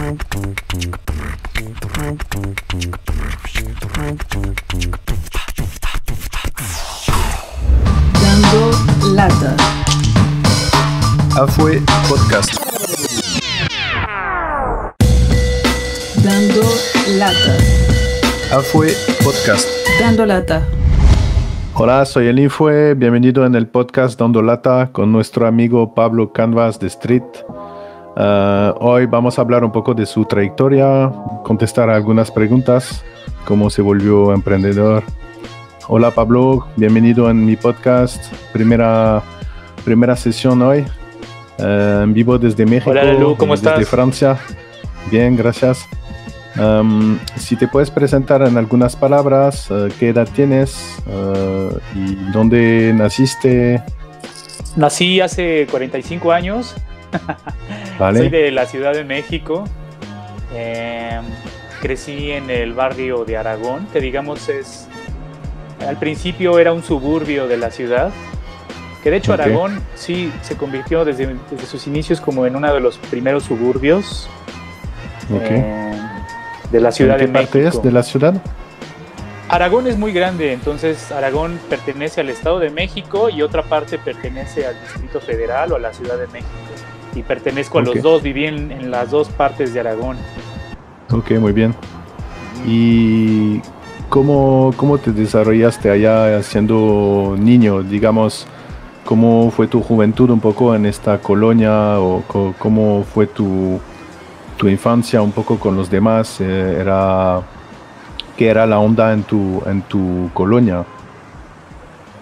Dando 0.00 0.16
lata. 9.14 9.56
Afue 11.36 11.82
Podcast. 12.08 12.54
Dando 16.24 16.62
lata. 17.18 17.58
Afue 18.56 18.94
Podcast. 19.22 19.68
Dando 20.00 20.24
lata. 20.24 20.62
Hola, 21.74 22.06
soy 22.06 22.28
el 22.28 22.38
Infue. 22.38 22.94
Bienvenido 22.94 23.44
en 23.44 23.54
el 23.54 23.68
podcast 23.68 24.18
Dando 24.18 24.40
Lata 24.40 24.88
con 24.92 25.12
nuestro 25.12 25.46
amigo 25.46 25.94
Pablo 25.94 26.32
Canvas 26.32 26.80
de 26.80 26.86
Street. 26.86 27.22
Uh, 28.20 28.74
hoy 28.80 29.06
vamos 29.06 29.38
a 29.38 29.40
hablar 29.40 29.64
un 29.64 29.72
poco 29.72 29.94
de 29.94 30.04
su 30.04 30.26
trayectoria, 30.26 31.10
contestar 31.42 31.88
algunas 31.88 32.30
preguntas, 32.30 33.02
cómo 33.46 33.70
se 33.70 33.80
volvió 33.80 34.34
emprendedor. 34.34 35.04
Hola 35.88 36.10
Pablo, 36.10 36.68
bienvenido 36.76 37.30
en 37.30 37.46
mi 37.46 37.56
podcast. 37.56 38.30
Primera, 38.52 39.22
primera 39.86 40.16
sesión 40.16 40.60
hoy, 40.60 40.84
uh, 41.60 42.02
en 42.02 42.12
vivo 42.12 42.36
desde 42.36 42.66
México. 42.66 42.90
Hola 42.90 43.10
Lu, 43.14 43.38
¿cómo 43.38 43.56
desde 43.56 43.70
estás? 43.70 43.88
Francia. 43.88 44.38
Bien, 45.10 45.34
gracias. 45.34 45.88
Um, 46.58 47.18
si 47.36 47.56
te 47.56 47.68
puedes 47.68 47.90
presentar 47.90 48.42
en 48.42 48.58
algunas 48.58 48.96
palabras, 48.96 49.70
uh, 49.70 49.88
qué 49.98 50.10
edad 50.10 50.28
tienes 50.34 51.02
y 51.94 52.16
dónde 52.32 52.92
naciste. 52.94 53.82
Nací 54.76 55.22
hace 55.22 55.66
45 55.70 56.32
años. 56.32 56.76
Vale. 57.98 58.18
Soy 58.18 58.28
de 58.28 58.50
la 58.50 58.66
Ciudad 58.66 58.92
de 58.92 59.04
México. 59.04 59.64
Eh, 60.54 61.20
crecí 61.80 62.32
en 62.32 62.50
el 62.50 62.72
barrio 62.72 63.24
de 63.24 63.36
Aragón, 63.36 63.86
que 63.92 64.00
digamos 64.00 64.48
es... 64.48 64.88
Al 65.86 65.98
principio 65.98 66.58
era 66.58 66.72
un 66.72 66.82
suburbio 66.82 67.48
de 67.48 67.56
la 67.56 67.70
ciudad. 67.70 68.10
Que 69.02 69.10
de 69.10 69.16
hecho. 69.16 69.32
Aragón 69.32 69.80
sí 69.94 70.30
se 70.42 70.56
convirtió 70.56 71.04
desde, 71.04 71.36
desde 71.50 71.66
sus 71.66 71.86
inicios 71.86 72.20
como 72.20 72.44
en 72.44 72.54
uno 72.54 72.72
de 72.72 72.80
los 72.80 72.98
primeros 72.98 73.44
suburbios 73.44 74.28
eh, 75.32 75.94
de 76.70 76.80
la 76.80 76.92
Ciudad 76.92 77.14
¿En 77.14 77.20
qué 77.20 77.26
de 77.26 77.32
parte 77.32 77.58
México. 77.58 77.78
es 77.78 77.84
de 77.84 77.92
la 77.92 78.02
ciudad? 78.02 78.34
Aragón 79.48 79.86
es 79.88 79.98
muy 79.98 80.12
grande, 80.12 80.52
entonces 80.52 81.10
Aragón 81.10 81.58
pertenece 81.68 82.20
al 82.20 82.30
Estado 82.30 82.60
de 82.60 82.70
México 82.70 83.30
y 83.30 83.42
otra 83.42 83.64
parte 83.64 83.98
pertenece 83.98 84.64
al 84.64 84.80
Distrito 84.80 85.20
Federal 85.20 85.72
o 85.72 85.76
a 85.76 85.78
la 85.80 85.92
Ciudad 85.92 86.16
de 86.16 86.28
México. 86.28 86.48
Y 87.14 87.22
pertenezco 87.22 87.78
a 87.78 87.82
los 87.82 88.00
dos, 88.02 88.22
viví 88.22 88.46
en, 88.46 88.70
en 88.70 88.90
las 88.90 89.10
dos 89.10 89.28
partes 89.28 89.74
de 89.74 89.80
Aragón. 89.80 90.16
Ok, 91.10 91.32
muy 91.32 91.52
bien. 91.52 91.74
¿Y 92.66 93.60
cómo, 94.08 94.72
cómo 94.76 94.98
te 94.98 95.10
desarrollaste 95.12 95.90
allá 95.90 96.42
siendo 96.42 97.34
niño? 97.38 97.82
Digamos, 97.82 98.46
¿cómo 99.04 99.50
fue 99.50 99.66
tu 99.66 99.82
juventud 99.82 100.30
un 100.30 100.40
poco 100.40 100.74
en 100.74 100.86
esta 100.86 101.18
colonia 101.18 101.98
o 101.98 102.22
cómo 102.58 103.04
fue 103.12 103.26
tu, 103.26 103.80
tu 104.56 104.68
infancia 104.68 105.20
un 105.20 105.32
poco 105.32 105.58
con 105.58 105.76
los 105.76 105.90
demás? 105.90 106.40
Eh, 106.40 106.76
era, 106.80 107.40
¿Qué 108.36 108.48
era 108.48 108.66
la 108.66 108.78
onda 108.78 109.12
en 109.12 109.24
tu, 109.24 109.62
en 109.66 109.82
tu 109.82 110.30
colonia? 110.32 110.84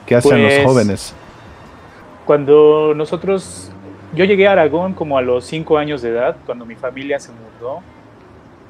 ¿Qué 0.06 0.16
hacían 0.16 0.41
Pues, 0.41 0.59
los 0.62 0.66
jóvenes? 0.66 1.14
Cuando 2.25 2.92
nosotros, 2.94 3.70
yo 4.12 4.25
llegué 4.25 4.48
a 4.48 4.53
Aragón 4.53 4.95
como 4.95 5.19
a 5.19 5.23
los 5.23 5.45
cinco 5.45 5.78
años 5.78 6.03
de 6.03 6.11
edad, 6.11 6.37
cuando 6.47 6.64
mi 6.64 6.75
familia 6.75 7.19
se 7.19 7.31
mudó. 7.33 7.81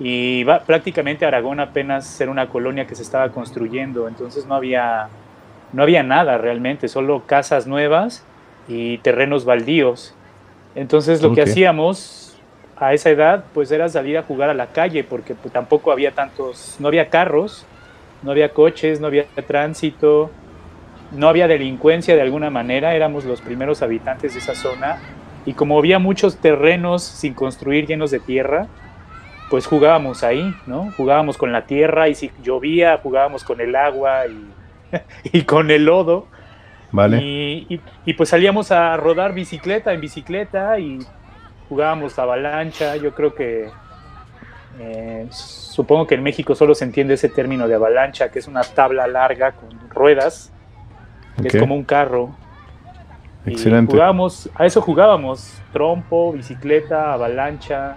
Y 0.01 0.45
va- 0.45 0.61
prácticamente 0.61 1.27
Aragón 1.27 1.61
apenas 1.61 2.21
era 2.21 2.31
una 2.31 2.49
colonia 2.49 2.87
que 2.87 2.95
se 2.95 3.03
estaba 3.03 3.31
construyendo, 3.31 4.07
entonces 4.09 4.47
no 4.47 4.55
había, 4.55 5.09
no 5.73 5.83
había 5.83 6.03
nada 6.03 6.39
realmente, 6.39 6.89
solo 6.89 7.23
casas 7.27 7.67
nuevas 7.67 8.25
y 8.69 8.99
terrenos 8.99 9.45
baldíos. 9.45 10.15
Entonces 10.75 11.21
lo 11.23 11.35
que 11.35 11.43
Ok. 11.43 11.49
hacíamos 11.49 12.37
a 12.77 12.95
esa 12.95 13.11
edad 13.11 13.45
pues 13.53 13.73
era 13.73 13.89
salir 13.89 14.17
a 14.19 14.23
jugar 14.23 14.51
a 14.51 14.55
la 14.55 14.67
calle 14.69 15.03
porque 15.03 15.35
pues, 15.35 15.53
tampoco 15.53 15.91
había 15.91 16.13
tantos, 16.13 16.77
no 16.79 16.87
había 16.87 17.09
carros, 17.09 17.67
no 18.23 18.31
había 18.31 18.51
coches, 18.51 19.01
no 19.01 19.09
había 19.09 19.25
tránsito, 19.49 20.31
no 21.11 21.29
había 21.29 21.49
delincuencia 21.49 22.15
de 22.15 22.23
alguna 22.23 22.51
manera, 22.51 22.95
éramos 22.95 23.25
los 23.25 23.41
primeros 23.41 23.83
habitantes 23.83 24.35
de 24.35 24.39
esa 24.39 24.55
zona 24.55 24.99
y 25.49 25.55
como 25.55 25.79
había 25.79 25.99
muchos 25.99 26.37
terrenos 26.37 27.03
sin 27.03 27.35
construir 27.35 27.87
llenos 27.87 28.11
de 28.11 28.21
tierra, 28.21 28.67
pues 29.51 29.67
jugábamos 29.67 30.23
ahí, 30.25 30.55
¿no? 30.67 30.93
Jugábamos 30.97 31.39
con 31.39 31.53
la 31.53 31.65
tierra 31.67 32.09
y 32.09 32.15
si 32.15 32.31
llovía 32.43 32.99
jugábamos 33.03 33.45
con 33.45 33.61
el 33.61 33.75
agua 33.77 34.27
y, 34.27 34.47
y 35.39 35.43
con 35.43 35.71
el 35.71 35.87
lodo. 35.87 36.27
¿Vale? 36.91 37.19
Y, 37.23 37.67
y- 37.69 37.81
y, 38.07 38.15
pues 38.15 38.31
salíamos 38.31 38.73
a 38.73 38.97
rodar 38.97 39.35
bicicleta 39.35 39.93
en 39.93 40.01
bicicleta 40.01 40.79
y 40.79 40.99
jugábamos 41.69 42.19
avalancha. 42.19 42.97
Yo 42.97 43.15
creo 43.15 43.35
que 43.35 43.69
eh, 44.81 45.27
supongo 45.31 46.07
que 46.07 46.15
en 46.15 46.23
México 46.23 46.55
solo 46.55 46.75
se 46.75 46.85
entiende 46.85 47.15
ese 47.15 47.29
término 47.29 47.69
de 47.69 47.75
avalancha, 47.75 48.31
que 48.31 48.39
es 48.39 48.49
una 48.49 48.63
tabla 48.63 49.07
larga 49.07 49.53
con 49.53 49.69
ruedas, 49.91 50.53
que 51.41 51.49
es 51.49 51.55
como 51.61 51.75
un 51.75 51.85
carro. 51.85 52.35
Y 53.49 53.53
Excelente. 53.53 53.93
jugábamos, 53.93 54.51
a 54.55 54.67
eso 54.67 54.83
jugábamos, 54.83 55.55
trompo, 55.73 56.33
bicicleta, 56.33 57.15
avalancha 57.15 57.97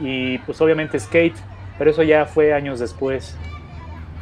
y 0.00 0.38
pues 0.38 0.60
obviamente 0.60 0.98
skate, 0.98 1.36
pero 1.76 1.90
eso 1.90 2.02
ya 2.02 2.24
fue 2.24 2.52
años 2.54 2.80
después. 2.80 3.36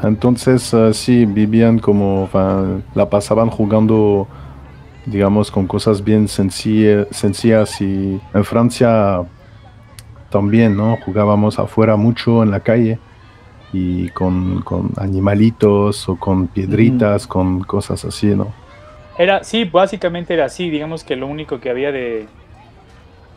Entonces, 0.03 0.75
sí, 0.93 1.25
vivían 1.25 1.79
como, 1.79 2.29
la 2.95 3.09
pasaban 3.09 3.49
jugando, 3.49 4.27
digamos, 5.07 5.51
con 5.51 5.67
cosas 5.67 6.03
bien 6.03 6.27
sencilla- 6.29 7.07
sencillas 7.11 7.81
y 7.81 8.21
en 8.35 8.45
Francia 8.45 9.23
también, 10.31 10.77
¿no? 10.77 10.99
Jugábamos 11.05 11.59
afuera 11.59 11.97
mucho 11.97 12.43
en 12.43 12.51
la 12.51 12.61
calle 12.61 12.99
y 13.73 14.09
con, 14.11 14.61
con 14.63 14.91
animalitos 14.97 16.09
o 16.09 16.17
con 16.17 16.47
piedritas, 16.49 17.27
con 17.27 17.63
cosas 17.63 18.05
así, 18.05 18.35
¿no? 18.35 18.53
Era, 19.19 19.45
sí, 19.45 19.65
básicamente 19.65 20.35
era 20.35 20.47
así. 20.47 20.71
Digamos 20.71 21.05
que 21.05 21.17
lo 21.17 21.27
único 21.27 21.61
que 21.61 21.71
había 21.71 21.93
de, 21.93 22.27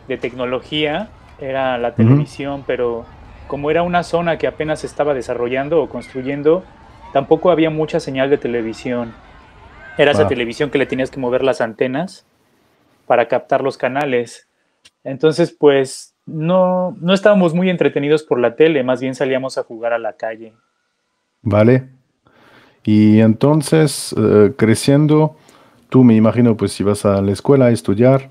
de 0.08 0.18
tecnología 0.18 1.10
era 1.40 1.78
la 1.78 1.96
televisión, 1.96 2.64
pero 2.68 3.06
como 3.48 3.72
era 3.72 3.84
una 3.84 4.04
zona 4.04 4.38
que 4.38 4.48
apenas 4.48 4.82
se 4.82 4.88
estaba 4.88 5.14
desarrollando 5.14 5.82
o 5.82 5.90
construyendo, 5.90 6.64
tampoco 7.14 7.52
había 7.52 7.70
mucha 7.70 8.00
señal 8.00 8.30
de 8.30 8.38
televisión. 8.38 9.14
Era 9.98 10.12
esa 10.12 10.28
televisión 10.28 10.70
que 10.70 10.78
le 10.78 10.86
tenías 10.86 11.12
que 11.12 11.20
mover 11.20 11.44
las 11.44 11.60
antenas 11.60 12.26
para 13.06 13.28
captar 13.28 13.62
los 13.62 13.78
canales. 13.78 14.48
Entonces, 15.04 15.52
pues 15.52 16.14
no, 16.26 16.96
no 17.02 17.14
estábamos 17.14 17.54
muy 17.54 17.70
entretenidos 17.70 18.24
por 18.24 18.40
la 18.40 18.56
tele, 18.56 18.84
más 18.84 19.02
bien 19.02 19.16
salíamos 19.16 19.58
a 19.58 19.64
jugar 19.64 19.94
a 19.94 20.00
la 20.00 20.14
calle. 20.14 20.54
¿Vale? 21.42 21.90
Y 22.84 23.20
entonces, 23.20 24.16
eh, 24.18 24.54
creciendo, 24.56 25.36
tú 25.90 26.04
me 26.04 26.16
imagino, 26.16 26.56
pues 26.56 26.80
ibas 26.80 27.06
a 27.06 27.22
la 27.22 27.32
escuela 27.32 27.66
a 27.66 27.72
estudiar. 27.72 28.30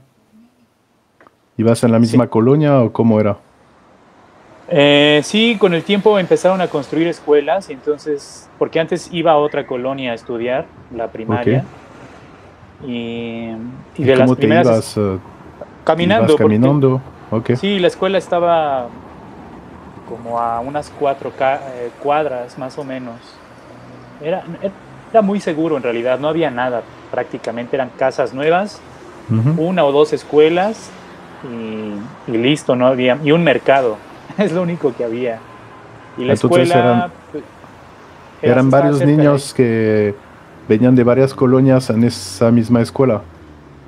¿Ibas 1.57 1.83
en 1.83 1.91
la 1.93 1.99
misma 1.99 2.25
Sí. 2.25 2.31
colonia 2.31 2.81
o 2.81 2.93
cómo 2.93 3.19
era? 3.21 3.37
Eh, 4.71 5.21
sí, 5.25 5.57
con 5.59 5.75
el 5.75 5.83
tiempo 5.83 6.19
empezaron 6.19 6.61
a 6.61 6.69
construir 6.69 7.09
escuelas 7.09 7.71
y 7.71 7.73
entonces, 7.73 8.49
porque 8.59 8.79
antes 8.79 9.09
iba 9.13 9.33
a 9.33 9.37
otra 9.37 9.67
colonia 9.67 10.13
a 10.13 10.15
estudiar, 10.15 10.67
la 10.95 11.09
primaria. 11.09 11.65
Y, 12.87 12.91
y 13.51 13.57
¿Y 13.97 14.05
de 14.05 14.15
las 14.17 14.31
primeras 14.37 14.67
ibas? 14.67 14.97
eh, 14.99 15.19
caminando. 15.85 16.25
ibas 16.27 16.33
porque- 16.41 16.45
caminando? 16.45 17.01
Ok. 17.31 17.51
sí, 17.57 17.79
la 17.79 17.89
escuela 17.89 18.19
estaba 18.19 18.87
como 20.09 20.39
a 20.39 20.61
unas 20.61 20.91
cuatro 20.99 21.33
ca- 21.37 21.61
eh, 21.75 21.91
cuadras 22.03 22.57
más 22.59 22.79
o 22.79 22.85
menos. 22.85 23.17
Era, 24.23 24.45
era 25.11 25.23
muy 25.23 25.41
seguro 25.41 25.77
en 25.77 25.83
realidad, 25.83 26.19
no 26.21 26.29
había 26.29 26.51
nada 26.51 26.83
prácticamente, 27.11 27.77
eran 27.77 27.91
casas 27.99 28.33
nuevas, 28.35 28.81
una 29.59 29.85
o 29.85 29.93
dos 29.93 30.13
escuelas 30.15 30.91
y, 31.45 32.31
y 32.33 32.37
listo, 32.39 32.75
no 32.77 32.87
había, 32.87 33.19
y 33.23 33.31
un 33.33 33.45
mercado, 33.45 33.97
es 34.39 34.53
lo 34.53 34.63
único 34.63 34.95
que 34.97 35.05
había. 35.05 35.39
Y 36.17 36.25
la 36.25 36.33
Entonces 36.33 36.63
escuela... 36.69 36.75
eran- 36.85 37.13
pues, 37.33 37.45
era- 38.43 38.53
Eran 38.53 38.71
varios 38.71 39.01
niños 39.05 39.53
que 39.55 40.15
venían 40.69 40.95
de 40.95 41.05
varias 41.05 41.35
colonias 41.35 41.91
en 41.91 42.05
esa 42.05 42.51
misma 42.51 42.81
escuela. 42.81 43.21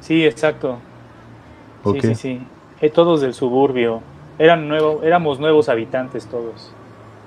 Sí, 0.01 0.25
exacto. 0.25 0.79
Ok. 1.85 1.97
Sí, 2.03 2.09
sí, 2.09 2.15
sí. 2.15 2.43
Eh, 2.81 2.91
todos 2.91 3.21
del 3.21 3.33
suburbio. 3.35 4.01
Eran 4.39 4.69
nuevo, 4.69 5.01
éramos 5.03 5.39
nuevos 5.39 5.69
habitantes 5.69 6.27
todos. 6.27 6.73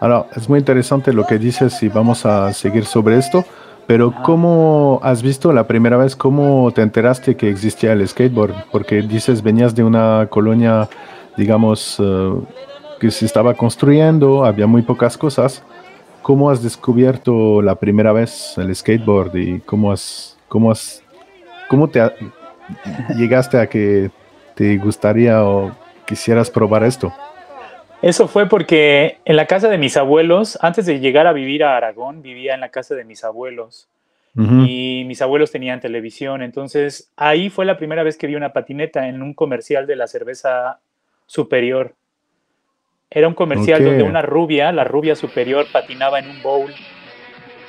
ahora, 0.00 0.24
es 0.34 0.48
muy 0.48 0.58
interesante 0.58 1.12
lo 1.12 1.26
que 1.26 1.38
dices 1.38 1.82
y 1.82 1.88
vamos 1.88 2.24
a 2.24 2.50
seguir 2.54 2.86
sobre 2.86 3.18
esto, 3.18 3.44
pero 3.86 4.08
Ajá. 4.14 4.22
¿cómo 4.22 5.00
has 5.02 5.22
visto 5.22 5.52
la 5.52 5.66
primera 5.66 5.96
vez, 5.98 6.16
cómo 6.16 6.70
te 6.74 6.80
enteraste 6.82 7.36
que 7.36 7.50
existía 7.50 7.92
el 7.92 8.06
skateboard? 8.08 8.54
Porque 8.72 9.02
dices, 9.02 9.42
venías 9.42 9.74
de 9.74 9.84
una 9.84 10.26
colonia, 10.30 10.88
digamos, 11.36 11.96
eh, 12.00 12.32
que 13.00 13.10
se 13.10 13.26
estaba 13.26 13.52
construyendo, 13.54 14.44
había 14.46 14.66
muy 14.66 14.82
pocas 14.82 15.16
cosas. 15.18 15.62
¿Cómo 16.28 16.50
has 16.50 16.62
descubierto 16.62 17.62
la 17.62 17.76
primera 17.76 18.12
vez 18.12 18.58
el 18.58 18.76
skateboard 18.76 19.34
y 19.34 19.60
cómo 19.60 19.90
has, 19.90 20.36
cómo 20.46 20.70
has, 20.70 21.02
cómo 21.70 21.88
te 21.88 22.02
ha- 22.02 22.12
llegaste 23.16 23.58
a 23.58 23.66
que 23.66 24.10
te 24.54 24.76
gustaría 24.76 25.42
o 25.42 25.74
quisieras 26.04 26.50
probar 26.50 26.84
esto? 26.84 27.10
Eso 28.02 28.28
fue 28.28 28.46
porque 28.46 29.16
en 29.24 29.36
la 29.36 29.46
casa 29.46 29.70
de 29.70 29.78
mis 29.78 29.96
abuelos, 29.96 30.58
antes 30.60 30.84
de 30.84 31.00
llegar 31.00 31.26
a 31.26 31.32
vivir 31.32 31.64
a 31.64 31.78
Aragón, 31.78 32.20
vivía 32.20 32.52
en 32.52 32.60
la 32.60 32.68
casa 32.68 32.94
de 32.94 33.04
mis 33.04 33.24
abuelos. 33.24 33.88
Y 34.36 35.04
mis 35.06 35.22
abuelos 35.22 35.50
tenían 35.50 35.80
televisión. 35.80 36.42
Entonces 36.42 37.10
ahí 37.16 37.48
fue 37.48 37.64
la 37.64 37.78
primera 37.78 38.02
vez 38.02 38.18
que 38.18 38.26
vi 38.26 38.34
una 38.34 38.52
patineta 38.52 39.08
en 39.08 39.22
un 39.22 39.32
comercial 39.32 39.86
de 39.86 39.96
la 39.96 40.06
cerveza 40.06 40.78
superior. 41.26 41.94
Era 43.10 43.26
un 43.26 43.34
comercial 43.34 43.82
donde 43.84 44.02
una 44.02 44.22
rubia, 44.22 44.70
la 44.70 44.84
rubia 44.84 45.16
superior, 45.16 45.66
patinaba 45.72 46.18
en 46.18 46.28
un 46.28 46.42
bowl. 46.42 46.74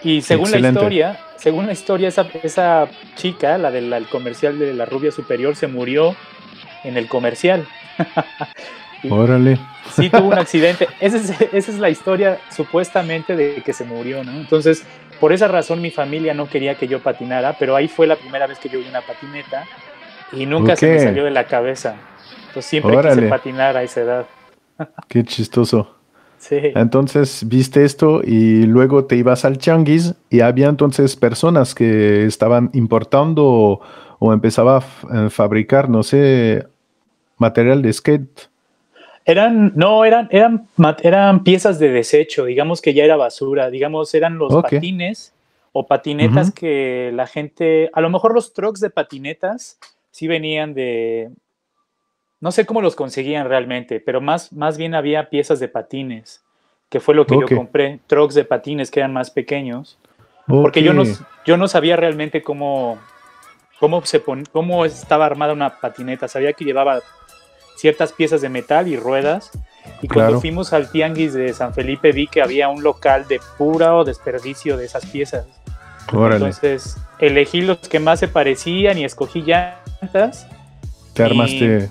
Y 0.03 0.21
según 0.21 0.47
Excelente. 0.47 0.73
la 0.73 0.79
historia, 0.79 1.19
según 1.37 1.65
la 1.65 1.71
historia, 1.71 2.07
esa, 2.09 2.27
esa 2.43 2.87
chica, 3.15 3.57
la 3.57 3.71
del 3.71 3.91
el 3.91 4.07
comercial 4.07 4.59
de 4.59 4.73
la 4.73 4.85
rubia 4.85 5.11
superior, 5.11 5.55
se 5.55 5.67
murió 5.67 6.15
en 6.83 6.97
el 6.97 7.07
comercial. 7.07 7.65
Y 9.01 9.09
Órale. 9.09 9.57
sí 9.95 10.09
tuvo 10.09 10.27
un 10.27 10.33
accidente. 10.39 10.85
Esa 10.99 11.15
es, 11.15 11.29
esa 11.53 11.71
es 11.71 11.79
la 11.79 11.89
historia 11.89 12.37
supuestamente 12.49 13.33
de 13.37 13.61
que 13.63 13.71
se 13.71 13.85
murió, 13.85 14.25
¿no? 14.25 14.31
Entonces, 14.33 14.85
por 15.21 15.31
esa 15.31 15.47
razón 15.47 15.81
mi 15.81 15.89
familia 15.89 16.33
no 16.33 16.49
quería 16.49 16.75
que 16.75 16.85
yo 16.85 16.99
patinara, 16.99 17.55
pero 17.57 17.77
ahí 17.77 17.87
fue 17.87 18.07
la 18.07 18.17
primera 18.17 18.45
vez 18.45 18.59
que 18.59 18.67
yo 18.67 18.77
vi 18.77 18.89
una 18.89 18.99
patineta 18.99 19.63
y 20.33 20.45
nunca 20.45 20.75
se 20.75 20.87
me 20.91 20.99
salió 20.99 21.23
de 21.23 21.31
la 21.31 21.45
cabeza. 21.45 21.95
Entonces 22.47 22.65
siempre 22.65 22.97
Órale. 22.97 23.15
quise 23.15 23.29
patinar 23.29 23.77
a 23.77 23.83
esa 23.83 24.01
edad. 24.01 24.25
Qué 25.07 25.23
chistoso. 25.23 25.95
Sí. 26.37 26.57
Entonces 26.75 27.47
viste 27.47 27.83
esto 27.83 28.21
y 28.23 28.63
luego 28.63 29.05
te 29.05 29.17
ibas 29.17 29.43
al 29.43 29.57
changuis 29.57 30.15
y 30.29 30.39
había 30.39 30.67
entonces 30.67 31.17
personas 31.17 31.75
que 31.75 32.25
estaban 32.25 32.69
importando 32.73 33.45
o, 33.45 33.81
o 34.19 34.33
empezaba 34.33 34.77
a 34.77 35.25
a 35.25 35.29
fabricar, 35.29 35.89
no 35.89 36.03
sé, 36.03 36.65
material 37.37 37.81
de 37.81 37.91
skate. 37.91 38.49
Eran, 39.25 39.73
no, 39.75 40.05
eran, 40.05 40.27
eran, 40.31 40.67
eran 41.01 41.43
piezas 41.43 41.79
de 41.79 41.89
desecho, 41.89 42.45
digamos 42.45 42.81
que 42.81 42.93
ya 42.93 43.03
era 43.03 43.15
basura, 43.15 43.69
digamos, 43.69 44.13
eran 44.13 44.37
los 44.37 44.53
patines 44.61 45.33
o 45.71 45.85
patinetas 45.85 46.51
que 46.51 47.11
la 47.13 47.27
gente, 47.27 47.89
a 47.93 48.01
lo 48.01 48.09
mejor 48.09 48.33
los 48.33 48.53
trucks 48.53 48.79
de 48.79 48.89
patinetas 48.89 49.77
sí 50.09 50.27
venían 50.27 50.73
de, 50.73 51.29
no 52.41 52.51
sé 52.51 52.65
cómo 52.65 52.81
los 52.81 52.95
conseguían 52.95 53.47
realmente, 53.47 53.99
pero 53.99 54.21
más, 54.21 54.51
más 54.53 54.77
bien 54.77 54.95
había 54.95 55.29
piezas 55.29 55.59
de 55.59 55.67
patines, 55.67 56.43
que 56.89 56.99
fue 56.99 57.13
lo 57.15 57.25
que 57.27 57.35
Ok. 57.35 57.49
yo 57.49 57.57
compré, 57.57 57.99
trucks 58.07 58.33
de 58.35 58.45
patines 58.45 58.89
que 58.91 58.99
eran 59.01 59.13
más 59.13 59.29
pequeños, 59.29 59.97
porque 60.47 60.81
yo 60.81 60.93
no, 60.93 61.03
yo 61.45 61.57
no 61.57 61.67
sabía 61.67 61.95
realmente 61.95 62.41
cómo, 62.41 62.97
cómo, 63.79 64.03
se 64.05 64.19
pon- 64.19 64.45
cómo 64.51 64.85
estaba 64.85 65.25
armada 65.25 65.53
una 65.53 65.79
patineta, 65.79 66.27
sabía 66.27 66.53
que 66.53 66.65
llevaba 66.65 66.99
ciertas 67.75 68.11
piezas 68.13 68.41
de 68.41 68.49
metal 68.49 68.87
y 68.87 68.97
ruedas. 68.97 69.51
Y 70.01 70.07
cuando 70.07 70.31
Claro. 70.31 70.41
fuimos 70.41 70.73
al 70.73 70.91
tianguis 70.91 71.33
de 71.33 71.53
San 71.53 71.73
Felipe 71.73 72.11
vi 72.11 72.27
que 72.27 72.41
había 72.41 72.67
un 72.67 72.83
local 72.83 73.27
de 73.27 73.39
puro 73.57 74.03
desperdicio 74.03 74.75
de 74.75 74.85
esas 74.85 75.05
piezas. 75.05 75.45
Órale, 76.11 76.35
Entonces 76.35 76.97
elegí 77.19 77.61
los 77.61 77.77
que 77.77 77.99
más 77.99 78.19
se 78.19 78.27
parecían 78.27 78.97
y 78.97 79.05
escogí 79.05 79.41
llantas. 79.41 80.47
te 81.13 81.23
armaste. 81.23 81.89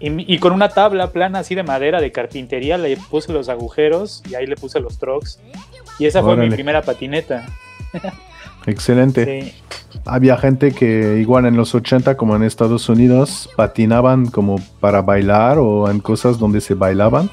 Y, 0.00 0.34
y 0.34 0.38
con 0.38 0.52
una 0.52 0.70
tabla 0.70 1.12
plana 1.12 1.40
así 1.40 1.54
de 1.54 1.62
madera 1.62 2.00
de 2.00 2.10
carpintería 2.10 2.78
le 2.78 2.96
puse 2.96 3.32
los 3.32 3.48
agujeros 3.48 4.22
y 4.28 4.34
ahí 4.34 4.46
le 4.46 4.56
puse 4.56 4.80
los 4.80 4.98
trucks. 4.98 5.38
Y 5.98 6.06
esa 6.06 6.22
fue 6.22 6.36
mi 6.36 6.48
primera 6.48 6.82
patineta. 6.82 7.46
Excelente. 8.66 9.42
Sí. 9.42 9.54
Había 10.06 10.36
gente 10.36 10.72
que 10.72 11.18
igual 11.20 11.46
en 11.46 11.56
los 11.56 11.74
80 11.74 12.16
como 12.16 12.36
en 12.36 12.42
Estados 12.42 12.88
Unidos 12.88 13.50
patinaban 13.56 14.26
como 14.26 14.56
para 14.80 15.02
bailar 15.02 15.58
o 15.58 15.90
en 15.90 16.00
cosas 16.00 16.38
donde 16.38 16.60
se 16.60 16.74
bailaban. 16.74 17.30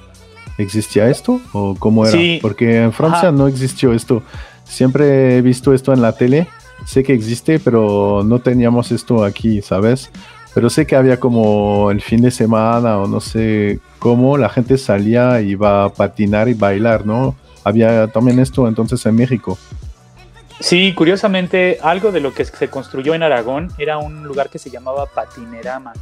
¿Existía 0.57 1.09
esto 1.09 1.39
o 1.53 1.75
cómo 1.77 2.05
era? 2.05 2.17
Sí. 2.17 2.39
Porque 2.41 2.81
en 2.83 2.91
Francia 2.91 3.29
Ajá. 3.29 3.31
no 3.31 3.47
existió 3.47 3.93
esto. 3.93 4.23
Siempre 4.63 5.37
he 5.37 5.41
visto 5.41 5.73
esto 5.73 5.93
en 5.93 6.01
la 6.01 6.13
tele. 6.13 6.47
Sé 6.85 7.03
que 7.03 7.13
existe, 7.13 7.59
pero 7.59 8.23
no 8.25 8.39
teníamos 8.39 8.91
esto 8.91 9.23
aquí, 9.23 9.61
¿sabes? 9.61 10.11
Pero 10.57 10.71
sé 10.71 10.87
que 10.87 10.95
había 10.95 11.19
como 11.19 11.91
el 11.91 12.01
fin 12.01 12.19
de 12.23 12.31
semana 12.31 12.97
o 12.97 13.05
no 13.07 13.19
sé 13.21 13.79
cómo 13.99 14.39
la 14.39 14.49
gente 14.49 14.79
salía 14.79 15.39
y 15.39 15.49
iba 15.49 15.83
a 15.83 15.89
patinar 15.89 16.49
y 16.49 16.55
bailar, 16.55 17.05
¿no? 17.05 17.35
Había 17.63 18.07
también 18.07 18.39
esto 18.39 18.67
entonces 18.67 19.05
en 19.05 19.13
México. 19.17 19.55
Sí, 20.59 20.95
curiosamente, 20.95 21.77
algo 21.83 22.11
de 22.11 22.21
lo 22.21 22.33
que 22.33 22.43
se 22.43 22.69
construyó 22.69 23.13
en 23.13 23.21
Aragón 23.21 23.67
era 23.77 23.99
un 23.99 24.23
lugar 24.23 24.49
que 24.49 24.57
se 24.57 24.71
llamaba 24.71 25.05
Patinerama. 25.05 25.93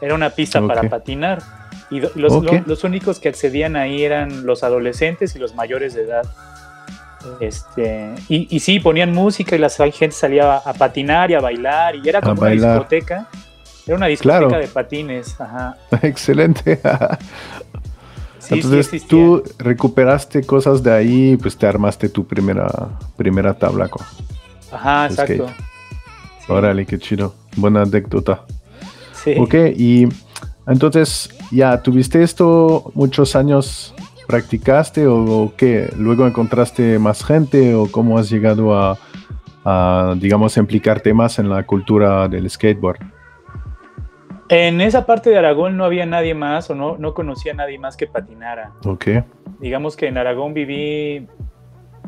Era 0.00 0.14
una 0.14 0.30
pista 0.30 0.66
para 0.66 0.88
patinar. 0.88 1.42
Y 1.90 2.00
los, 2.00 2.32
Ok. 2.32 2.44
lo- 2.44 2.62
los 2.64 2.84
únicos 2.84 3.20
que 3.20 3.28
accedían 3.28 3.76
ahí 3.76 4.04
eran 4.04 4.46
los 4.46 4.62
adolescentes 4.64 5.36
y 5.36 5.38
los 5.38 5.54
mayores 5.54 5.92
de 5.92 6.04
edad. 6.04 6.22
Este, 7.40 8.14
y, 8.30 8.48
y 8.56 8.60
sí, 8.60 8.80
ponían 8.80 9.12
música 9.12 9.54
y 9.54 9.58
la 9.58 9.68
gente 9.68 10.12
salía 10.12 10.54
a, 10.54 10.56
a 10.64 10.72
patinar 10.72 11.30
y 11.30 11.34
a 11.34 11.40
bailar. 11.40 11.94
Y 11.96 12.08
era 12.08 12.22
como 12.22 12.40
una 12.40 12.50
discoteca. 12.52 13.26
Era 13.88 13.96
una 13.96 14.06
discoteca 14.06 14.38
Claro. 14.46 14.58
de 14.60 14.68
patines. 14.68 15.40
Ajá. 15.40 15.76
Excelente. 16.02 16.78
Sí, 18.38 18.54
Entonces 18.54 18.86
sí 18.86 19.00
tú 19.00 19.42
recuperaste 19.58 20.42
cosas 20.44 20.82
de 20.82 20.92
ahí, 20.92 21.36
pues 21.36 21.56
te 21.56 21.66
armaste 21.66 22.08
tu 22.08 22.26
primera, 22.26 22.66
primera 23.16 23.52
tabla. 23.54 23.88
co. 23.88 24.00
Ajá, 24.72 25.10
skate. 25.10 25.30
exacto. 25.40 25.54
Sí, 26.46 26.52
Órale, 26.52 26.86
qué 26.86 26.98
chido. 26.98 27.34
Buena 27.56 27.82
anécdota. 27.82 28.44
sí. 29.12 29.34
Ok, 29.38 29.54
y 29.76 30.06
entonces 30.66 31.30
ya, 31.50 31.82
¿tuviste 31.82 32.22
esto 32.22 32.90
muchos 32.94 33.34
años? 33.36 33.94
¿Practicaste 34.26 35.06
o, 35.06 35.52
qué? 35.56 35.90
¿Luego 35.96 36.26
encontraste 36.26 36.98
más 36.98 37.24
gente 37.24 37.74
o 37.74 37.90
cómo 37.90 38.18
has 38.18 38.28
llegado 38.30 38.78
a, 38.78 38.98
a, 39.64 40.14
digamos, 40.18 40.56
implicarte 40.58 41.12
más 41.14 41.38
en 41.38 41.48
la 41.48 41.64
cultura 41.64 42.28
del 42.28 42.48
skateboard? 42.48 42.98
En 44.50 44.80
esa 44.80 45.04
parte 45.04 45.30
de 45.30 45.38
Aragón 45.38 45.76
no 45.76 45.84
había 45.84 46.06
nadie 46.06 46.34
más 46.34 46.70
o 46.70 46.74
no, 46.74 46.96
no 46.96 47.12
conocía 47.12 47.52
a 47.52 47.56
nadie 47.56 47.78
más 47.78 47.96
que 47.96 48.06
patinara. 48.06 48.72
Ok. 48.84 49.06
Digamos 49.60 49.96
que 49.96 50.06
en 50.06 50.16
Aragón 50.16 50.54
viví 50.54 51.26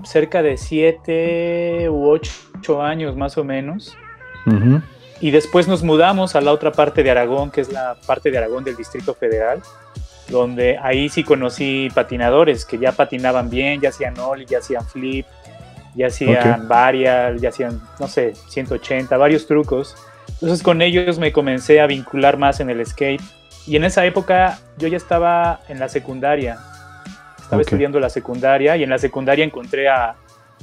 cerca 0.04 0.42
de 0.42 0.56
siete 0.56 1.88
u 1.90 2.08
ocho 2.08 2.82
años 2.82 3.16
más 3.16 3.36
o 3.36 3.44
menos. 3.44 3.96
Y 5.20 5.30
después 5.30 5.68
nos 5.68 5.82
mudamos 5.82 6.34
a 6.34 6.40
la 6.40 6.52
otra 6.52 6.72
parte 6.72 7.02
de 7.02 7.10
Aragón, 7.10 7.50
que 7.50 7.60
es 7.60 7.70
la 7.70 7.96
parte 8.06 8.30
de 8.30 8.38
Aragón 8.38 8.64
del 8.64 8.74
Distrito 8.74 9.12
Federal, 9.12 9.60
donde 10.30 10.78
ahí 10.78 11.10
sí 11.10 11.22
conocí 11.22 11.88
patinadores 11.94 12.64
que 12.64 12.78
ya 12.78 12.92
patinaban 12.92 13.50
bien, 13.50 13.82
ya 13.82 13.90
hacían 13.90 14.18
ollie, 14.18 14.46
ya 14.46 14.58
hacían 14.58 14.86
flip, 14.86 15.26
ya 15.94 16.06
hacían 16.06 16.68
varial, 16.68 17.38
ya 17.38 17.50
hacían, 17.50 17.82
no 17.98 18.08
sé, 18.08 18.34
180, 18.48 19.14
varios 19.18 19.46
trucos. 19.46 19.94
Entonces 20.34 20.62
con 20.62 20.82
ellos 20.82 21.18
me 21.18 21.32
comencé 21.32 21.80
a 21.80 21.86
vincular 21.86 22.38
más 22.38 22.60
en 22.60 22.70
el 22.70 22.84
skate. 22.84 23.22
Y 23.66 23.76
en 23.76 23.84
esa 23.84 24.04
época 24.04 24.58
yo 24.78 24.88
ya 24.88 24.96
estaba 24.96 25.60
en 25.68 25.78
la 25.78 25.88
secundaria. 25.88 26.58
Estaba 27.38 27.62
estudiando 27.62 28.00
la 28.00 28.10
secundaria 28.10 28.76
y 28.76 28.82
en 28.82 28.90
la 28.90 28.98
secundaria 28.98 29.44
encontré 29.44 29.88
a, 29.88 30.14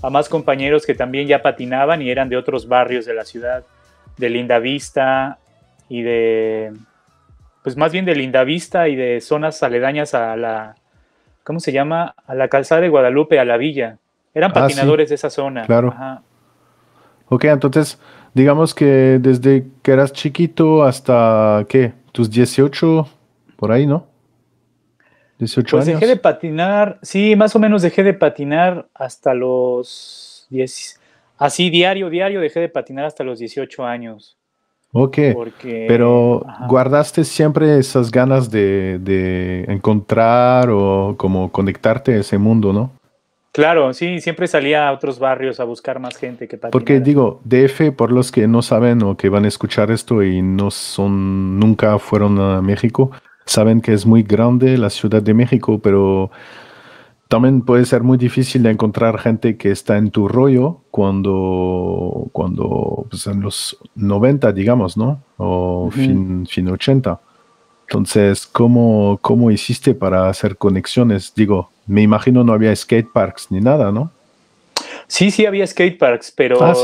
a, 0.01 0.09
más 0.09 0.29
compañeros 0.29 0.85
que 0.85 0.95
también 0.95 1.27
ya 1.27 1.41
patinaban 1.41 2.01
y 2.01 2.09
eran 2.09 2.29
de 2.29 2.37
otros 2.37 2.67
barrios 2.67 3.05
de 3.05 3.13
la 3.13 3.25
ciudad, 3.25 3.63
de 4.17 4.29
Linda 4.29 4.59
Vista 4.59 5.37
y 5.89 6.01
de, 6.01 6.73
pues 7.63 7.75
más 7.75 7.91
bien 7.91 8.05
de 8.05 8.15
Linda 8.15 8.43
Vista 8.45 8.87
y 8.87 8.95
de 8.95 9.19
zonas 9.19 9.61
aledañas 9.63 10.13
a 10.13 10.37
la, 10.37 10.75
¿cómo 11.43 11.59
se 11.59 11.71
llama? 11.71 12.15
A 12.25 12.35
la 12.35 12.47
calzada 12.47 12.81
de 12.81 12.89
Guadalupe, 12.89 13.39
a 13.39 13.45
la 13.45 13.57
villa. 13.57 13.97
Eran 14.33 14.51
ah, 14.51 14.53
patinadores 14.53 15.09
de 15.09 15.15
esa 15.15 15.29
zona. 15.29 15.65
Claro. 15.65 15.93
Ok, 17.29 17.45
entonces 17.45 17.99
digamos 18.37 18.75
que 18.75 19.17
desde 19.19 19.65
que 19.81 19.91
eras 19.91 20.13
chiquito 20.13 20.83
hasta, 20.83 21.65
¿qué? 21.67 21.93
Tus 22.11 22.29
18, 22.29 23.07
por 23.55 23.71
ahí, 23.71 23.87
¿no? 23.87 24.05
18 25.39 25.77
pues 25.77 25.85
dejé 25.87 26.05
de 26.05 26.17
patinar, 26.17 26.99
sí, 27.01 27.35
más 27.35 27.55
o 27.55 27.59
menos 27.59 27.81
dejé 27.81 28.03
de 28.03 28.13
patinar 28.13 28.87
hasta 28.93 29.33
los 29.33 30.47
10, 30.49 30.99
así 31.37 31.69
diario, 31.69 32.09
diario 32.09 32.39
dejé 32.39 32.59
de 32.59 32.69
patinar 32.69 33.05
hasta 33.05 33.23
los 33.23 33.39
18 33.39 33.83
años. 33.83 34.37
Ok, 34.93 35.17
pero 35.87 36.45
guardaste 36.67 37.23
siempre 37.23 37.77
esas 37.77 38.09
ganas 38.09 38.49
de, 38.49 38.99
de 38.99 39.65
encontrar 39.67 40.69
o 40.69 41.15
como 41.17 41.51
conectarte 41.51 42.13
a 42.13 42.19
ese 42.19 42.37
mundo, 42.37 42.71
¿no? 42.71 42.91
Claro, 43.57 43.91
sí, 43.91 44.21
siempre 44.21 44.45
salía 44.45 44.87
a 44.87 44.91
otros 44.91 45.17
barrios 45.17 45.59
a 45.59 45.63
buscar 45.63 45.99
más 45.99 46.15
gente 46.15 46.47
que 46.47 46.57
patinara. 46.57 46.71
Porque 46.71 46.99
digo, 46.99 47.41
DF, 47.43 47.91
por 47.95 48.11
los 48.11 48.31
que 48.31 48.47
no 48.47 48.61
saben 48.61 49.01
o 49.01 49.17
que 49.17 49.29
van 49.29 49.45
a 49.45 49.47
escuchar 49.47 49.89
esto 49.89 50.21
y 50.21 50.43
no 50.43 50.69
son, 50.69 51.59
nunca 51.59 51.97
fueron 51.97 52.39
a 52.39 52.61
México, 52.61 53.09
saben 53.47 53.81
que 53.81 53.93
es 53.93 54.05
muy 54.05 54.21
grande 54.21 54.77
la 54.77 54.91
Ciudad 54.91 55.23
de 55.23 55.33
México, 55.33 55.79
pero 55.81 56.29
también 57.29 57.63
puede 57.63 57.85
ser 57.85 58.03
muy 58.03 58.19
difícil 58.19 58.61
de 58.61 58.69
encontrar 58.69 59.17
gente 59.17 59.57
que 59.57 59.71
está 59.71 59.97
en 59.97 60.11
tu 60.11 60.27
rollo 60.27 60.81
cuando, 60.91 62.29
cuando 62.33 63.07
pues 63.09 63.25
en 63.25 63.41
los 63.41 63.75
90, 63.95 64.51
digamos, 64.51 64.97
¿no? 64.97 65.23
O 65.37 65.89
fin, 65.89 66.45
fin 66.45 66.69
80. 66.69 67.19
Entonces, 67.87 68.45
¿cómo, 68.45 69.17
¿cómo 69.21 69.49
hiciste 69.49 69.93
para 69.93 70.27
hacer 70.27 70.57
conexiones? 70.57 71.33
Digo, 71.33 71.69
me 71.85 72.01
imagino 72.01 72.43
no 72.43 72.51
había 72.51 72.75
skate 72.75 73.09
parks 73.13 73.47
ni 73.49 73.61
nada, 73.61 73.93
¿no? 73.93 74.11
Sí, 75.07 75.31
sí 75.31 75.45
había 75.45 75.65
skate 75.65 75.97
parks, 75.97 76.33
pero 76.35 76.61
ah, 76.61 76.75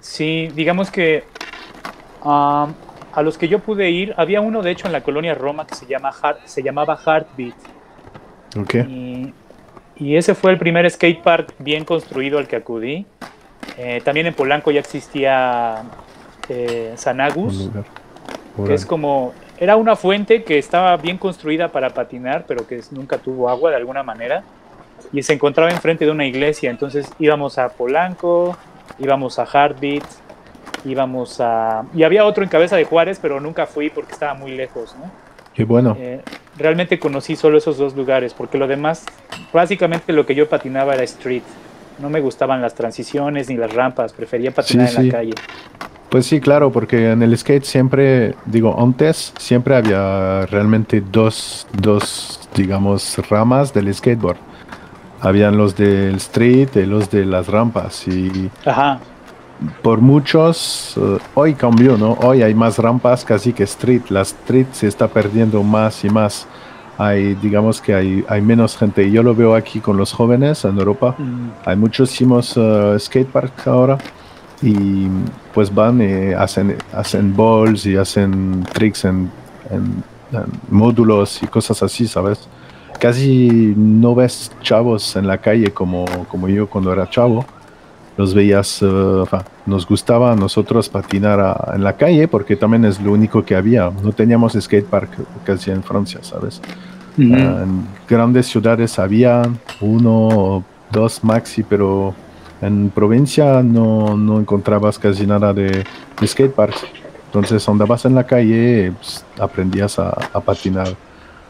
sí. 0.00 0.48
digamos 0.54 0.92
que 0.92 1.24
a 2.22 2.72
los 3.22 3.36
que 3.36 3.48
yo 3.48 3.58
pude 3.58 3.90
ir, 3.90 4.14
había 4.16 4.40
uno 4.40 4.62
de 4.62 4.70
hecho 4.70 4.86
en 4.86 4.92
la 4.92 5.02
colonia 5.02 5.34
Roma 5.34 5.66
que 5.66 5.74
se, 5.74 5.86
llama 5.86 6.12
se 6.44 6.62
llamaba 6.62 6.96
Heartbeat. 7.04 7.56
Ok. 8.56 8.74
Y, 8.86 9.34
ese 10.16 10.34
fue 10.34 10.50
el 10.50 10.58
primer 10.58 10.88
skate 10.90 11.22
park 11.22 11.54
bien 11.58 11.84
construido 11.84 12.38
al 12.38 12.48
que 12.48 12.56
acudí. 12.56 13.06
Eh, 13.76 14.00
también 14.04 14.26
en 14.26 14.34
Polanco 14.34 14.70
ya 14.70 14.80
existía 14.80 15.82
eh, 16.48 16.92
Sanagus, 16.96 17.70
que 18.66 18.74
es 18.74 18.84
como 18.84 19.32
era 19.62 19.76
una 19.76 19.94
fuente 19.94 20.42
que 20.42 20.58
estaba 20.58 20.96
bien 20.96 21.18
construida 21.18 21.68
para 21.68 21.90
patinar, 21.90 22.46
pero 22.48 22.66
que 22.66 22.80
nunca 22.90 23.18
tuvo 23.18 23.48
agua 23.48 23.70
de 23.70 23.76
alguna 23.76 24.02
manera. 24.02 24.42
Y 25.12 25.22
se 25.22 25.34
encontraba 25.34 25.70
enfrente 25.70 26.04
de 26.04 26.10
una 26.10 26.26
iglesia. 26.26 26.68
Entonces 26.68 27.08
íbamos 27.20 27.58
a 27.58 27.68
Polanco, 27.68 28.58
íbamos 28.98 29.38
a 29.38 29.46
Heartbeat, 29.46 30.02
íbamos 30.84 31.40
a... 31.40 31.84
Y 31.94 32.02
había 32.02 32.24
otro 32.24 32.42
en 32.42 32.50
Cabeza 32.50 32.74
de 32.74 32.82
Juárez, 32.82 33.20
pero 33.22 33.38
nunca 33.38 33.66
fui 33.66 33.88
porque 33.88 34.14
estaba 34.14 34.34
muy 34.34 34.50
lejos, 34.50 34.96
¿no? 34.98 35.08
Qué 35.54 35.62
bueno. 35.62 35.96
Eh, 35.96 36.22
realmente 36.58 36.98
conocí 36.98 37.36
solo 37.36 37.56
esos 37.56 37.78
dos 37.78 37.94
lugares, 37.94 38.34
porque 38.34 38.58
lo 38.58 38.66
demás, 38.66 39.06
básicamente 39.52 40.12
lo 40.12 40.26
que 40.26 40.34
yo 40.34 40.48
patinaba 40.48 40.94
era 40.94 41.04
street. 41.04 41.44
No 42.02 42.10
me 42.10 42.20
gustaban 42.20 42.60
las 42.60 42.74
transiciones 42.74 43.48
ni 43.48 43.56
las 43.56 43.72
rampas, 43.72 44.12
prefería 44.12 44.50
patinar 44.50 44.90
en 44.96 45.06
la 45.06 45.12
calle. 45.12 45.34
Pues 46.10 46.26
sí, 46.26 46.40
claro, 46.40 46.72
porque 46.72 47.12
en 47.12 47.22
el 47.22 47.38
skate 47.38 47.62
siempre, 47.62 48.34
digo, 48.44 48.76
antes 48.76 49.32
siempre 49.38 49.76
había 49.76 50.44
realmente 50.46 51.00
dos, 51.00 51.66
dos, 51.72 52.40
digamos, 52.56 53.16
ramas 53.30 53.72
del 53.72 53.94
skateboard. 53.94 54.36
Habían 55.20 55.56
los 55.56 55.76
del 55.76 56.16
street 56.16 56.70
y 56.74 56.86
los 56.86 57.08
de 57.08 57.24
las 57.24 57.46
rampas. 57.46 58.06
Y 58.08 58.50
Ajá. 58.66 58.98
por 59.80 60.00
muchos, 60.00 60.98
eh, 61.00 61.18
hoy 61.34 61.54
cambió, 61.54 61.96
¿no? 61.96 62.14
Hoy 62.14 62.42
hay 62.42 62.52
más 62.52 62.78
rampas 62.78 63.24
casi 63.24 63.52
que 63.52 63.62
street. 63.62 64.02
La 64.08 64.22
street 64.22 64.66
se 64.72 64.88
está 64.88 65.06
perdiendo 65.06 65.62
más 65.62 66.04
y 66.04 66.10
más. 66.10 66.48
Hay, 66.98 67.34
digamos 67.36 67.80
que 67.80 67.94
hay, 67.94 68.24
hay 68.28 68.40
menos 68.42 68.76
gente. 68.76 69.04
Y 69.04 69.12
yo 69.12 69.22
lo 69.22 69.34
veo 69.34 69.54
aquí 69.54 69.80
con 69.80 69.96
los 69.96 70.12
jóvenes 70.12 70.64
en 70.64 70.78
Europa. 70.78 71.14
Mm. 71.18 71.50
Hay 71.64 71.76
muchísimos 71.76 72.56
uh, 72.56 72.98
skateparks 72.98 73.66
ahora 73.66 73.98
y 74.62 75.08
pues 75.52 75.74
van 75.74 76.00
y 76.00 76.04
eh, 76.04 76.34
hacen, 76.34 76.76
hacen 76.92 77.36
balls 77.36 77.84
y 77.84 77.96
hacen 77.96 78.64
tricks 78.72 79.04
en, 79.04 79.30
módulos 80.70 81.42
y 81.42 81.46
cosas 81.46 81.82
así, 81.82 82.06
¿sabes? 82.06 82.48
Casi 82.98 83.74
no 83.76 84.14
ves 84.14 84.52
chavos 84.62 85.16
en 85.16 85.26
la 85.26 85.38
calle 85.38 85.72
como, 85.72 86.04
como 86.28 86.48
yo 86.48 86.68
cuando 86.68 86.92
era 86.92 87.08
chavo. 87.08 87.44
Los 88.16 88.34
veías, 88.34 88.82
uh, 88.82 89.26
nos 89.66 89.86
gustaba 89.86 90.32
a 90.32 90.36
nosotros 90.36 90.88
patinar 90.88 91.72
en 91.74 91.84
la 91.84 91.96
calle 91.96 92.28
porque 92.28 92.56
también 92.56 92.84
es 92.84 93.00
lo 93.00 93.12
único 93.12 93.44
que 93.44 93.54
había. 93.54 93.90
No 94.02 94.12
teníamos 94.12 94.54
skatepark 94.54 95.10
casi 95.44 95.70
en 95.70 95.82
Francia, 95.82 96.20
¿sabes? 96.22 96.60
en 97.18 97.86
grandes 98.08 98.46
ciudades 98.46 98.98
había 98.98 99.42
uno 99.82 100.28
o 100.28 100.64
dos 100.90 101.22
maxi, 101.22 101.62
pero 101.62 102.14
en 102.62 102.90
provincia 102.90 103.62
no, 103.62 104.16
no 104.16 104.38
encontrabas 104.38 104.98
casi 104.98 105.26
nada 105.26 105.52
de, 105.52 105.84
de 106.20 106.26
skateparks. 106.26 106.84
Entonces 107.26 107.66
andabas 107.68 108.04
en 108.04 108.14
la 108.14 108.24
calle, 108.24 108.92
pues, 108.92 109.24
aprendías 109.38 109.98
a, 109.98 110.12
patinar 110.44 110.88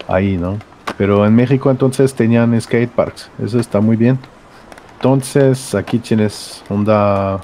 ahí, 0.07 0.37
¿no? 0.37 0.59
Pero 0.97 1.27
en 1.27 1.35
México 1.35 1.71
entonces 1.71 2.15
tenían 2.15 2.59
skateparks. 2.61 3.31
Eso 3.43 3.59
está 3.59 3.81
muy 3.81 3.97
bien. 3.97 4.19
Entonces 4.97 5.75
aquí 5.75 5.99
tienes 5.99 6.63
onda 6.69 7.41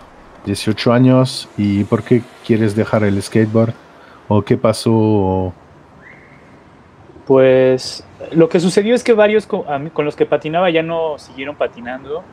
18 0.48 0.92
años 0.92 1.48
y 1.56 1.84
¿por 1.84 2.02
qué 2.02 2.22
quieres 2.44 2.74
dejar 2.74 3.04
el 3.04 3.22
skateboard? 3.22 3.72
¿O 4.26 4.42
qué 4.42 4.56
pasó? 4.56 5.52
Pues 7.26 8.04
lo 8.32 8.48
que 8.48 8.58
sucedió 8.58 8.94
es 8.94 9.04
que 9.04 9.12
varios 9.12 9.46
con 9.46 10.04
los 10.04 10.16
que 10.16 10.26
patinaba 10.26 10.68
ya 10.70 10.82
no 10.82 11.18
siguieron 11.18 11.54
patinando 11.54 12.24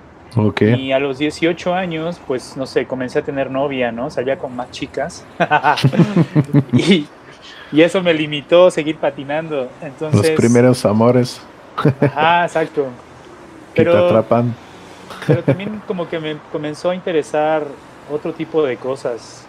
y 0.59 0.91
a 0.91 0.99
los 0.99 1.17
18 1.17 1.73
años, 1.73 2.19
pues 2.27 2.57
no 2.57 2.65
sé, 2.65 2.85
comencé 2.85 3.19
a 3.19 3.21
tener 3.21 3.49
novia, 3.49 3.91
¿no? 3.91 4.09
Salía 4.09 4.37
con 4.37 4.55
más 4.55 4.69
chicas. 4.71 5.25
y, 6.73 7.07
eso 7.71 8.01
me 8.01 8.13
limitó 8.13 8.67
a 8.67 8.71
seguir 8.71 8.97
patinando. 8.97 9.69
Entonces, 9.81 10.29
Los 10.29 10.31
primeros 10.31 10.85
amores. 10.85 11.41
Ajá, 12.01 12.45
exacto. 12.45 12.87
que 13.73 13.83
te 13.83 13.97
atrapan. 13.97 14.53
pero 15.27 15.43
también 15.43 15.81
como 15.87 16.07
que 16.07 16.19
me 16.19 16.37
comenzó 16.51 16.89
a 16.89 16.95
interesar 16.95 17.65
otro 18.11 18.33
tipo 18.33 18.63
de 18.63 18.77
cosas. 18.77 19.47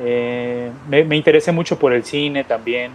Eh, 0.00 0.70
me, 0.88 1.04
me, 1.04 1.16
interesé 1.16 1.52
mucho 1.52 1.78
por 1.78 1.92
el 1.92 2.04
cine 2.04 2.44
también. 2.44 2.92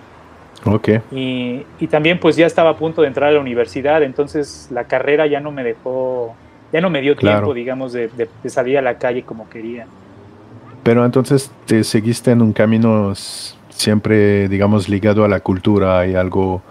Ok. 0.65 0.89
Y, 1.12 1.63
y 1.79 1.88
también 1.88 2.20
pues 2.20 2.36
ya 2.36 2.46
estaba 2.46 2.72
a 2.72 2.77
punto 2.77 3.01
de 3.01 3.08
entrar 3.08 3.29
a 3.29 3.34
la 3.34 3.39
universidad, 3.39 4.01
entonces 4.01 4.67
la 4.72 4.86
carrera 4.86 5.27
ya 5.27 5.39
no 5.39 5.51
me 5.51 5.63
dejó 5.63 6.36
ya 6.72 6.82
no 6.82 6.89
me 6.89 7.01
dio 7.01 7.15
tiempo, 7.15 7.53
digamos, 7.53 7.94
de, 7.94 8.10
salir 8.46 8.77
a 8.77 8.82
la 8.82 8.98
calle 8.98 9.24
como 9.24 9.50
quería. 9.50 9.88
Pero 10.84 11.06
entonces 11.06 11.51
te 11.65 11.84
seguiste 11.84 12.32
en 12.32 12.41
un 12.41 12.53
camino 12.53 13.13
siempre, 13.70 14.48
digamos, 14.48 14.89
ligado 14.89 15.24
a 15.24 15.27
la 15.27 15.39
cultura 15.39 16.06
y 16.08 16.15
algo 16.15 16.62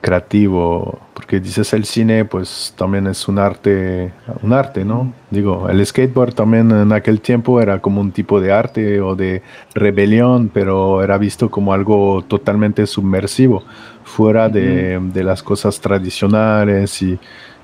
creativo, 0.00 0.98
porque 1.14 1.40
dices 1.40 1.72
el 1.74 1.84
cine, 1.84 2.24
pues 2.24 2.74
también 2.76 3.06
es 3.06 3.28
un 3.28 3.38
arte, 3.38 4.12
un 4.42 4.52
arte, 4.52 4.84
¿no? 4.84 5.12
Digo, 5.30 5.68
el 5.68 5.84
skateboard 5.84 6.34
también 6.34 6.70
en 6.70 6.92
aquel 6.92 7.20
tiempo 7.20 7.60
era 7.60 7.80
como 7.80 8.00
un 8.00 8.10
tipo 8.10 8.40
de 8.40 8.52
arte 8.52 9.00
o 9.00 9.14
de 9.14 9.42
rebelión, 9.74 10.50
pero 10.52 11.02
era 11.02 11.18
visto 11.18 11.50
como 11.50 11.72
algo 11.72 12.24
totalmente 12.26 12.86
submersivo, 12.86 13.62
fuera 14.04 14.48
de, 14.48 14.98
de 15.00 15.24
las 15.24 15.42
cosas 15.42 15.80
tradicionales 15.80 17.02
y, 17.02 17.18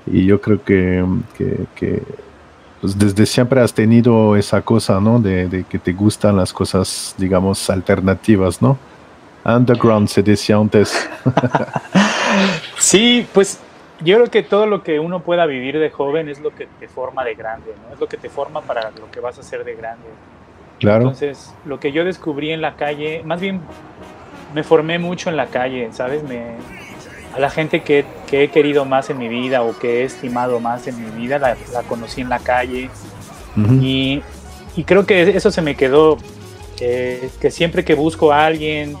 y 0.05 0.25
yo 0.25 0.39
creo 0.39 0.63
que, 0.63 1.03
que, 1.37 1.65
que 1.75 2.03
pues 2.81 2.97
desde 2.97 3.25
siempre 3.25 3.61
has 3.61 3.73
tenido 3.73 4.35
esa 4.35 4.61
cosa, 4.61 5.01
¿no? 5.01 5.19
De, 5.19 5.47
de 5.47 5.63
que 5.63 5.79
te 5.79 5.93
gustan 5.93 6.37
las 6.37 6.53
cosas, 6.53 7.15
digamos, 7.17 7.69
alternativas, 7.69 8.61
¿no? 8.61 8.77
Underground 9.43 10.07
se 10.07 10.21
decía 10.21 10.57
antes. 10.57 11.09
sí, 12.77 13.27
pues 13.33 13.59
yo 14.01 14.15
creo 14.15 14.29
que 14.29 14.43
todo 14.43 14.67
lo 14.67 14.83
que 14.83 14.99
uno 14.99 15.21
pueda 15.21 15.45
vivir 15.45 15.79
de 15.79 15.89
joven 15.89 16.29
es 16.29 16.39
lo 16.39 16.53
que 16.53 16.67
te 16.79 16.87
forma 16.87 17.23
de 17.23 17.35
grande, 17.35 17.73
¿no? 17.83 17.93
Es 17.93 17.99
lo 17.99 18.07
que 18.07 18.17
te 18.17 18.29
forma 18.29 18.61
para 18.61 18.91
lo 18.91 19.09
que 19.11 19.19
vas 19.19 19.37
a 19.37 19.41
hacer 19.41 19.63
de 19.63 19.75
grande. 19.75 20.05
Claro. 20.79 21.03
Entonces, 21.03 21.53
lo 21.65 21.79
que 21.79 21.91
yo 21.91 22.05
descubrí 22.05 22.51
en 22.51 22.61
la 22.61 22.75
calle, 22.75 23.23
más 23.23 23.41
bien 23.41 23.61
me 24.53 24.63
formé 24.63 24.99
mucho 24.99 25.29
en 25.29 25.37
la 25.37 25.47
calle, 25.47 25.89
¿sabes? 25.91 26.23
Me, 26.23 26.55
a 27.33 27.39
la 27.39 27.49
gente 27.49 27.81
que, 27.81 28.05
que 28.27 28.43
he 28.43 28.47
querido 28.49 28.85
más 28.85 29.09
en 29.09 29.17
mi 29.17 29.27
vida 29.27 29.61
o 29.61 29.77
que 29.77 30.01
he 30.01 30.03
estimado 30.03 30.59
más 30.59 30.87
en 30.87 31.03
mi 31.03 31.21
vida, 31.21 31.39
la, 31.39 31.57
la 31.73 31.83
conocí 31.83 32.21
en 32.21 32.29
la 32.29 32.39
calle. 32.39 32.89
Y, 33.81 34.21
y 34.75 34.83
creo 34.83 35.07
que 35.07 35.35
eso 35.35 35.49
se 35.49 35.63
me 35.63 35.75
quedó, 35.75 36.19
eh, 36.79 37.31
que 37.41 37.49
siempre 37.49 37.83
que 37.83 37.95
busco 37.95 38.31
a 38.31 38.45
alguien, 38.45 38.95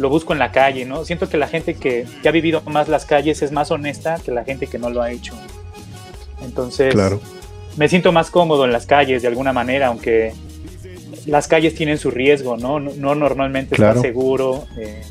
lo 0.00 0.08
busco 0.08 0.32
en 0.32 0.38
la 0.38 0.50
calle, 0.50 0.84
¿no? 0.86 1.04
Siento 1.04 1.28
que 1.28 1.36
la 1.36 1.46
gente 1.46 1.74
que, 1.74 2.06
que 2.22 2.28
ha 2.28 2.32
vivido 2.32 2.62
más 2.62 2.88
las 2.88 3.04
calles 3.04 3.42
es 3.42 3.52
más 3.52 3.70
honesta 3.70 4.16
que 4.24 4.32
la 4.32 4.44
gente 4.44 4.66
que 4.66 4.78
no 4.78 4.90
lo 4.90 5.02
ha 5.02 5.10
hecho. 5.12 5.34
Entonces, 6.42 6.92
Claro. 6.94 7.20
me 7.76 7.88
siento 7.88 8.10
más 8.12 8.30
cómodo 8.30 8.64
en 8.64 8.72
las 8.72 8.86
calles 8.86 9.22
de 9.22 9.28
alguna 9.28 9.52
manera, 9.52 9.88
aunque 9.88 10.32
las 11.26 11.46
calles 11.48 11.74
tienen 11.74 11.98
su 11.98 12.10
riesgo, 12.10 12.56
¿no? 12.56 12.80
No, 12.80 12.92
no 12.96 13.14
normalmente 13.14 13.76
Claro. 13.76 13.92
estás 14.00 14.02
seguro. 14.02 14.64
eh, 14.78 15.02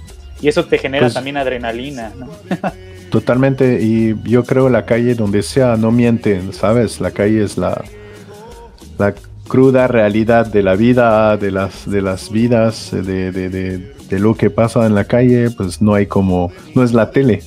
y 0.41 0.47
eso 0.47 0.65
te 0.65 0.77
genera 0.77 1.05
Pues- 1.05 1.13
también 1.13 1.37
adrenalina, 1.37 2.11
¿no? 2.17 2.29
Totalmente, 3.11 3.79
y 3.81 4.15
yo 4.23 4.43
creo 4.43 4.69
la 4.69 4.85
calle 4.85 5.15
donde 5.15 5.41
sea 5.43 5.75
no 5.77 5.91
mienten, 5.91 6.53
¿sabes? 6.53 7.01
La 7.01 7.11
calle 7.11 7.43
es 7.43 7.57
la, 7.57 7.83
la 8.99 9.13
cruda 9.49 9.87
realidad 9.87 10.45
de 10.47 10.63
la 10.63 10.75
vida, 10.75 11.35
de 11.35 11.51
las, 11.51 11.89
de 11.89 12.01
las 12.01 12.31
vidas, 12.31 12.91
de, 12.91 13.31
de, 13.33 13.49
de, 13.49 13.93
de 14.09 14.19
lo 14.19 14.35
que 14.35 14.49
pasa 14.49 14.85
en 14.85 14.95
la 14.95 15.03
calle, 15.03 15.49
pues 15.51 15.81
no 15.81 15.93
hay 15.95 16.05
como, 16.07 16.51
no 16.75 16.83
es 16.83 16.93
la 16.93 17.11
tele. 17.11 17.43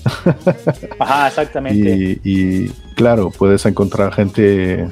Ajá, 0.98 1.28
exactamente. 1.28 2.20
Y, 2.24 2.30
y, 2.64 2.68
claro, 2.96 3.30
puedes 3.30 3.64
encontrar 3.66 4.12
gente 4.12 4.86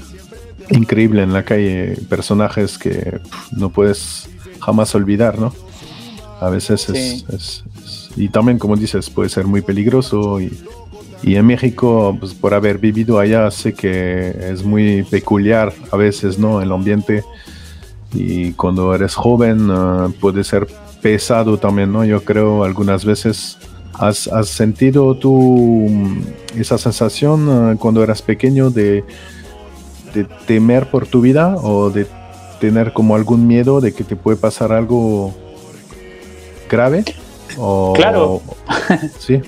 increíble 0.70 1.22
en 1.22 1.32
la 1.32 1.42
calle, 1.44 1.96
personajes 2.08 2.78
que 2.78 3.18
no 3.52 3.70
puedes 3.70 4.28
jamás 4.60 4.94
olvidar, 4.94 5.38
¿no? 5.38 5.52
A 6.40 6.48
veces 6.48 6.88
es, 6.88 6.96
Sí. 6.96 7.24
es- 7.28 7.34
es- 7.34 7.64
Y 8.16 8.28
también, 8.28 8.58
como 8.58 8.76
dices, 8.76 9.10
puede 9.10 9.28
ser 9.28 9.46
muy 9.46 9.62
peligroso. 9.62 10.40
Y, 10.40 10.52
y 11.22 11.36
en 11.36 11.46
México, 11.46 12.16
pues 12.18 12.32
por 12.34 12.54
haber 12.54 12.78
vivido 12.78 13.18
allá, 13.18 13.50
sé 13.50 13.74
que 13.74 14.30
es 14.50 14.64
muy 14.64 15.02
peculiar 15.02 15.72
a 15.90 15.96
veces, 15.96 16.38
¿no? 16.38 16.62
El 16.62 16.72
ambiente. 16.72 17.24
Y 18.12 18.52
cuando 18.52 18.94
eres 18.94 19.14
joven, 19.14 19.68
ah, 19.70 20.08
puede 20.20 20.44
ser 20.44 20.66
pesado 21.02 21.58
también, 21.58 21.92
¿no? 21.92 22.04
Yo 22.04 22.24
creo 22.24 22.64
algunas 22.64 23.04
veces. 23.04 23.58
¿Has, 23.92 24.30
sentido 24.48 25.14
tú 25.14 25.86
mm, 25.90 26.22
esa 26.56 26.78
sensación 26.78 27.48
ah, 27.50 27.76
cuando 27.78 28.02
eras 28.02 28.22
pequeño 28.22 28.70
de, 28.70 29.04
de 30.14 30.24
temer 30.46 30.88
por 30.90 31.06
tu 31.06 31.20
vida 31.20 31.56
o 31.56 31.90
de 31.90 32.06
tener 32.60 32.94
como 32.94 33.14
algún 33.14 33.46
miedo 33.46 33.82
de 33.82 33.92
que 33.92 34.04
te 34.04 34.16
puede 34.16 34.38
pasar 34.38 34.72
algo 34.72 35.34
grave? 36.70 37.04
O, 37.58 37.92
Claro. 37.94 38.42
sí, 39.18 39.40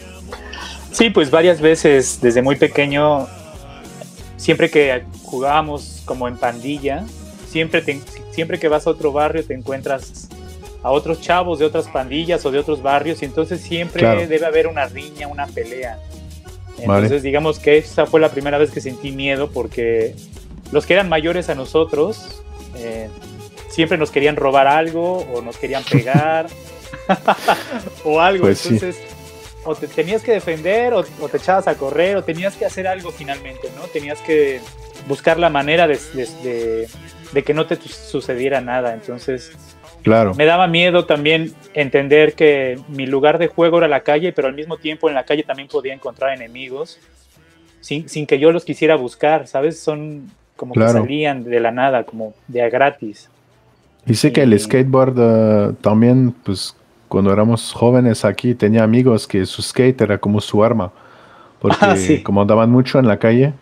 Sí, 0.92 1.08
pues 1.10 1.30
varias 1.30 1.60
veces 1.60 2.18
desde 2.20 2.42
muy 2.42 2.56
pequeño, 2.56 3.26
siempre 4.36 4.70
que 4.70 5.04
jugábamos 5.22 6.02
como 6.04 6.28
en 6.28 6.36
pandilla, 6.36 7.06
siempre, 7.48 7.80
te- 7.80 8.00
siempre 8.32 8.58
que 8.58 8.68
vas 8.68 8.86
a 8.86 8.90
otro 8.90 9.10
barrio 9.12 9.44
te 9.44 9.54
encuentras 9.54 10.28
a 10.82 10.90
otros 10.90 11.20
chavos 11.20 11.58
de 11.58 11.64
otras 11.64 11.88
pandillas 11.88 12.44
o 12.44 12.50
de 12.50 12.58
otros 12.58 12.82
barrios 12.82 13.22
y 13.22 13.24
entonces 13.24 13.60
siempre 13.62 14.00
Claro. 14.00 14.26
debe 14.26 14.44
haber 14.44 14.66
una 14.66 14.84
riña, 14.86 15.28
una 15.28 15.46
pelea. 15.46 15.98
Vale. 16.86 17.04
Entonces 17.04 17.22
digamos 17.22 17.58
que 17.58 17.78
esa 17.78 18.04
fue 18.06 18.20
la 18.20 18.28
primera 18.30 18.58
vez 18.58 18.70
que 18.70 18.80
sentí 18.80 19.12
miedo 19.12 19.50
porque 19.50 20.14
los 20.72 20.84
que 20.84 20.94
eran 20.94 21.08
mayores 21.08 21.48
a 21.48 21.54
nosotros 21.54 22.42
eh, 22.76 23.08
siempre 23.70 23.96
nos 23.96 24.10
querían 24.10 24.36
robar 24.36 24.66
algo 24.66 25.18
o 25.32 25.40
nos 25.40 25.56
querían 25.56 25.84
pegar 25.84 26.48
o 28.04 28.20
algo. 28.20 28.42
Pues 28.44 28.58
sí. 28.58 28.74
Entonces 28.74 29.00
o 29.64 29.74
te 29.76 29.86
tenías 29.86 30.22
que 30.22 30.32
defender 30.32 30.92
o, 30.92 31.04
o 31.20 31.28
te 31.28 31.36
echabas 31.36 31.68
a 31.68 31.76
correr 31.76 32.16
o 32.16 32.24
tenías 32.24 32.56
que 32.56 32.64
hacer 32.64 32.88
algo 32.88 33.12
finalmente, 33.12 33.68
¿no? 33.76 33.82
Tenías 33.82 34.20
que 34.20 34.60
buscar 35.06 35.38
la 35.38 35.50
manera 35.50 35.86
de, 35.86 35.98
de- 36.14 36.26
de- 36.42 36.88
de 37.32 37.42
que 37.44 37.54
no 37.54 37.64
te 37.66 37.76
sucediera 37.76 38.60
nada. 38.60 38.92
Entonces 38.92 39.52
claro. 40.02 40.34
me 40.34 40.44
daba 40.46 40.66
miedo 40.66 41.06
también 41.06 41.54
entender 41.74 42.34
que 42.34 42.78
mi 42.88 43.06
lugar 43.06 43.38
de 43.38 43.46
juego 43.46 43.78
era 43.78 43.86
la 43.88 44.00
calle, 44.00 44.32
pero 44.32 44.48
al 44.48 44.54
mismo 44.54 44.76
tiempo 44.78 45.08
en 45.08 45.14
la 45.14 45.24
calle 45.24 45.44
también 45.44 45.68
podía 45.68 45.94
encontrar 45.94 46.34
enemigos 46.34 46.98
sin, 47.80 48.08
sin 48.08 48.26
que 48.26 48.38
yo 48.40 48.50
los 48.52 48.64
quisiera 48.64 48.96
buscar, 48.96 49.46
¿sabes? 49.46 49.78
Son 49.78 50.28
como 50.56 50.74
Claro. 50.74 50.92
que 50.94 50.98
salían 51.00 51.44
de 51.44 51.60
la 51.60 51.70
nada, 51.70 52.04
como 52.04 52.34
de 52.48 52.62
a 52.62 52.68
gratis. 52.68 53.28
Y 54.06 54.14
sé 54.14 54.32
que 54.32 54.42
el 54.42 54.52
Y- 54.54 54.58
skateboard 54.58 55.14
eh, 55.18 55.72
también, 55.80 56.32
pues 56.44 56.76
cuando 57.12 57.30
éramos 57.30 57.72
jóvenes 57.74 58.24
aquí, 58.24 58.54
tenía 58.54 58.82
amigos 58.84 59.26
que 59.26 59.44
su 59.44 59.60
skate 59.60 60.00
era 60.00 60.16
como 60.18 60.40
su 60.40 60.64
arma. 60.64 60.90
Porque 61.60 61.76
Ah, 61.82 61.94
sí. 61.94 62.22
como 62.22 62.40
andaban 62.40 62.70
mucho 62.70 62.98
en 62.98 63.06
la 63.06 63.18
calle, 63.18 63.52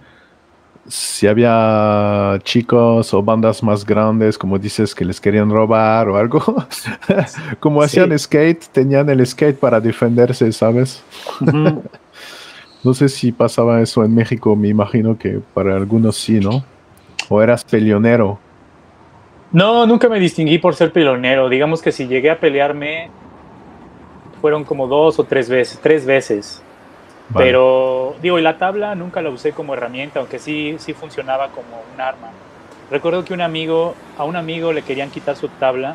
si 0.87 1.27
había 1.27 2.39
chicos 2.45 3.13
o 3.13 3.23
bandas 3.25 3.61
más 3.65 3.85
grandes, 3.85 4.39
como 4.39 4.57
dices, 4.57 4.95
que 4.95 5.05
les 5.05 5.21
querían 5.21 5.51
robar 5.51 6.09
o 6.09 6.17
algo, 6.17 6.41
como 7.61 7.81
Sí. 7.83 7.87
hacían 8.01 8.17
skate, 8.17 8.67
tenían 8.73 9.11
el 9.11 9.27
skate 9.27 9.59
para 9.59 9.81
defenderse, 9.81 10.53
¿sabes? 10.53 11.03
No 12.83 12.95
sé 12.95 13.11
si 13.11 13.31
pasaba 13.31 13.83
eso 13.83 14.03
en 14.05 14.15
México, 14.15 14.57
me 14.57 14.69
imagino 14.69 15.19
que 15.19 15.39
para 15.53 15.77
algunos 15.77 16.17
sí, 16.17 16.41
¿no? 16.41 16.65
O 17.29 17.43
eras 17.43 17.63
peleonero. 17.63 18.39
No, 19.53 19.87
nunca 19.87 20.09
me 20.09 20.19
distinguí 20.19 20.57
por 20.59 20.75
ser 20.75 20.91
pelonero. 20.91 21.51
Digamos 21.51 21.83
que 21.83 21.93
si 21.93 22.07
llegué 22.07 22.31
a 22.31 22.41
pelearme, 22.41 23.11
fueron 24.41 24.65
como 24.65 24.87
dos 24.87 25.19
o 25.19 25.25
tres 25.25 25.49
veces, 25.49 25.79
tres 25.83 26.07
veces. 26.07 26.63
Vale. 27.29 27.47
Pero, 27.47 28.15
digo, 28.23 28.39
y 28.39 28.43
la 28.43 28.59
tabla 28.59 28.95
nunca 28.95 29.23
la 29.23 29.31
usé 29.31 29.53
como 29.53 29.75
herramienta, 29.75 30.19
aunque 30.21 30.39
sí, 30.39 30.77
sí 30.79 30.95
funcionaba 30.95 31.49
como 31.49 31.83
un 31.95 32.01
arma. 32.01 32.31
Recuerdo 32.91 33.25
que 33.25 33.33
un 33.35 33.41
amigo, 33.41 33.95
a 34.19 34.25
un 34.25 34.35
amigo 34.37 34.73
le 34.73 34.83
querían 34.83 35.11
quitar 35.11 35.37
su 35.37 35.49
tabla 35.49 35.95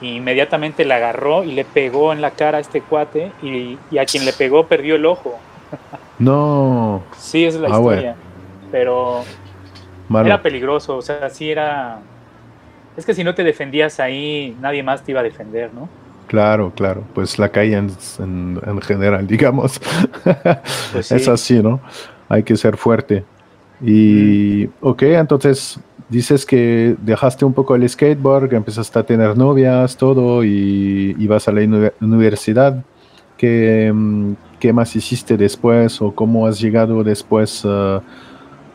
y 0.00 0.16
inmediatamente 0.16 0.84
la 0.84 0.96
agarró 0.96 1.42
y 1.44 1.52
le 1.52 1.64
pegó 1.64 2.12
en 2.12 2.22
la 2.22 2.30
cara 2.30 2.58
a 2.58 2.60
este 2.60 2.80
cuate 2.80 3.32
y, 3.42 3.76
y 3.90 3.98
a 3.98 4.06
quien 4.06 4.24
le 4.24 4.32
pegó 4.32 4.66
perdió 4.66 4.94
el 4.96 5.06
ojo. 5.06 5.38
No, 6.20 7.02
Sí, 7.16 7.46
es 7.46 7.54
la 7.54 7.68
Ah, 7.74 7.78
bueno. 7.78 8.00
historia. 8.02 8.16
Pero 8.70 9.24
malo. 10.08 10.26
era 10.26 10.42
peligroso, 10.42 10.96
o 10.98 11.02
sea, 11.02 11.30
sí 11.30 11.50
era... 11.50 11.98
Es 12.96 13.06
que 13.06 13.14
si 13.14 13.24
no 13.24 13.34
te 13.34 13.42
defendías 13.42 13.98
ahí, 14.00 14.54
nadie 14.60 14.82
más 14.82 15.02
te 15.02 15.12
iba 15.12 15.20
a 15.20 15.22
defender, 15.24 15.72
¿no? 15.72 15.88
Claro, 16.30 16.72
claro, 16.76 17.02
pues 17.12 17.40
la 17.40 17.48
calle 17.48 17.76
en, 17.76 17.90
en- 18.20 18.60
en 18.64 18.80
general, 18.80 19.26
digamos. 19.34 19.80
Pues 20.92 21.06
sí. 21.06 21.14
Es 21.16 21.26
así, 21.26 21.60
¿no? 21.60 21.80
Hay 22.28 22.44
que 22.44 22.56
ser 22.56 22.76
fuerte. 22.76 23.24
Y, 23.84 24.66
ok, 24.80 25.02
entonces 25.02 25.80
dices 26.08 26.46
que 26.46 26.94
dejaste 27.02 27.44
un 27.44 27.52
poco 27.52 27.74
el 27.74 27.88
skateboard, 27.88 28.52
empezaste 28.54 28.96
a 29.00 29.02
tener 29.02 29.36
novias, 29.36 29.96
todo, 29.96 30.44
y 30.44 31.16
ibas 31.18 31.48
a 31.48 31.52
la 31.52 31.62
uni- 31.62 31.90
universidad. 32.00 32.84
¿Qué, 33.36 33.90
mm, 33.92 34.32
qué 34.60 34.72
más 34.72 34.94
hiciste 34.94 35.36
después 35.36 36.00
o 36.00 36.14
cómo 36.14 36.46
has 36.46 36.60
llegado 36.60 37.02
después 37.02 37.62
eh, 37.66 37.98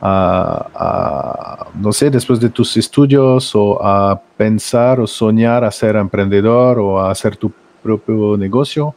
a, 0.01 0.67
a, 0.75 1.67
no 1.75 1.91
sé, 1.91 2.09
después 2.09 2.39
de 2.39 2.49
tus 2.49 2.75
estudios 2.77 3.55
o 3.55 3.83
a 3.83 4.19
pensar 4.37 4.99
o 4.99 5.07
soñar 5.07 5.63
a 5.63 5.71
ser 5.71 5.95
emprendedor 5.95 6.79
o 6.79 6.99
a 6.99 7.11
hacer 7.11 7.37
tu 7.37 7.51
propio 7.81 8.37
negocio? 8.37 8.93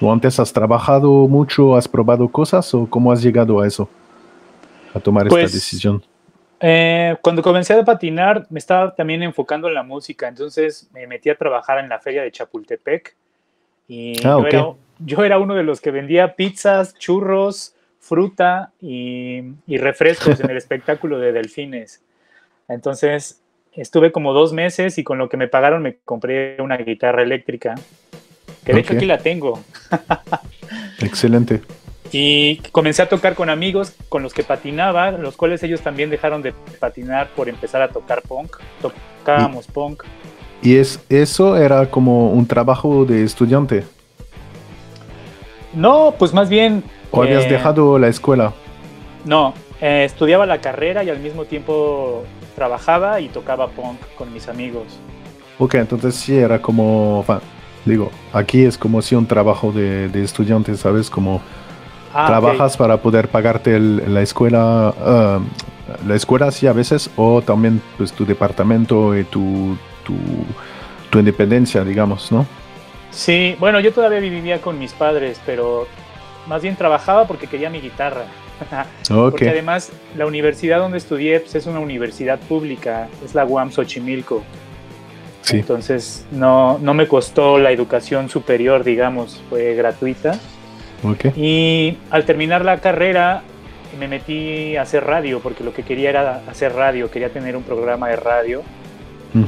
¿O 0.00 0.12
antes 0.12 0.38
has 0.38 0.52
trabajado 0.52 1.08
mucho, 1.28 1.76
has 1.76 1.88
probado 1.88 2.28
cosas 2.28 2.72
o 2.74 2.86
cómo 2.88 3.12
has 3.12 3.22
llegado 3.22 3.60
a 3.60 3.66
eso? 3.66 3.88
A 4.94 5.00
tomar 5.00 5.28
Pues, 5.28 5.44
esta 5.44 5.56
decisión. 5.56 6.04
Eh, 6.60 7.16
cuando 7.22 7.42
comencé 7.42 7.74
a 7.74 7.84
patinar, 7.84 8.46
me 8.50 8.58
estaba 8.58 8.94
también 8.94 9.22
enfocando 9.22 9.68
en 9.68 9.74
la 9.74 9.82
música, 9.82 10.26
entonces 10.26 10.88
me 10.92 11.06
metí 11.06 11.30
a 11.30 11.36
trabajar 11.36 11.78
en 11.78 11.88
la 11.88 11.98
feria 11.98 12.22
de 12.22 12.32
Chapultepec. 12.32 13.14
Y 13.88 14.18
Ah, 14.18 14.30
yo, 14.30 14.38
ok. 14.38 14.46
era, 14.46 14.66
yo 14.98 15.24
era 15.24 15.38
uno 15.38 15.54
de 15.54 15.62
los 15.62 15.80
que 15.80 15.90
vendía 15.90 16.34
pizzas, 16.34 16.94
churros, 16.98 17.75
fruta 18.06 18.72
y, 18.80 19.42
y 19.66 19.78
refrescos 19.78 20.40
en 20.40 20.50
el 20.50 20.56
espectáculo 20.56 21.18
de 21.18 21.32
delfines. 21.32 22.02
Entonces 22.68 23.42
estuve 23.72 24.12
como 24.12 24.32
dos 24.32 24.52
meses 24.52 24.98
y 24.98 25.04
con 25.04 25.18
lo 25.18 25.28
que 25.28 25.36
me 25.36 25.48
pagaron 25.48 25.82
me 25.82 25.98
compré 26.04 26.60
una 26.60 26.76
guitarra 26.76 27.22
eléctrica, 27.22 27.74
que 28.64 28.72
de 28.72 28.80
hecho 28.80 28.94
aquí 28.94 29.06
la 29.06 29.18
tengo. 29.18 29.60
Excelente. 31.00 31.62
Y 32.12 32.58
comencé 32.72 33.02
a 33.02 33.08
tocar 33.08 33.34
con 33.34 33.50
amigos 33.50 33.94
con 34.08 34.22
los 34.22 34.32
que 34.32 34.42
patinaba, 34.42 35.10
los 35.10 35.36
cuales 35.36 35.62
ellos 35.62 35.80
también 35.80 36.08
dejaron 36.08 36.40
de 36.40 36.52
patinar 36.78 37.28
por 37.34 37.48
empezar 37.48 37.82
a 37.82 37.88
tocar 37.88 38.22
punk. 38.22 38.56
Tocábamos 38.80 39.66
punk. 39.66 40.04
Y 40.62 40.76
es, 40.76 41.04
eso 41.08 41.56
era 41.56 41.90
como 41.90 42.30
un 42.30 42.46
trabajo 42.46 43.04
de 43.04 43.24
estudiante. 43.24 43.84
No, 45.74 46.14
pues 46.18 46.32
más 46.32 46.48
bien... 46.48 46.82
¿O 47.10 47.22
habías 47.22 47.46
eh, 47.46 47.48
dejado 47.48 47.98
la 47.98 48.08
escuela? 48.08 48.52
No, 49.24 49.54
eh, 49.80 50.04
estudiaba 50.04 50.46
la 50.46 50.60
carrera 50.60 51.02
y 51.04 51.10
al 51.10 51.18
mismo 51.20 51.44
tiempo 51.44 52.24
trabajaba 52.54 53.20
y 53.20 53.28
tocaba 53.28 53.68
punk 53.68 54.00
con 54.16 54.32
mis 54.32 54.48
amigos. 54.48 54.98
Ok, 55.58 55.74
entonces 55.74 56.14
sí 56.14 56.36
era 56.36 56.60
como, 56.60 57.22
fa- 57.26 57.40
digo, 57.84 58.10
aquí 58.32 58.64
es 58.64 58.76
como 58.78 59.00
si 59.02 59.14
un 59.14 59.26
trabajo 59.26 59.72
de, 59.72 60.08
de 60.08 60.22
estudiante, 60.22 60.76
¿sabes? 60.76 61.10
Como 61.10 61.40
Ah, 62.14 62.26
trabajas 62.26 62.76
para 62.76 62.96
poder 63.02 63.28
pagarte 63.28 63.76
el- 63.76 64.14
la 64.14 64.22
escuela, 64.22 64.94
ah, 64.98 65.40
la 66.06 66.14
escuela 66.14 66.50
sí 66.50 66.66
a 66.66 66.72
veces, 66.72 67.10
o 67.16 67.42
también 67.42 67.82
pues 67.96 68.12
tu 68.12 68.24
departamento 68.24 69.16
y 69.16 69.24
tu, 69.24 69.76
tu, 70.04 70.14
tu 71.10 71.18
independencia, 71.18 71.84
digamos, 71.84 72.32
¿no? 72.32 72.46
Sí, 73.10 73.56
bueno, 73.58 73.80
yo 73.80 73.92
todavía 73.92 74.20
vivía 74.20 74.60
con 74.60 74.78
mis 74.78 74.92
padres, 74.92 75.40
pero 75.46 75.86
más 76.46 76.62
bien 76.62 76.76
trabajaba 76.76 77.26
porque 77.26 77.46
quería 77.46 77.70
mi 77.70 77.80
guitarra. 77.80 78.24
Ok, 79.10 79.32
Porque 79.32 79.50
además 79.50 79.92
la 80.16 80.24
universidad 80.26 80.78
donde 80.78 80.96
estudié 80.98 81.40
pues, 81.40 81.54
es 81.54 81.66
una 81.66 81.78
universidad 81.78 82.38
pública, 82.38 83.08
es 83.24 83.34
la 83.34 83.44
UAM 83.44 83.70
Xochimilco. 83.70 84.42
sí, 85.42 85.58
Entonces 85.58 86.24
no, 86.30 86.78
no 86.78 86.94
me 86.94 87.06
costó 87.06 87.58
la 87.58 87.70
educación 87.70 88.30
superior, 88.30 88.82
digamos, 88.82 89.42
fue 89.50 89.74
gratuita. 89.74 90.40
ok, 91.02 91.36
Y 91.36 91.98
al 92.10 92.24
terminar 92.24 92.64
la 92.64 92.80
carrera 92.80 93.42
me 93.98 94.08
metí 94.08 94.76
a 94.76 94.82
hacer 94.82 95.04
radio, 95.04 95.40
porque 95.40 95.62
lo 95.62 95.72
que 95.74 95.82
quería 95.82 96.08
era 96.10 96.42
hacer 96.48 96.72
radio, 96.74 97.10
quería 97.10 97.28
tener 97.30 97.56
un 97.56 97.62
programa 97.62 98.08
de 98.08 98.16
radio. 98.16 98.62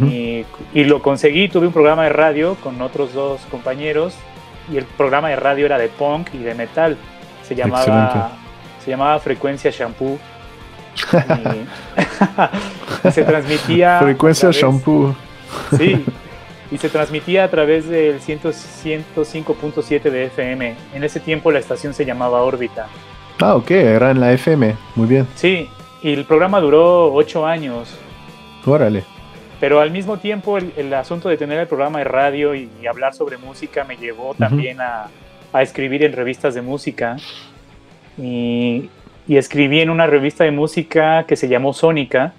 y 0.00 0.44
lo 0.84 1.00
conseguí, 1.00 1.48
tuve 1.48 1.66
un 1.66 1.72
programa 1.72 2.04
de 2.04 2.10
radio 2.10 2.56
con 2.56 2.80
otros 2.82 3.14
dos 3.14 3.40
compañeros 3.50 4.14
y 4.72 4.76
el 4.76 4.84
programa 4.84 5.28
de 5.28 5.36
radio 5.36 5.66
era 5.66 5.78
de 5.78 5.88
punk 5.88 6.28
y 6.34 6.38
de 6.38 6.54
metal. 6.54 6.96
Se 7.42 7.54
llamaba, 7.54 7.80
Excelente. 7.82 8.18
se 8.84 8.90
llamaba 8.90 9.18
Frecuencia 9.20 9.70
Shampoo. 9.70 10.18
Y 13.04 13.10
se 13.10 13.22
transmitía... 13.24 14.00
frecuencia 14.00 14.48
través- 14.50 14.60
shampoo, 14.60 15.14
Sí, 15.76 16.04
y 16.70 16.78
se 16.78 16.88
transmitía 16.88 17.44
a 17.44 17.48
través 17.48 17.88
del 17.88 18.20
100 18.20 18.40
105.7 18.42 20.02
de 20.10 20.24
FM. 20.24 20.76
En 20.94 21.04
ese 21.04 21.20
tiempo 21.20 21.50
la 21.50 21.58
estación 21.60 21.94
se 21.94 22.04
llamaba 22.04 22.42
Órbita. 22.42 22.86
ah, 23.40 23.54
ok, 23.54 23.70
era 23.70 24.10
en 24.10 24.20
la 24.20 24.32
FM, 24.32 24.74
muy 24.96 25.06
bien, 25.06 25.26
Sí, 25.36 25.68
y 26.02 26.12
el 26.12 26.24
programa 26.24 26.60
duró 26.60 27.12
ocho 27.14 27.46
años. 27.46 27.96
órale, 28.66 29.04
Pero 29.60 29.80
al 29.80 29.90
mismo 29.90 30.18
tiempo 30.18 30.58
el, 30.58 30.72
el 30.76 30.94
asunto 30.94 31.28
de 31.28 31.36
tener 31.36 31.58
el 31.58 31.66
programa 31.66 31.98
de 31.98 32.04
radio 32.04 32.54
y, 32.54 32.70
y 32.80 32.86
hablar 32.86 33.14
sobre 33.14 33.36
música 33.38 33.84
me 33.84 33.96
llevó 33.96 34.34
también 34.34 34.80
a, 34.80 35.08
a 35.52 35.62
escribir 35.62 36.04
en 36.04 36.12
revistas 36.12 36.54
de 36.54 36.62
música. 36.62 37.16
Y, 38.16 38.88
y 39.26 39.36
escribí 39.36 39.80
en 39.80 39.90
una 39.90 40.06
revista 40.06 40.44
de 40.44 40.52
música 40.52 41.24
que 41.26 41.36
se 41.36 41.48
llamó 41.48 41.72
Sónica, 41.72 42.32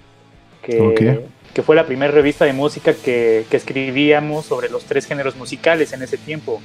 que, 0.62 1.20
que 1.54 1.62
fue 1.62 1.76
la 1.76 1.86
primera 1.86 2.12
revista 2.12 2.44
de 2.44 2.52
música 2.52 2.94
que, 2.94 3.44
que 3.50 3.56
escribíamos 3.56 4.46
sobre 4.46 4.68
los 4.68 4.84
tres 4.84 5.06
géneros 5.06 5.36
musicales 5.36 5.92
en 5.92 6.02
ese 6.02 6.16
tiempo. 6.16 6.60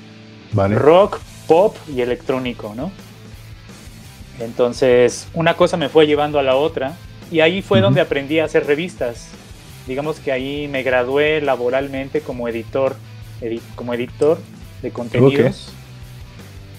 vale, 0.52 0.76
Rock, 0.76 1.20
pop 1.48 1.76
y 1.94 2.02
electrónico, 2.02 2.74
¿no? 2.76 2.92
Entonces, 4.40 5.28
una 5.34 5.54
cosa 5.56 5.78
me 5.78 5.90
fue 5.90 6.08
llevando 6.08 6.40
a 6.40 6.44
la 6.44 6.56
otra 6.56 6.94
y 7.32 7.40
ahí 7.40 7.62
fue 7.62 7.82
donde 7.82 8.02
aprendí 8.02 8.40
a 8.40 8.46
hacer 8.46 8.66
revistas. 8.66 9.30
Digamos 9.88 10.20
que 10.20 10.32
ahí 10.32 10.68
me 10.68 10.82
gradué 10.84 11.42
laboralmente 11.42 12.22
como 12.22 12.48
editor, 12.48 12.96
edi- 13.42 13.62
como 13.76 13.94
editor 13.94 14.40
de 14.82 14.92
contenidos. 14.92 15.72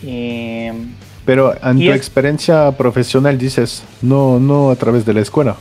Y 0.02 0.68
pero 1.24 1.54
en 1.62 1.80
y 1.80 1.86
tu 1.86 1.90
es- 1.92 1.96
experiencia 1.96 2.70
profesional 2.72 3.36
dices, 3.38 3.82
no, 4.02 4.38
no 4.38 4.70
a 4.70 4.76
través 4.76 5.04
de 5.04 5.14
la 5.14 5.20
escuela, 5.20 5.56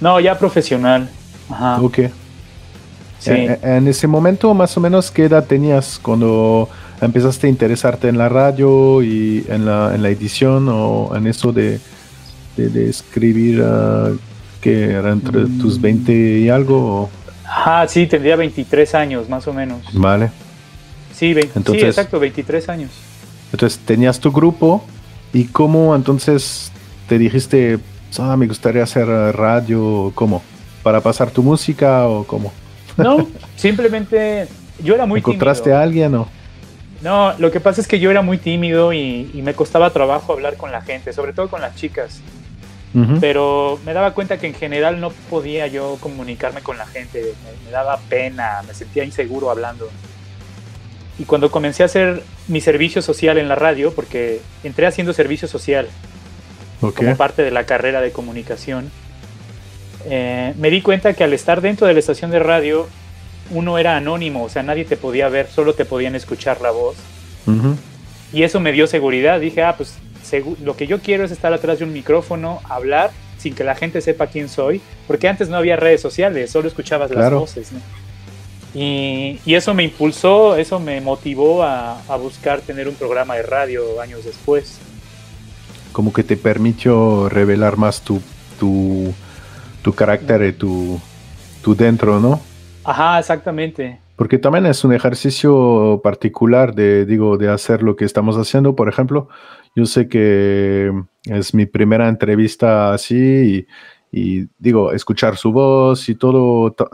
no, 0.00 0.18
ya 0.20 0.38
profesional. 0.38 1.08
Ajá. 1.48 1.80
ok, 1.80 1.98
Sí. 3.18 3.30
En 3.62 3.86
ese 3.86 4.08
momento, 4.08 4.52
más 4.52 4.76
o 4.76 4.80
menos, 4.80 5.12
¿qué 5.12 5.26
edad 5.26 5.44
tenías 5.46 6.00
cuando 6.02 6.68
empezaste 7.00 7.46
a 7.46 7.50
interesarte 7.50 8.08
en 8.08 8.18
la 8.18 8.28
radio 8.28 9.00
y 9.00 9.44
en 9.48 9.64
la, 9.64 9.94
en 9.94 10.02
la 10.02 10.08
edición 10.08 10.68
o 10.68 11.14
en 11.14 11.28
eso 11.28 11.52
de, 11.52 11.78
de, 12.56 12.68
de 12.68 12.90
escribir 12.90 13.62
ah, 13.64 14.10
que 14.62 14.84
era 14.92 15.10
entre 15.10 15.40
Mm. 15.42 15.58
tus 15.58 15.78
20 15.78 16.12
y 16.12 16.48
algo? 16.48 17.02
o- 17.02 17.10
Ajá, 17.44 17.86
sí, 17.88 18.06
tendría 18.06 18.36
23 18.36 18.94
años 18.94 19.28
más 19.28 19.46
o 19.46 19.52
menos. 19.52 19.80
Vale. 19.92 20.30
Sí, 21.14 21.34
20 21.34 21.52
Entonces- 21.58 21.82
sí, 21.82 21.88
exacto, 21.88 22.18
23 22.18 22.68
años. 22.70 22.90
Entonces 23.52 23.78
tenías 23.84 24.18
tu 24.18 24.32
grupo 24.32 24.82
y 25.34 25.44
cómo 25.44 25.94
entonces 25.94 26.72
te 27.08 27.18
dijiste, 27.18 27.78
ah, 28.18 28.36
me 28.38 28.46
gustaría 28.46 28.82
hacer 28.84 29.10
ah, 29.10 29.32
radio, 29.32 30.12
¿cómo? 30.14 30.42
¿Para 30.82 31.00
pasar 31.02 31.30
tu 31.30 31.42
música 31.42 32.06
o 32.08 32.24
cómo? 32.24 32.52
No, 32.96 33.26
simplemente 33.56 34.48
yo 34.82 34.94
era 34.94 35.04
muy 35.04 35.18
¿Encontraste 35.18 35.64
tímido. 35.64 35.78
a 35.78 35.82
alguien 35.82 36.14
o? 36.14 36.28
No, 37.02 37.32
lo 37.38 37.50
que 37.50 37.60
pasa 37.60 37.80
es 37.80 37.88
que 37.88 37.98
yo 37.98 38.10
era 38.10 38.22
muy 38.22 38.38
tímido 38.38 38.92
y, 38.92 39.30
y 39.34 39.42
me 39.42 39.54
costaba 39.54 39.90
trabajo 39.90 40.32
hablar 40.32 40.56
con 40.56 40.70
la 40.72 40.80
gente, 40.82 41.12
sobre 41.12 41.32
todo 41.32 41.48
con 41.50 41.60
las 41.60 41.74
chicas. 41.74 42.20
Ujú. 42.94 43.18
Pero 43.20 43.78
me 43.86 43.94
daba 43.94 44.12
cuenta 44.12 44.38
que 44.38 44.46
en 44.46 44.54
general 44.54 45.00
no 45.00 45.10
podía 45.30 45.66
yo 45.66 45.96
comunicarme 46.00 46.60
con 46.60 46.76
la 46.76 46.86
gente, 46.86 47.22
me, 47.44 47.64
me 47.66 47.70
daba 47.70 47.98
pena, 48.08 48.62
me 48.66 48.74
sentía 48.74 49.04
inseguro 49.04 49.50
hablando. 49.50 49.88
Y 51.18 51.24
cuando 51.24 51.50
comencé 51.50 51.82
a 51.82 51.86
hacer 51.86 52.22
mi 52.48 52.60
servicio 52.60 53.00
social 53.02 53.38
en 53.38 53.48
la 53.48 53.54
radio, 53.54 53.92
porque 53.94 54.40
entré 54.64 54.86
haciendo 54.86 55.12
servicio 55.12 55.46
social 55.48 55.88
Ok. 56.80 56.96
como 56.96 57.16
parte 57.16 57.42
de 57.42 57.50
la 57.50 57.64
carrera 57.64 58.00
de 58.00 58.12
comunicación, 58.12 58.90
eh, 60.06 60.52
me 60.58 60.70
di 60.70 60.82
cuenta 60.82 61.12
que 61.14 61.24
al 61.24 61.32
estar 61.32 61.60
dentro 61.60 61.86
de 61.86 61.92
la 61.94 62.00
estación 62.00 62.30
de 62.30 62.40
radio, 62.40 62.88
uno 63.50 63.78
era 63.78 63.96
anónimo, 63.96 64.44
o 64.44 64.48
sea, 64.48 64.62
nadie 64.62 64.84
te 64.84 64.96
podía 64.96 65.28
ver, 65.28 65.48
solo 65.48 65.74
te 65.74 65.84
podían 65.84 66.14
escuchar 66.14 66.60
la 66.60 66.70
voz. 66.70 66.96
Ujú. 67.46 67.76
Y 68.32 68.42
eso 68.44 68.60
me 68.60 68.72
dio 68.72 68.86
seguridad. 68.86 69.40
Dije, 69.40 69.62
ah, 69.62 69.76
pues 69.76 69.94
lo 70.40 70.76
que 70.76 70.86
yo 70.86 71.00
quiero 71.00 71.24
es 71.24 71.30
estar 71.30 71.52
atrás 71.52 71.78
de 71.78 71.84
un 71.84 71.92
micrófono, 71.92 72.60
hablar 72.68 73.14
sin 73.36 73.54
que 73.54 73.64
la 73.64 73.74
gente 73.74 74.00
sepa 74.00 74.28
quién 74.28 74.48
soy, 74.48 74.80
porque 75.06 75.28
antes 75.28 75.48
no 75.48 75.56
había 75.56 75.76
redes 75.76 76.00
sociales, 76.00 76.50
solo 76.50 76.68
escuchabas 76.68 77.10
las 77.10 77.30
voces. 77.30 77.72
¿no? 77.72 77.80
Y, 78.74 79.40
y 79.44 79.54
eso 79.54 79.74
me 79.74 79.82
impulsó, 79.84 80.56
eso 80.56 80.78
me 80.80 81.00
motivó 81.00 81.62
a, 81.62 82.00
a 82.08 82.16
buscar 82.16 82.62
tener 82.62 82.88
un 82.88 82.94
programa 82.94 83.34
de 83.36 83.42
radio 83.42 84.00
años 84.00 84.24
después. 84.24 84.82
como 85.92 86.12
que 86.12 86.24
te 86.24 86.36
permitió 86.36 87.28
revelar 87.28 87.76
más 87.76 88.02
tu, 88.02 88.22
tu, 88.58 89.14
tu 89.82 89.94
carácter 89.94 90.42
y 90.44 90.52
tu, 90.52 91.02
tu 91.62 91.74
dentro, 91.76 92.20
¿no? 92.20 92.46
Ajá, 92.84 93.18
exactamente. 93.18 94.01
Porque 94.16 94.38
también 94.38 94.66
es 94.66 94.84
un 94.84 94.92
ejercicio 94.92 96.00
particular 96.02 96.74
de, 96.74 97.06
digo, 97.06 97.38
de 97.38 97.48
hacer 97.48 97.82
lo 97.82 97.96
que 97.96 98.04
estamos 98.04 98.36
haciendo. 98.36 98.76
Por 98.76 98.88
ejemplo, 98.88 99.28
yo 99.74 99.86
sé 99.86 100.08
que 100.08 100.92
es 101.24 101.54
mi 101.54 101.66
primera 101.66 102.08
entrevista 102.08 102.92
así 102.92 103.66
y, 104.12 104.40
y, 104.40 104.48
digo, 104.58 104.92
escuchar 104.92 105.36
su 105.36 105.50
voz 105.52 106.08
y 106.08 106.14
todo 106.14 106.72
ta- 106.72 106.88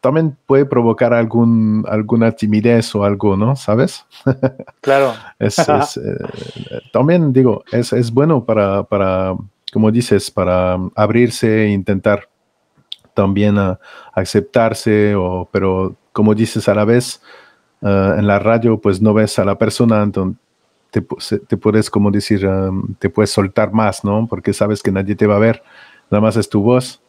también 0.00 0.36
puede 0.46 0.64
provocar 0.64 1.12
algún, 1.14 1.84
alguna 1.88 2.32
timidez 2.32 2.94
o 2.94 3.04
algo, 3.04 3.36
¿no? 3.36 3.56
¿Sabes? 3.56 4.04
Claro. 4.80 5.12
Es, 5.38 5.58
es, 5.58 5.96
eh, 5.96 6.80
también 6.92 7.32
digo, 7.32 7.62
es, 7.72 7.92
es 7.92 8.12
bueno 8.12 8.44
para, 8.44 8.82
para, 8.84 9.34
como 9.72 9.90
dices, 9.90 10.30
para 10.30 10.76
abrirse 10.94 11.64
e 11.64 11.68
intentar 11.70 12.28
también 13.18 13.58
a 13.58 13.80
aceptarse, 14.14 15.16
o, 15.16 15.48
pero 15.50 15.96
como 16.12 16.36
dices 16.36 16.68
a 16.68 16.74
la 16.74 16.84
vez, 16.84 17.20
eh, 17.82 18.14
en 18.16 18.28
la 18.28 18.38
radio 18.38 18.78
pues 18.80 19.02
no 19.02 19.12
ves 19.12 19.40
a 19.40 19.44
la 19.44 19.58
persona, 19.58 20.04
entonces 20.04 20.38
te, 20.92 21.02
puedes, 21.02 21.90
como 21.90 22.12
decir, 22.12 22.46
um, 22.46 22.94
te 22.94 23.10
puedes 23.10 23.30
soltar 23.30 23.72
más, 23.72 24.04
¿no? 24.04 24.26
Porque 24.28 24.52
sabes 24.52 24.82
que 24.82 24.92
nadie 24.92 25.16
te 25.16 25.26
va 25.26 25.34
a 25.34 25.40
ver. 25.40 25.62
nada 26.10 26.22
más 26.22 26.36
es 26.36 26.48
tu 26.48 26.62
voz. 26.62 27.00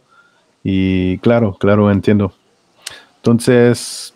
Y 0.64 1.20
claro, 1.20 1.56
claro, 1.60 1.92
entiendo. 1.92 2.34
Entonces, 3.18 4.14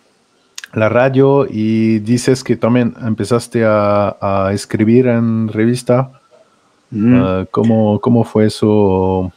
la 0.74 0.88
radio 0.88 1.46
y 1.48 2.00
dices 2.00 2.42
que 2.42 2.56
también 2.56 2.94
empezaste 3.00 3.64
a, 3.64 4.50
escribir 4.52 5.06
en 5.06 5.48
revista. 5.48 6.10
Ah, 6.92 7.46
¿cómo, 7.50 8.24
fue 8.24 8.46
eso? 8.46 9.32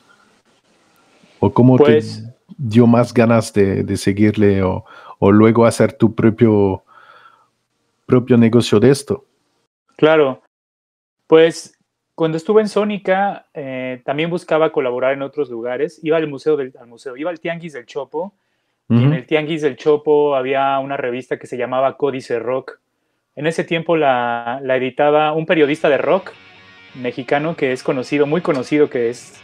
¿O 1.40 1.54
cómo 1.54 1.78
te 1.78 1.84
pues 1.84 2.27
dio 2.58 2.88
más 2.88 3.14
ganas 3.14 3.54
de, 3.54 3.98
seguirle 3.98 4.64
o, 4.64 4.84
luego 5.20 5.66
hacer 5.66 5.94
tu 5.94 6.14
propio, 6.14 6.84
propio 8.06 8.38
negocio 8.38 8.80
de 8.80 8.92
esto? 8.92 9.26
Claro, 9.96 10.42
pues 11.28 11.78
cuando 12.16 12.38
estuve 12.38 12.62
en 12.62 12.70
Sónica 12.70 13.48
eh, 13.54 14.02
también 14.04 14.30
buscaba 14.30 14.72
colaborar 14.72 15.14
en 15.14 15.22
otros 15.22 15.50
lugares. 15.50 16.00
Iba 16.04 16.18
al 16.18 16.28
museo, 16.28 16.58
del, 16.58 16.74
al 16.80 16.88
museo, 16.88 17.16
iba 17.16 17.30
al 17.30 17.40
Tianguis 17.40 17.74
del 17.74 17.86
Chopo 17.86 18.34
y 18.90 19.04
en 19.04 19.14
el 19.14 19.26
Tianguis 19.26 19.62
del 19.62 19.76
Chopo 19.76 20.34
había 20.36 20.80
una 20.80 20.96
revista 20.96 21.38
que 21.38 21.46
se 21.46 21.58
llamaba 21.58 21.98
Códice 21.98 22.40
Rock. 22.40 22.80
En 23.36 23.46
ese 23.46 23.66
tiempo 23.66 23.98
la, 23.98 24.62
editaba 24.64 25.34
un 25.34 25.46
periodista 25.46 25.90
de 25.90 25.98
rock 25.98 26.32
mexicano 26.96 27.58
que 27.58 27.74
es 27.74 27.84
conocido, 27.84 28.26
muy 28.26 28.40
conocido, 28.40 28.90
que 28.90 29.10
es 29.10 29.42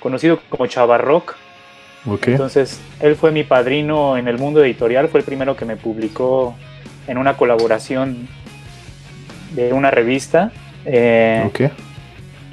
conocido 0.00 0.40
como 0.50 0.66
Chavarrock. 0.66 1.36
Okay. 2.06 2.34
Entonces, 2.34 2.80
él 3.00 3.14
fue 3.16 3.30
mi 3.30 3.44
padrino 3.44 4.16
en 4.16 4.26
el 4.26 4.38
mundo 4.38 4.64
editorial, 4.64 5.08
fue 5.08 5.20
el 5.20 5.26
primero 5.26 5.56
que 5.56 5.64
me 5.64 5.76
publicó 5.76 6.56
en 7.06 7.18
una 7.18 7.36
colaboración 7.36 8.28
de 9.54 9.72
una 9.72 9.90
revista. 9.90 10.52
Eh, 10.84 11.42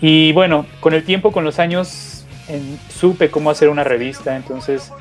Y 0.01 0.31
bueno, 0.33 0.65
con 0.79 0.93
el 0.93 1.03
tiempo, 1.03 1.31
con 1.31 1.43
los 1.43 1.59
años, 1.59 2.25
supe 2.89 3.29
cómo 3.29 3.49
hacer 3.49 3.69
una 3.69 3.83
revista, 3.83 4.35
entonces 4.35 4.91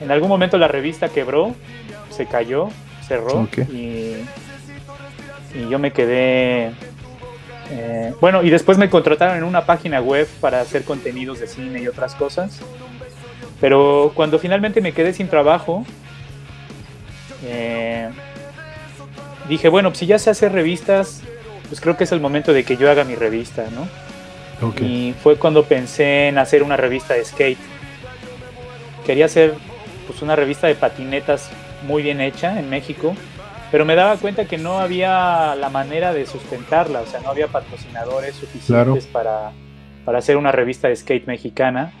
en 0.00 0.10
algún 0.10 0.28
momento 0.28 0.58
la 0.58 0.68
revista 0.68 1.08
quebró, 1.08 1.54
se 2.10 2.26
cayó, 2.26 2.68
cerró 3.06 3.48
y, 3.72 4.14
yo 5.68 5.78
me 5.78 5.92
quedé... 5.92 6.70
Eh, 7.72 8.14
bueno, 8.20 8.42
y 8.42 8.50
después 8.50 8.78
me 8.78 8.88
contrataron 8.88 9.36
en 9.36 9.44
una 9.44 9.66
página 9.66 10.00
web 10.00 10.28
para 10.40 10.60
hacer 10.60 10.84
contenidos 10.84 11.38
de 11.38 11.46
cine 11.46 11.80
y 11.80 11.88
otras 11.88 12.14
cosas. 12.14 12.60
Pero 13.60 14.12
cuando 14.14 14.38
finalmente 14.38 14.80
me 14.80 14.92
quedé 14.92 15.12
sin 15.12 15.28
trabajo, 15.28 15.84
eh, 17.44 18.08
dije, 19.48 19.68
bueno, 19.68 19.90
pues 19.90 19.98
si 19.98 20.06
ya 20.06 20.18
sé 20.18 20.30
hacer 20.30 20.52
revistas, 20.52 21.22
pues 21.68 21.80
creo 21.80 21.96
que 21.96 22.04
es 22.04 22.12
el 22.12 22.20
momento 22.20 22.52
de 22.52 22.64
que 22.64 22.76
yo 22.76 22.90
haga 22.90 23.04
mi 23.04 23.14
revista, 23.14 23.64
¿no? 23.74 23.86
Y 24.80 25.14
fue 25.22 25.36
cuando 25.36 25.64
pensé 25.64 26.28
en 26.28 26.38
hacer 26.38 26.62
una 26.62 26.76
revista 26.76 27.14
de 27.14 27.24
skate. 27.24 27.58
Quería 29.06 29.24
hacer 29.24 29.54
pues 30.06 30.20
una 30.22 30.36
revista 30.36 30.66
de 30.66 30.74
patinetas 30.74 31.50
muy 31.86 32.02
bien 32.02 32.20
hecha 32.20 32.58
en 32.58 32.68
México, 32.68 33.14
pero 33.70 33.84
me 33.84 33.94
daba 33.94 34.16
cuenta 34.16 34.46
que 34.46 34.58
no 34.58 34.78
había 34.78 35.54
la 35.54 35.70
manera 35.70 36.12
de 36.12 36.26
sustentarla, 36.26 37.00
o 37.00 37.06
sea, 37.06 37.20
no 37.20 37.30
había 37.30 37.46
patrocinadores 37.48 38.34
suficientes 38.34 39.06
para, 39.06 39.52
para 40.04 40.18
hacer 40.18 40.36
una 40.36 40.52
revista 40.52 40.88
de 40.88 40.96
skate 40.96 41.26
mexicana. 41.26 41.92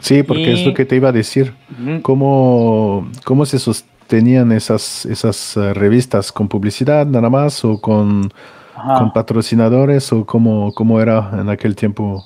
Sí, 0.00 0.22
porque 0.22 0.52
es 0.52 0.66
lo 0.66 0.74
que 0.74 0.84
te 0.84 0.96
iba 0.96 1.08
a 1.08 1.12
decir. 1.12 1.54
¿Cómo, 2.02 3.10
¿Cómo, 3.24 3.46
se 3.46 3.58
sostenían 3.58 4.52
esas, 4.52 5.06
esas 5.06 5.56
eh, 5.56 5.74
revistas? 5.74 6.32
¿Con 6.32 6.48
publicidad 6.48 7.06
nada 7.06 7.30
más 7.30 7.64
o 7.64 7.80
con, 7.80 8.32
con 8.74 9.12
patrocinadores 9.12 10.12
o 10.12 10.24
cómo, 10.24 10.72
cómo, 10.74 11.00
era 11.00 11.30
en 11.32 11.48
aquel 11.48 11.74
tiempo? 11.74 12.24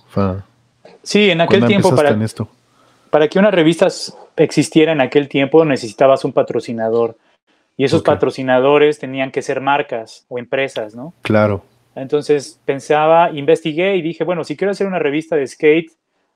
sí, 1.02 1.30
en 1.30 1.40
aquel 1.40 1.66
tiempo 1.66 1.94
para, 1.94 2.11
esto? 2.22 2.48
para 3.11 3.28
que 3.28 3.38
una 3.38 3.50
revista 3.50 3.88
existiera 4.37 4.92
en 4.92 5.00
aquel 5.00 5.28
tiempo 5.28 5.64
necesitabas 5.64 6.24
un 6.24 6.32
patrocinador. 6.32 7.16
Y 7.76 7.85
esos 7.85 8.02
patrocinadores 8.02 8.98
tenían 8.98 9.30
que 9.30 9.40
ser 9.40 9.61
marcas 9.61 10.26
o 10.28 10.38
empresas, 10.38 10.94
¿no? 10.94 11.14
Claro. 11.22 11.64
Entonces 11.94 12.61
pensaba, 12.64 13.30
investigué 13.32 13.96
y 13.96 14.02
dije, 14.02 14.24
bueno, 14.24 14.44
si 14.44 14.56
quiero 14.56 14.70
hacer 14.70 14.87
una 14.87 14.98
revista 14.98 15.37
de 15.37 15.46
skate, 15.46 15.90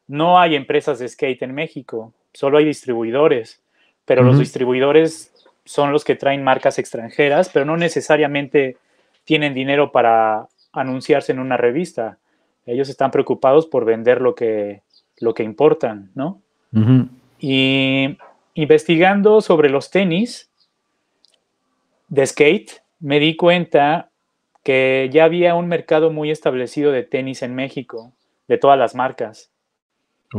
no 0.08 0.38
hay 0.38 0.54
empresas 0.54 0.98
de 0.98 1.08
skate 1.08 1.42
en 1.42 1.54
México, 1.54 2.12
solo 2.32 2.58
hay 2.58 2.64
distribuidores, 2.64 3.60
pero 4.04 4.22
los 4.22 4.38
distribuidores 4.38 5.32
son 5.64 5.90
los 5.90 6.04
que 6.04 6.14
traen 6.14 6.44
marcas 6.44 6.78
extranjeras, 6.78 7.48
pero 7.48 7.64
no 7.64 7.76
necesariamente 7.76 8.76
tienen 9.24 9.52
dinero 9.52 9.90
para 9.90 10.46
anunciarse 10.72 11.32
en 11.32 11.40
una 11.40 11.56
revista. 11.56 12.18
Ellos 12.66 12.88
están 12.88 13.10
preocupados 13.10 13.66
por 13.66 13.84
vender 13.84 14.20
lo 14.20 14.34
que, 14.34 14.82
lo 15.18 15.34
que 15.34 15.42
importan, 15.42 16.10
¿no? 16.14 16.40
Y 17.38 18.16
investigando 18.54 19.40
sobre 19.40 19.70
los 19.70 19.90
tenis 19.90 20.50
de 22.08 22.26
skate, 22.26 22.82
me 23.00 23.18
di 23.18 23.34
cuenta 23.34 24.10
que 24.62 25.08
ya 25.12 25.24
había 25.24 25.54
un 25.54 25.68
mercado 25.68 26.10
muy 26.10 26.30
establecido 26.30 26.92
de 26.92 27.02
tenis 27.02 27.42
en 27.42 27.54
México, 27.54 28.12
de 28.46 28.58
todas 28.58 28.78
las 28.78 28.94
marcas. 28.94 29.50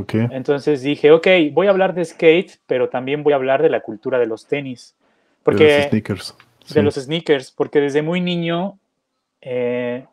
Okay. 0.02 0.28
Entonces 0.30 0.84
dije, 0.84 1.12
ok, 1.12 1.28
voy 1.52 1.66
a 1.66 1.72
hablar 1.72 1.96
de 1.96 2.06
skate, 2.06 2.60
pero 2.68 2.88
también 2.88 3.24
voy 3.24 3.34
a 3.34 3.38
hablar 3.38 3.64
de 3.64 3.70
la 3.70 3.80
cultura 3.80 4.20
de 4.20 4.28
los 4.28 4.46
tenis. 4.46 4.96
Porque, 5.42 5.64
de 5.64 5.78
los 5.80 5.90
sneakers. 5.90 6.36
De 6.72 6.84
los 6.84 6.96
sneakers, 6.96 7.52
porque 7.52 7.82
desde 7.82 8.04
muy 8.04 8.22
niño, 8.22 8.78
eh, 9.42 10.06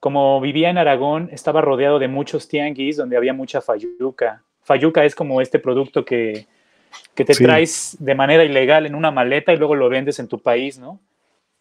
como 0.00 0.38
vivía 0.42 0.68
en 0.68 0.76
Aragón, 0.76 1.30
estaba 1.32 1.62
rodeado 1.62 1.98
de 1.98 2.08
muchos 2.08 2.46
tianguis 2.46 2.98
donde 2.98 3.16
había 3.16 3.32
mucha 3.32 3.62
fayuca. 3.62 4.42
Fayuca 4.64 5.06
es 5.06 5.14
como 5.14 5.40
este 5.40 5.58
producto 5.58 6.04
que, 6.04 6.46
te 7.14 7.24
traes 7.24 7.96
de 8.00 8.14
manera 8.14 8.44
ilegal 8.44 8.84
en 8.84 8.94
una 8.94 9.10
maleta 9.10 9.52
y 9.52 9.56
luego 9.56 9.76
lo 9.76 9.88
vendes 9.88 10.18
en 10.18 10.28
tu 10.28 10.38
país, 10.40 10.78
¿no? 10.78 11.00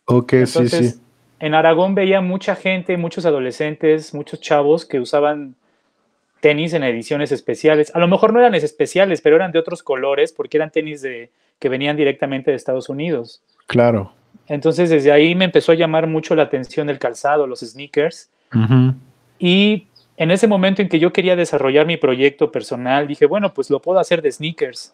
Ok, 0.06 0.34
sí, 0.46 0.68
sí. 0.68 0.94
En 1.40 1.54
Aragón 1.54 1.96
veía 1.96 2.20
mucha 2.20 2.56
gente, 2.56 2.98
muchos 2.98 3.26
adolescentes, 3.26 4.14
muchos 4.14 4.42
chavos 4.42 4.86
que 4.86 5.00
usaban 5.00 5.56
tenis 6.40 6.74
en 6.74 6.84
ediciones 6.84 7.32
especiales. 7.32 7.92
A 7.96 8.00
lo 8.00 8.08
mejor 8.08 8.34
no 8.34 8.40
eran 8.40 8.56
especiales, 8.56 9.22
pero 9.22 9.36
eran 9.36 9.52
de 9.52 9.60
otros 9.60 9.84
colores 9.84 10.32
porque 10.32 10.58
eran 10.58 10.72
tenis 10.72 11.02
de, 11.02 11.30
que 11.60 11.70
venían 11.70 11.98
directamente 11.98 12.52
de 12.52 12.58
Estados 12.58 12.90
Unidos. 12.90 13.42
Claro. 13.68 14.14
Entonces 14.48 14.90
desde 14.90 15.12
ahí 15.12 15.36
me 15.36 15.46
empezó 15.46 15.72
a 15.72 15.76
llamar 15.76 16.08
mucho 16.08 16.36
la 16.36 16.44
atención 16.44 16.90
el 16.90 17.00
calzado, 17.00 17.46
los 17.46 17.60
sneakers. 17.60 18.30
Y 19.38 19.88
en 20.18 20.32
ese 20.32 20.48
momento 20.48 20.82
en 20.82 20.90
que 20.90 21.00
yo 21.00 21.14
quería 21.14 21.36
desarrollar 21.36 21.86
mi 21.86 21.98
proyecto 21.98 22.52
personal, 22.52 23.08
dije, 23.08 23.26
bueno, 23.26 23.54
pues 23.54 23.70
lo 23.70 23.80
puedo 23.80 24.00
hacer 24.00 24.22
de 24.22 24.32
sneakers. 24.32 24.94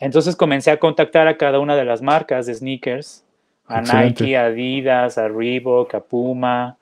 Entonces 0.00 0.36
comencé 0.36 0.70
a 0.70 0.78
contactar 0.78 1.26
a 1.28 1.36
cada 1.36 1.58
una 1.58 1.76
de 1.76 1.84
las 1.84 2.02
marcas 2.02 2.46
de 2.46 2.54
sneakers, 2.54 3.24
a 3.66 3.82
Nike, 3.82 4.36
a 4.36 4.46
Adidas, 4.46 5.18
a 5.18 5.28
Reebok, 5.28 5.94
a 5.94 6.00
Puma. 6.00 6.77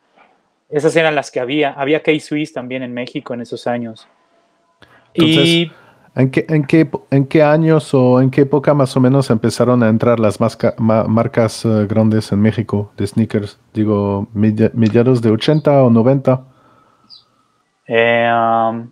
Esas 0.68 0.96
eran 0.96 1.14
las 1.14 1.30
que 1.30 1.40
había. 1.40 1.72
Había 1.72 2.02
K-Swiss 2.02 2.52
también 2.52 2.82
en 2.82 2.92
México 2.92 3.34
en 3.34 3.40
esos 3.40 3.66
años. 3.66 4.08
y 5.14 5.70
¿en 6.14 6.30
qué, 6.30 6.46
en, 6.48 6.64
qué, 6.64 6.90
¿En 7.10 7.26
qué 7.26 7.42
años 7.42 7.94
o 7.94 8.20
en 8.20 8.30
qué 8.30 8.42
época 8.42 8.74
más 8.74 8.96
o 8.96 9.00
menos 9.00 9.30
empezaron 9.30 9.82
a 9.82 9.88
entrar 9.88 10.18
las 10.18 10.38
marcas 10.40 11.64
eh, 11.64 11.86
grandes 11.88 12.32
en 12.32 12.40
México 12.40 12.92
de 12.96 13.06
sneakers? 13.06 13.60
Digo, 13.72 14.28
mediados 14.32 15.22
de 15.22 15.30
80 15.30 15.84
o 15.84 15.90
90. 15.90 16.44
Eh, 17.88 18.28
um, 18.28 18.90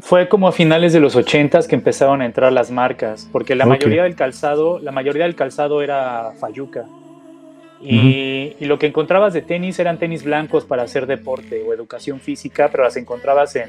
fue 0.00 0.28
como 0.28 0.48
a 0.48 0.52
finales 0.52 0.92
de 0.92 0.98
los 0.98 1.14
80 1.14 1.60
que 1.68 1.76
empezaron 1.76 2.20
a 2.20 2.26
entrar 2.26 2.52
las 2.52 2.72
marcas, 2.72 3.28
porque 3.30 3.54
la 3.54 3.64
mayoría 3.64 4.02
del 4.02 4.16
calzado, 4.16 4.80
la 4.80 4.90
mayoría 4.90 5.22
del 5.22 5.36
calzado 5.36 5.82
era 5.82 6.32
Fayuca. 6.40 6.86
Y, 7.84 8.56
lo 8.60 8.78
que 8.78 8.86
encontrabas 8.86 9.34
de 9.34 9.42
tenis 9.42 9.78
eran 9.78 9.98
tenis 9.98 10.24
blancos 10.24 10.64
para 10.64 10.82
hacer 10.82 11.06
deporte 11.06 11.62
o 11.62 11.74
educación 11.74 12.18
física, 12.18 12.68
pero 12.70 12.84
las 12.84 12.96
encontrabas 12.96 13.54
en 13.56 13.68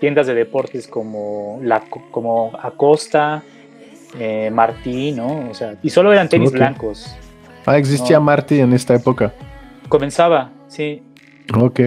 tiendas 0.00 0.26
de 0.26 0.34
deportes 0.34 0.88
como, 0.88 1.60
la, 1.62 1.80
como 2.10 2.50
Acosta, 2.60 3.42
eh, 4.18 4.50
Martí, 4.52 5.12
¿no? 5.12 5.50
O 5.50 5.54
sea, 5.54 5.76
y 5.82 5.90
solo 5.90 6.12
eran 6.12 6.28
tenis 6.28 6.50
blancos. 6.50 7.14
Ah, 7.66 7.76
existía 7.76 8.18
Martí 8.20 8.58
en 8.58 8.72
esta 8.72 8.94
época. 8.94 9.34
Comenzaba, 9.88 10.50
sí. 10.68 11.02
Ok. 11.54 11.80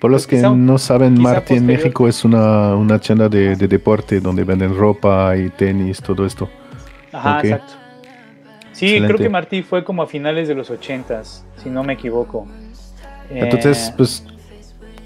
Por 0.00 0.10
los 0.10 0.26
pues 0.26 0.42
que 0.42 0.48
no 0.48 0.78
saben, 0.78 1.20
Martí 1.20 1.54
en 1.54 1.66
México 1.66 2.06
es 2.06 2.24
una, 2.24 2.74
una 2.74 2.98
tienda 2.98 3.28
de, 3.28 3.56
deporte 3.56 4.20
donde 4.20 4.44
venden 4.44 4.76
ropa 4.76 5.36
y 5.36 5.48
tenis, 5.50 6.00
todo 6.00 6.26
esto. 6.26 6.48
Ajá, 7.12 7.40
exacto. 7.40 7.87
Sí, 8.78 9.00
creo 9.00 9.18
que 9.18 9.28
Martí 9.28 9.62
fue 9.62 9.82
como 9.82 10.02
a 10.02 10.06
finales 10.06 10.46
de 10.46 10.54
los 10.54 10.70
ochentas, 10.70 11.44
si 11.60 11.68
no 11.68 11.82
me 11.82 11.94
equivoco. 11.94 12.46
Entonces, 13.28 13.88
eh, 13.88 13.94
pues, 13.96 14.24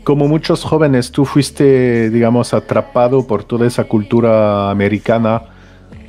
como 0.04 0.28
muchos 0.28 0.62
jóvenes, 0.62 1.10
tú 1.10 1.24
fuiste, 1.24 2.10
digamos, 2.10 2.52
atrapado 2.52 3.26
por 3.26 3.44
toda 3.44 3.66
esa 3.66 3.84
cultura 3.84 4.70
americana, 4.70 5.44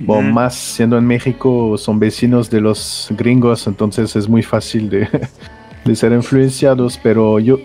o 0.05 0.21
más 0.21 0.55
siendo 0.55 0.97
en 0.97 1.05
México, 1.05 1.77
son 1.77 1.99
vecinos 1.99 2.49
de 2.49 2.59
los 2.59 3.07
gringos, 3.11 3.65
entonces 3.65 4.13
es 4.17 4.27
muy 4.27 4.43
fácil 4.43 4.89
de, 4.89 5.07
de 5.85 5.95
ser 5.95 6.11
influenciados, 6.11 6.99
pero 7.01 7.39
yo, 7.39 7.59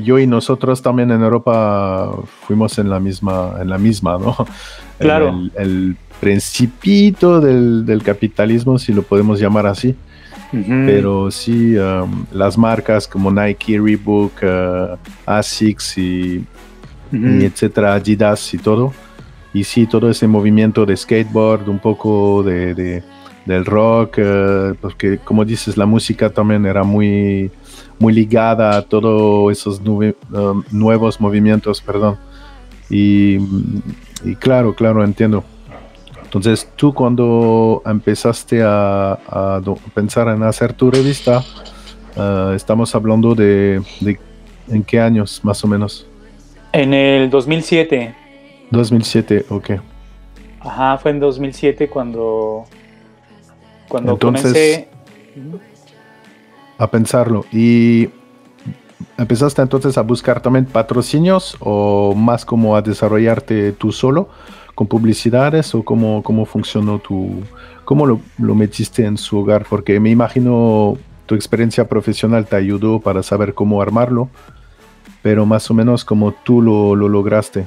yo 0.00 0.20
y 0.20 0.28
nosotros 0.28 0.80
también 0.80 1.10
en 1.10 1.22
Europa 1.22 2.14
fuimos 2.46 2.78
en 2.78 2.88
la 2.88 3.00
misma, 3.00 3.56
en 3.60 3.68
la 3.68 3.78
misma, 3.78 4.16
¿no? 4.16 4.36
Claro. 4.98 5.30
El, 5.30 5.52
el 5.56 5.96
principito 6.24 7.40
del, 7.40 7.84
del 7.84 8.02
capitalismo, 8.02 8.78
si 8.78 8.92
lo 8.92 9.02
podemos 9.02 9.38
llamar 9.38 9.66
así. 9.66 9.94
Pero 10.86 11.30
sí, 11.32 11.76
um, 11.76 12.26
las 12.32 12.56
marcas 12.56 13.08
como 13.08 13.30
Nike, 13.30 13.78
Reebok, 13.80 14.32
uh, 14.42 14.96
Asics 15.26 15.98
y, 15.98 16.44
etcétera, 17.42 17.94
Adidas 17.94 18.54
y 18.54 18.58
todo. 18.58 18.92
Y 19.52 19.64
sí, 19.64 19.86
todo 19.86 20.08
ese 20.08 20.26
movimiento 20.28 20.86
de 20.86 20.96
skateboard, 20.96 21.68
un 21.68 21.78
poco 21.80 22.42
de, 22.44 22.74
de- 22.74 23.02
del 23.46 23.64
rock, 23.66 24.14
eh, 24.18 24.72
porque 24.80 25.18
como 25.18 25.44
dices, 25.44 25.76
la 25.76 25.86
música 25.86 26.30
también 26.30 26.64
era 26.66 26.82
muy, 26.82 27.50
muy 27.98 28.12
ligada 28.14 28.76
a 28.76 28.82
todos 28.82 29.52
esos 29.52 29.80
um, 29.80 30.62
nuevos 30.70 31.20
movimientos, 31.20 31.80
perdón. 31.82 32.16
Y, 32.88 33.38
y 34.24 34.34
claro, 34.38 34.74
claro, 34.74 35.04
entiendo. 35.04 35.42
Entonces, 36.34 36.68
tú 36.74 36.92
cuando 36.92 37.80
empezaste 37.86 38.60
a, 38.64 39.60
pensar 39.94 40.26
en 40.26 40.42
hacer 40.42 40.72
tu 40.72 40.90
revista, 40.90 41.44
eh, 42.16 42.52
estamos 42.56 42.92
hablando 42.96 43.36
de, 43.36 43.80
de 44.00 44.18
en 44.66 44.82
qué 44.82 44.98
años 44.98 45.40
más 45.44 45.62
o 45.62 45.68
menos. 45.68 46.08
En 46.72 46.92
el 46.92 47.30
2007. 47.30 48.16
2007, 48.72 49.46
ok. 49.48 49.70
Ajá, 50.58 50.98
fue 50.98 51.12
en 51.12 51.20
2007 51.20 51.88
cuando, 51.88 52.64
cuando 53.88 54.14
Entonces- 54.14 54.42
comencé. 54.42 54.88
A 56.78 56.90
pensarlo. 56.90 57.44
¿Y 57.52 58.08
empezaste 59.16 59.62
entonces 59.62 59.96
a 59.96 60.02
buscar 60.02 60.40
también 60.40 60.64
patrocinios 60.64 61.56
o 61.60 62.12
más 62.16 62.44
como 62.44 62.74
a 62.74 62.82
desarrollarte 62.82 63.70
tú 63.70 63.92
solo 63.92 64.28
con 64.74 64.86
publicidades 64.86 65.74
o 65.74 65.82
cómo, 65.82 66.22
cómo 66.22 66.44
funcionó 66.44 66.98
tu... 66.98 67.42
¿Cómo 67.84 68.06
lo, 68.06 68.20
lo 68.38 68.54
metiste 68.54 69.04
en 69.04 69.18
su 69.18 69.38
hogar? 69.38 69.66
Porque 69.68 70.00
me 70.00 70.10
imagino 70.10 70.96
tu 71.26 71.34
experiencia 71.34 71.88
profesional 71.88 72.46
te 72.46 72.56
ayudó 72.56 72.98
para 73.00 73.22
saber 73.22 73.54
cómo 73.54 73.80
armarlo, 73.80 74.28
pero 75.22 75.46
más 75.46 75.70
o 75.70 75.74
menos 75.74 76.04
como 76.04 76.32
tú 76.32 76.60
lo, 76.60 76.94
lo 76.94 77.08
lograste. 77.08 77.66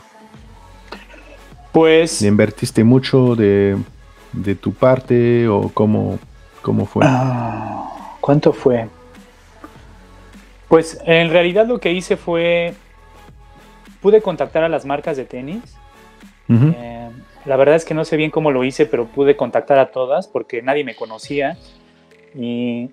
Pues. 1.72 2.22
¿Le 2.22 2.28
invertiste 2.28 2.84
mucho 2.84 3.36
de, 3.36 3.78
de 4.34 4.56
tu 4.56 4.74
parte 4.74 5.48
o 5.48 5.70
cómo, 5.70 6.20
cómo 6.62 6.86
fue? 6.86 7.04
Ah, 7.06 8.16
¿Cuánto 8.20 8.54
fue? 8.54 8.90
Pues 10.68 11.00
en 11.06 11.30
realidad 11.30 11.68
lo 11.68 11.80
que 11.80 11.92
hice 11.92 12.18
fue. 12.18 12.74
Pude 14.02 14.22
contactar 14.22 14.64
a 14.64 14.70
las 14.70 14.86
marcas 14.86 15.18
de 15.18 15.26
tenis. 15.26 15.77
Eh, 16.50 17.10
la 17.46 17.56
verdad 17.56 17.76
es 17.76 17.86
que 17.86 17.94
no 17.94 18.06
sé 18.06 18.18
bien 18.18 18.32
cómo 18.32 18.52
lo 18.52 18.64
hice, 18.64 18.86
pero 18.86 19.08
pude 19.08 19.36
contactar 19.36 19.80
a 19.80 19.92
todas 19.92 20.28
porque 20.28 20.62
nadie 20.62 20.84
me 20.84 20.96
conocía. 20.96 21.58
Y, 22.36 22.90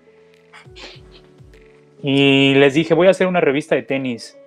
y 2.03 2.55
les 2.55 2.75
dije, 2.75 2.95
voy 2.95 3.09
a 3.09 3.11
hacer 3.11 3.27
una 3.27 3.41
revista 3.41 3.75
de 3.75 3.83
tenis. 3.83 4.39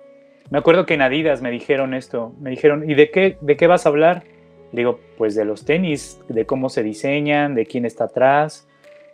Me 0.50 0.58
acuerdo 0.58 0.86
que 0.86 0.94
en 0.94 1.02
Adidas 1.02 1.42
me 1.42 1.50
dijeron 1.50 1.94
esto. 1.94 2.32
Me 2.40 2.50
dijeron, 2.50 2.88
¿y 2.88 2.94
de 2.94 3.10
qué, 3.10 3.36
de 3.40 3.56
qué 3.56 3.66
vas 3.66 3.84
a 3.84 3.90
hablar? 3.90 4.24
Digo, 4.72 5.00
pues 5.16 5.34
de 5.34 5.44
los 5.44 5.64
tenis, 5.64 6.20
de 6.28 6.46
cómo 6.46 6.68
se 6.68 6.82
diseñan, 6.82 7.54
de 7.54 7.66
quién 7.66 7.84
está 7.84 8.04
atrás. 8.04 8.66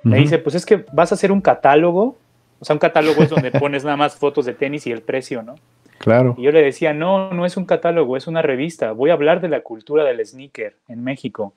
Me 0.02 0.16
ujú. 0.16 0.22
dice, 0.22 0.38
pues 0.38 0.54
es 0.54 0.66
que 0.66 0.84
vas 0.92 1.12
a 1.12 1.16
hacer 1.16 1.32
un 1.32 1.40
catálogo. 1.40 2.16
O 2.60 2.64
sea, 2.64 2.74
un 2.74 2.80
catálogo 2.80 3.22
es 3.22 3.30
donde 3.30 3.50
pones 3.58 3.84
nada 3.84 3.96
más 3.96 4.16
fotos 4.16 4.46
de 4.46 4.54
tenis 4.54 4.86
y 4.86 4.92
el 4.92 5.02
precio, 5.02 5.42
¿no? 5.42 5.56
Claro. 5.98 6.34
Y 6.38 6.42
yo 6.42 6.52
le 6.52 6.62
decía, 6.62 6.92
no, 6.92 7.32
no 7.32 7.46
es 7.46 7.56
un 7.56 7.64
catálogo, 7.66 8.16
es 8.16 8.26
una 8.26 8.42
revista. 8.42 8.92
Voy 8.92 9.10
a 9.10 9.14
hablar 9.14 9.40
de 9.40 9.48
la 9.48 9.60
cultura 9.60 10.04
del 10.04 10.24
sneaker 10.26 10.76
en 10.88 11.02
México. 11.02 11.54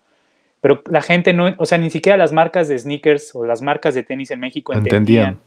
Pero 0.61 0.81
la 0.89 1.01
gente 1.01 1.33
no, 1.33 1.53
o 1.57 1.65
sea, 1.65 1.77
ni 1.77 1.89
siquiera 1.89 2.17
las 2.17 2.33
marcas 2.33 2.67
de 2.67 2.79
sneakers 2.79 3.35
o 3.35 3.45
las 3.45 3.61
marcas 3.61 3.93
de 3.93 4.03
tenis 4.03 4.31
en 4.31 4.39
México 4.39 4.73
entendían, 4.73 5.27
Entendían. 5.27 5.39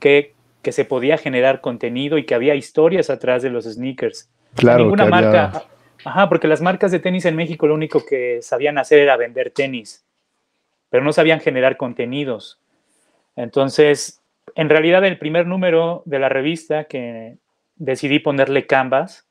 que, 0.00 0.34
que 0.62 0.72
se 0.72 0.84
podía 0.84 1.18
generar 1.18 1.60
contenido 1.60 2.18
y 2.18 2.24
que 2.24 2.34
había 2.34 2.54
historias 2.54 3.10
atrás 3.10 3.42
de 3.42 3.50
los 3.50 3.64
sneakers. 3.64 4.28
Claro. 4.56 4.84
Ninguna 4.84 5.06
que 5.08 5.14
había- 5.14 5.30
marca, 5.30 5.64
ajá, 6.04 6.28
porque 6.28 6.48
las 6.48 6.60
marcas 6.62 6.90
de 6.90 6.98
tenis 6.98 7.24
en 7.26 7.36
México 7.36 7.66
lo 7.66 7.74
único 7.74 8.04
que 8.04 8.40
sabían 8.42 8.76
hacer 8.78 8.98
era 8.98 9.16
vender 9.16 9.50
tenis, 9.50 10.04
pero 10.90 11.04
no 11.04 11.12
sabían 11.12 11.40
generar 11.40 11.76
contenidos. 11.76 12.58
Entonces, 13.36 14.20
en 14.54 14.68
realidad 14.68 15.04
el 15.04 15.18
primer 15.18 15.46
número 15.46 16.02
de 16.06 16.18
la 16.18 16.28
revista 16.28 16.84
que 16.84 17.36
decidí 17.76 18.18
ponerle 18.18 18.66
Canvas, 18.66 19.24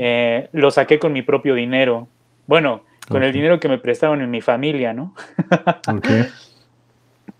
eh, 0.00 0.48
lo 0.52 0.70
saqué 0.70 0.98
con 0.98 1.12
mi 1.12 1.22
propio 1.22 1.54
dinero. 1.54 2.08
Bueno, 2.46 2.82
con 3.08 3.22
el 3.22 3.32
dinero 3.32 3.60
que 3.60 3.68
me 3.68 3.78
prestaron 3.78 4.20
en 4.22 4.30
mi 4.30 4.40
familia, 4.40 4.92
¿no? 4.92 5.14
Ok. 5.88 6.10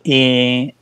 Y 0.05 0.75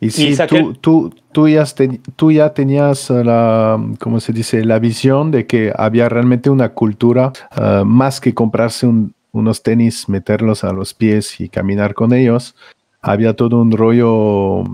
Y 0.00 0.10
si 0.10 0.32
saqué- 0.34 0.48
tú, 0.48 0.74
tú, 0.74 1.14
tú, 1.32 1.48
ya 1.48 1.64
te- 1.64 2.00
tú 2.16 2.32
ya 2.32 2.52
tenías 2.52 3.08
la, 3.10 3.78
¿cómo 4.00 4.18
se 4.20 4.32
dice? 4.32 4.64
La 4.64 4.78
visión 4.78 5.30
de 5.30 5.46
que 5.46 5.72
había 5.76 6.08
realmente 6.08 6.50
una 6.50 6.70
cultura, 6.70 7.32
eh, 7.56 7.82
más 7.86 8.20
que 8.20 8.34
comprarse 8.34 8.86
un- 8.86 9.14
unos 9.30 9.62
tenis, 9.62 10.08
meterlos 10.08 10.64
a 10.64 10.72
los 10.72 10.92
pies 10.92 11.40
y 11.40 11.48
caminar 11.48 11.94
con 11.94 12.12
ellos, 12.12 12.54
había 13.00 13.34
todo 13.34 13.62
un 13.62 13.70
rollo, 13.72 14.64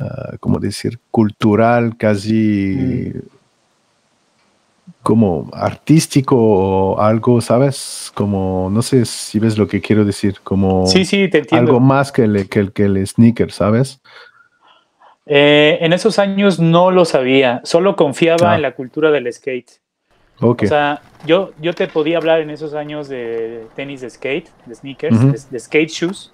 mm, 0.00 0.04
ah, 0.04 0.36
¿cómo 0.40 0.58
decir? 0.58 0.98
Cultural, 1.10 1.96
casi 1.96 3.12
como 5.02 5.48
artístico 5.52 6.36
o 6.36 7.00
algo, 7.00 7.40
¿sabes? 7.40 8.10
Como, 8.14 8.68
no 8.70 8.82
sé 8.82 9.04
si 9.06 9.38
ves 9.38 9.56
lo 9.56 9.66
que 9.66 9.80
quiero 9.80 10.04
decir, 10.04 10.40
como 10.42 10.86
sí, 10.86 11.04
sí, 11.04 11.28
te 11.28 11.38
entiendo. 11.38 11.72
algo 11.72 11.80
más 11.80 12.12
que 12.12 12.24
el, 12.24 12.48
que 12.48 12.60
el, 12.60 12.72
que 12.72 12.84
el 12.84 13.06
sneaker, 13.06 13.50
¿sabes? 13.50 14.00
Eh, 15.26 15.78
en 15.80 15.92
esos 15.92 16.18
años 16.18 16.58
no 16.58 16.90
lo 16.90 17.04
sabía, 17.04 17.60
solo 17.64 17.94
confiaba 17.96 18.52
Ah. 18.52 18.56
en 18.56 18.62
la 18.62 18.72
cultura 18.74 19.10
del 19.10 19.32
skate. 19.32 19.80
O 20.42 20.56
sea, 20.66 21.02
yo, 21.26 21.52
yo 21.60 21.74
te 21.74 21.86
podía 21.86 22.16
hablar 22.16 22.40
en 22.40 22.48
esos 22.48 22.72
años 22.72 23.08
de 23.08 23.66
tenis 23.76 24.00
de 24.00 24.08
skate, 24.08 24.48
de 24.64 24.74
sneakers, 24.74 25.50
de 25.50 25.58
skate 25.60 25.90
shoes, 25.90 26.32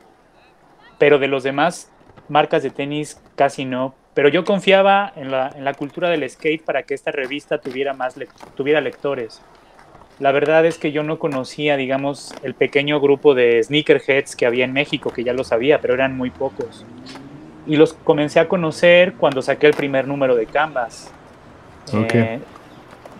pero 0.98 1.18
de 1.18 1.26
los 1.26 1.42
demás 1.42 1.90
marcas 2.28 2.62
de 2.62 2.70
tenis 2.70 3.20
casi 3.34 3.64
no. 3.64 3.94
Pero 4.14 4.28
yo 4.28 4.44
confiaba 4.44 5.12
en 5.14 5.30
la, 5.30 5.50
en 5.54 5.64
la 5.64 5.74
cultura 5.74 6.08
del 6.08 6.28
skate 6.28 6.64
para 6.64 6.84
que 6.84 6.94
esta 6.94 7.10
revista 7.12 7.58
tuviera 7.58 7.92
más 7.92 8.16
lec- 8.16 8.30
tuviera 8.54 8.80
lectores. 8.80 9.42
La 10.18 10.32
verdad 10.32 10.64
es 10.64 10.78
que 10.78 10.92
yo 10.92 11.02
no 11.02 11.18
conocía, 11.18 11.76
digamos, 11.76 12.34
el 12.42 12.54
pequeño 12.54 12.98
grupo 13.00 13.34
de 13.34 13.62
sneakerheads 13.62 14.34
que 14.34 14.46
había 14.46 14.64
en 14.64 14.72
México, 14.72 15.12
que 15.12 15.22
ya 15.22 15.34
lo 15.34 15.44
sabía, 15.44 15.82
pero 15.82 15.92
eran 15.92 16.16
muy 16.16 16.30
pocos. 16.30 16.86
Y 17.66 17.76
los 17.76 17.92
comencé 17.92 18.40
a 18.40 18.48
conocer 18.48 19.12
cuando 19.14 19.42
saqué 19.42 19.66
el 19.66 19.74
primer 19.74 20.08
número 20.08 20.34
de 20.34 20.46
Canvas. 20.46 21.12
Ok. 21.92 22.14
Eh, 22.14 22.38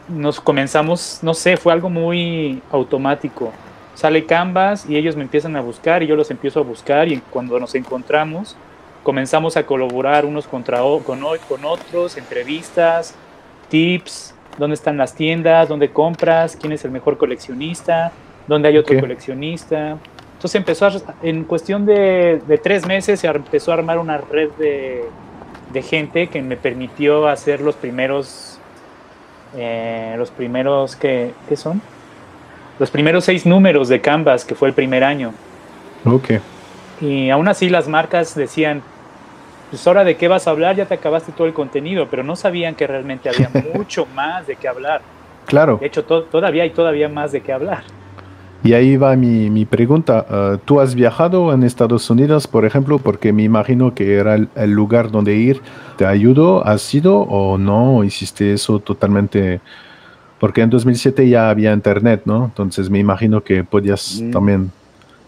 nos 0.09 0.41
comenzamos, 0.41 1.19
no 1.21 1.35
sé, 1.35 1.59
fue 1.59 1.75
algo 1.75 1.91
muy 1.91 2.63
automático. 2.71 3.53
Sale 3.95 4.25
Canvas 4.25 4.89
y 4.89 4.97
ellos 4.97 5.17
me 5.17 5.23
empiezan 5.23 5.57
a 5.57 5.61
buscar 5.61 6.03
y 6.03 6.07
yo 6.07 6.17
los 6.17 6.31
empiezo 6.31 6.61
a 6.61 6.63
buscar 6.63 7.09
y 7.09 7.19
cuando 7.19 7.59
nos 7.61 7.75
encontramos 7.75 8.57
comenzamos 9.07 9.57
a 9.57 9.65
colaborar 9.65 10.25
unos 10.25 10.49
contra 10.49 10.81
con, 10.81 11.21
con 11.49 11.65
otros, 11.65 12.17
entrevistas, 12.17 13.15
tips, 13.69 14.35
dónde 14.59 14.75
están 14.75 14.97
las 14.97 15.15
tiendas, 15.15 15.69
dónde 15.69 15.93
compras, 15.93 16.59
quién 16.61 16.73
es 16.73 16.85
el 16.85 16.91
mejor 16.91 17.17
coleccionista, 17.17 18.11
dónde 18.49 18.67
hay 18.67 18.79
otro 18.79 18.99
coleccionista. 18.99 19.97
Entonces 20.33 20.57
empezó 20.57 20.87
a, 20.87 20.93
en 21.23 21.45
cuestión 21.45 21.87
de, 21.87 22.43
de 22.49 22.59
tres 22.59 22.85
meses 22.85 23.21
se 23.21 23.29
empezó 23.29 23.71
a 23.71 23.75
armar 23.75 24.01
una 24.01 24.19
red 24.19 24.51
de, 24.59 25.05
de 25.73 25.83
gente 25.83 26.27
que 26.27 26.43
me 26.43 26.57
permitió 26.57 27.29
hacer 27.29 27.61
los 27.61 27.77
primeros, 27.77 28.59
eh, 29.57 30.17
los 30.19 30.33
primeros, 30.33 30.97
¿qué, 30.97 31.31
¿qué 31.49 31.57
son? 31.57 31.81
Los 32.81 32.91
primeros 32.91 33.25
seis 33.25 33.47
números 33.47 33.89
de 33.89 34.01
Canvas, 34.01 34.45
que 34.45 34.57
fue 34.57 34.67
el 34.67 34.75
primer 34.75 35.05
año. 35.05 35.33
Ok. 36.05 36.41
Y 37.01 37.31
aún 37.31 37.47
así 37.47 37.69
las 37.69 37.87
marcas 37.87 38.35
decían, 38.35 38.83
pues 39.71 39.87
ahora 39.87 40.05
de 40.05 40.17
qué 40.17 40.29
vas 40.29 40.47
a 40.47 40.51
hablar, 40.51 40.77
ya 40.77 40.87
te 40.87 40.95
acabaste 40.95 41.33
todo 41.33 41.47
el 41.47 41.53
contenido, 41.53 42.07
pero 42.11 42.23
no 42.23 42.37
sabían 42.37 42.75
que 42.75 42.87
realmente 42.87 43.29
había 43.29 43.51
mucho 43.75 44.07
más 44.15 44.47
de 44.47 44.57
qué 44.57 44.69
hablar. 44.69 45.01
Claro. 45.47 45.79
De 45.81 45.87
hecho, 45.87 46.05
to- 46.05 46.25
todavía 46.25 46.63
hay 46.65 46.71
todavía 46.71 47.09
más 47.09 47.33
de 47.33 47.41
qué 47.41 47.53
hablar. 47.53 47.83
Y 48.65 48.73
ahí 48.73 48.97
va 48.97 49.15
mi, 49.15 49.49
mi 49.51 49.65
pregunta. 49.65 50.27
Uh, 50.29 50.57
¿Tú 50.65 50.81
has 50.81 50.95
viajado 50.95 51.53
en 51.53 51.63
Estados 51.63 52.11
Unidos, 52.11 52.49
por 52.49 52.65
ejemplo? 52.65 52.99
Porque 52.99 53.33
me 53.33 53.45
imagino 53.45 53.95
que 53.95 54.15
era 54.17 54.35
el, 54.35 54.49
el 54.57 54.71
lugar 54.73 55.11
donde 55.13 55.37
ir. 55.37 55.61
¿Te 55.97 56.05
ayudó? 56.07 56.67
¿Has 56.67 56.93
ido 56.93 57.19
o 57.21 57.59
no? 57.59 58.03
¿Hiciste 58.03 58.53
eso 58.55 58.81
totalmente? 58.81 59.61
Porque 60.41 60.63
en 60.63 60.71
2007 60.71 61.29
ya 61.29 61.49
había 61.49 61.73
internet, 61.73 62.23
¿no? 62.25 62.47
Entonces 62.47 62.91
me 62.91 62.99
imagino 62.99 63.43
que 63.45 63.63
podías 63.63 64.21
Mm. 64.21 64.31
también 64.33 64.73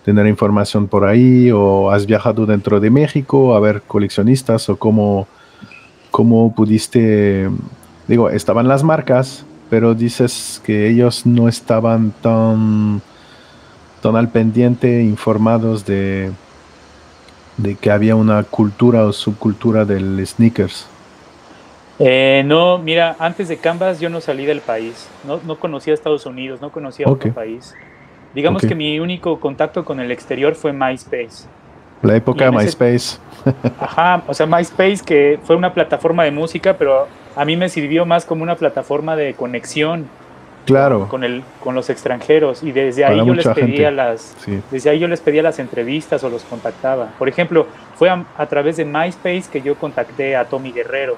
tener 0.09 0.27
información 0.27 0.89
por 0.89 1.05
ahí 1.05 1.51
o 1.53 1.91
has 1.91 2.07
viajado 2.07 2.47
dentro 2.47 2.81
de 2.81 2.89
México 2.89 3.55
a 3.55 3.61
ver 3.61 3.83
coleccionistas 3.83 4.71
o 4.71 4.79
cómo, 4.79 5.29
cómo 6.11 6.55
pudiste, 6.55 7.51
digo, 8.07 8.31
estaban 8.31 8.69
las 8.69 8.83
marcas, 8.83 9.45
pero 9.69 9.95
dices 9.95 10.63
que 10.65 10.89
ellos 10.89 11.27
no 11.27 11.47
estaban 11.47 12.15
tan, 12.23 13.03
tan 14.01 14.17
al 14.17 14.31
pendiente, 14.31 15.03
informados 15.03 15.85
de, 15.85 16.31
de 17.59 17.75
que 17.75 17.91
había 17.91 18.17
una 18.17 18.45
cultura 18.45 19.05
o 19.05 19.13
subcultura 19.13 19.85
del 19.85 20.27
sneakers. 20.27 20.87
Eh, 21.99 22.45
no, 22.47 22.79
mira, 22.79 23.15
antes 23.19 23.49
de 23.49 23.59
Canvas 23.59 24.01
yo 24.01 24.09
no 24.09 24.23
salí 24.23 24.47
del 24.47 24.63
país, 24.63 25.07
no, 25.27 25.39
no 25.45 25.59
conocía 25.59 25.93
Estados 25.93 26.25
Unidos, 26.25 26.63
no 26.63 26.73
conocía 26.73 27.07
otro 27.07 27.31
país. 27.35 27.75
Digamos 28.39 28.63
que 28.63 28.77
mi 28.77 29.01
único 29.01 29.41
contacto 29.41 29.85
con 29.85 29.99
el 29.99 30.13
exterior 30.13 30.55
fue 30.55 30.73
MySpace. 30.73 31.49
La 32.03 32.15
época 32.15 32.45
de 32.45 32.53
MySpace. 32.53 33.19
ajá, 33.81 34.23
o 34.29 34.33
sea, 34.33 34.47
MySpace 34.47 34.99
que 35.05 35.41
fue 35.43 35.57
una 35.57 35.75
plataforma 35.75 36.23
de 36.23 36.31
música, 36.31 36.77
pero 36.79 37.09
a 37.35 37.45
mí 37.45 37.57
me 37.57 37.69
sirvió 37.69 38.07
más 38.07 38.25
como 38.25 38.45
una 38.45 38.55
plataforma 38.55 39.17
de 39.17 39.35
conexión. 39.35 40.07
Claro. 40.67 41.09
Con, 41.09 41.25
el, 41.25 41.43
con 41.65 41.75
los 41.75 41.91
extranjeros 41.91 42.63
y 42.63 42.71
desde 42.71 43.05
ahí 43.05 43.17
yo 43.17 43.35
les 43.35 43.49
pedía 43.49 43.91
las 43.91 44.37
desde 44.71 44.91
ahí 44.91 44.99
yo 45.01 45.09
les 45.09 45.21
pedía 45.21 45.43
las 45.43 45.59
entrevistas 45.59 46.23
o 46.23 46.31
los 46.31 46.45
contactaba. 46.45 47.09
Por 47.19 47.29
ejemplo, 47.29 47.67
fue 47.97 48.09
a, 48.09 48.47
través 48.47 48.77
de 48.77 48.85
MySpace 48.85 49.47
que 49.51 49.63
yo 49.63 49.75
contacté 49.75 50.37
a 50.37 50.45
Tommy 50.45 50.71
Guerrero. 50.71 51.17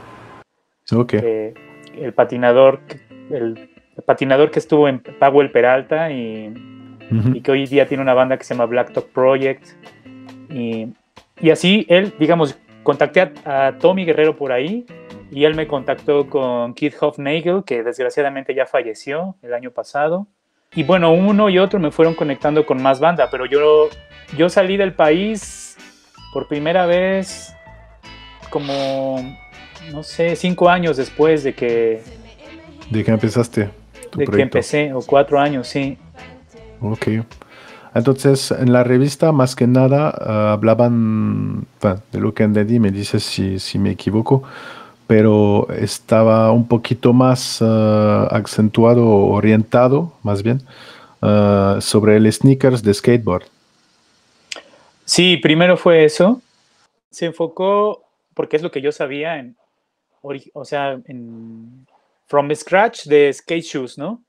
Okay. 0.91 1.53
el 2.01 2.15
patinador 2.15 2.81
el, 3.29 3.69
patinador 4.07 4.51
que 4.51 4.59
estuvo 4.59 4.89
en 4.89 5.01
Powell 5.01 5.51
Peralta 5.51 6.11
y, 6.11 6.80
y 7.11 7.41
que 7.41 7.51
hoy 7.51 7.67
día 7.67 7.87
tiene 7.87 8.03
una 8.03 8.15
banda 8.15 8.37
que 8.37 8.45
se 8.45 8.55
llama 8.55 8.67
Black 8.67 8.93
Talk 8.93 9.09
Project 9.09 9.65
y, 10.51 10.93
así 11.51 11.87
él, 11.89 12.13
digamos, 12.19 12.59
contacté 12.83 13.33
a, 13.45 13.75
Tommy 13.81 14.05
Guerrero 14.05 14.37
por 14.37 14.53
ahí 14.53 14.87
y 15.31 15.45
él 15.45 15.55
me 15.55 15.67
contactó 15.67 16.29
con 16.29 16.75
Keith 16.75 16.95
Hofnagel, 17.01 17.63
que 17.65 17.83
desgraciadamente 17.83 18.55
ya 18.55 18.67
falleció 18.67 19.37
el 19.43 19.55
año 19.55 19.71
pasado. 19.71 20.27
Y 20.75 20.83
bueno, 20.83 21.13
uno 21.13 21.49
y 21.49 21.59
otro 21.59 21.79
me 21.81 21.91
fueron 21.91 22.15
conectando 22.15 22.67
con 22.67 22.83
más 22.83 23.01
banda, 23.01 23.29
pero 23.31 23.47
yo, 23.47 23.89
yo 24.37 24.49
salí 24.49 24.77
del 24.77 24.93
país 24.93 25.77
por 26.33 26.47
primera 26.49 26.87
vez 26.87 27.55
como, 28.51 29.37
no 29.93 30.03
sé, 30.03 30.37
cinco 30.37 30.69
años 30.69 30.97
después 30.97 31.45
de 31.45 31.55
que... 31.55 32.03
De 32.91 33.05
que 33.05 33.11
empezaste. 33.11 33.71
de 34.17 34.27
que 34.27 34.43
empecé, 34.43 34.93
o 34.93 35.01
cuatro 35.01 35.39
años, 35.39 35.69
sí. 35.69 35.97
Ok. 36.81 37.09
Entonces, 37.95 38.53
en 38.53 38.73
la 38.73 38.85
revista, 38.85 39.33
más 39.33 39.57
que 39.57 39.67
nada, 39.67 40.15
ah, 40.17 40.53
hablaban, 40.53 41.67
de 42.13 42.21
lo 42.21 42.33
que 42.35 42.45
entendí, 42.45 42.79
me 42.79 42.91
dices 42.91 43.25
si, 43.25 43.59
si 43.59 43.79
me 43.79 43.91
equivoco, 43.91 44.45
pero 45.07 45.67
estaba 45.71 46.53
un 46.53 46.69
poquito 46.69 47.13
más 47.13 47.61
uh, 47.61 48.29
acentuado, 48.31 49.05
orientado, 49.09 50.13
más 50.23 50.43
bien, 50.43 50.63
ah, 51.21 51.79
sobre 51.81 52.17
el 52.17 52.33
sneakers 52.33 52.83
de 52.83 52.95
skateboard. 52.95 53.45
Sí, 55.05 55.37
primero 55.39 55.77
fue 55.77 56.05
eso. 56.05 56.41
Se 57.11 57.27
enfocó, 57.27 58.05
porque 58.35 58.57
es 58.57 58.63
lo 58.63 58.71
que 58.71 58.81
yo 58.81 58.93
sabía, 58.93 59.39
en, 59.39 59.57
o 60.23 60.65
sea, 60.65 61.01
en 61.07 61.87
from 62.29 62.55
scratch 62.55 63.07
de 63.07 63.33
skate 63.33 63.65
shoes, 63.65 63.99
¿no? 63.99 64.23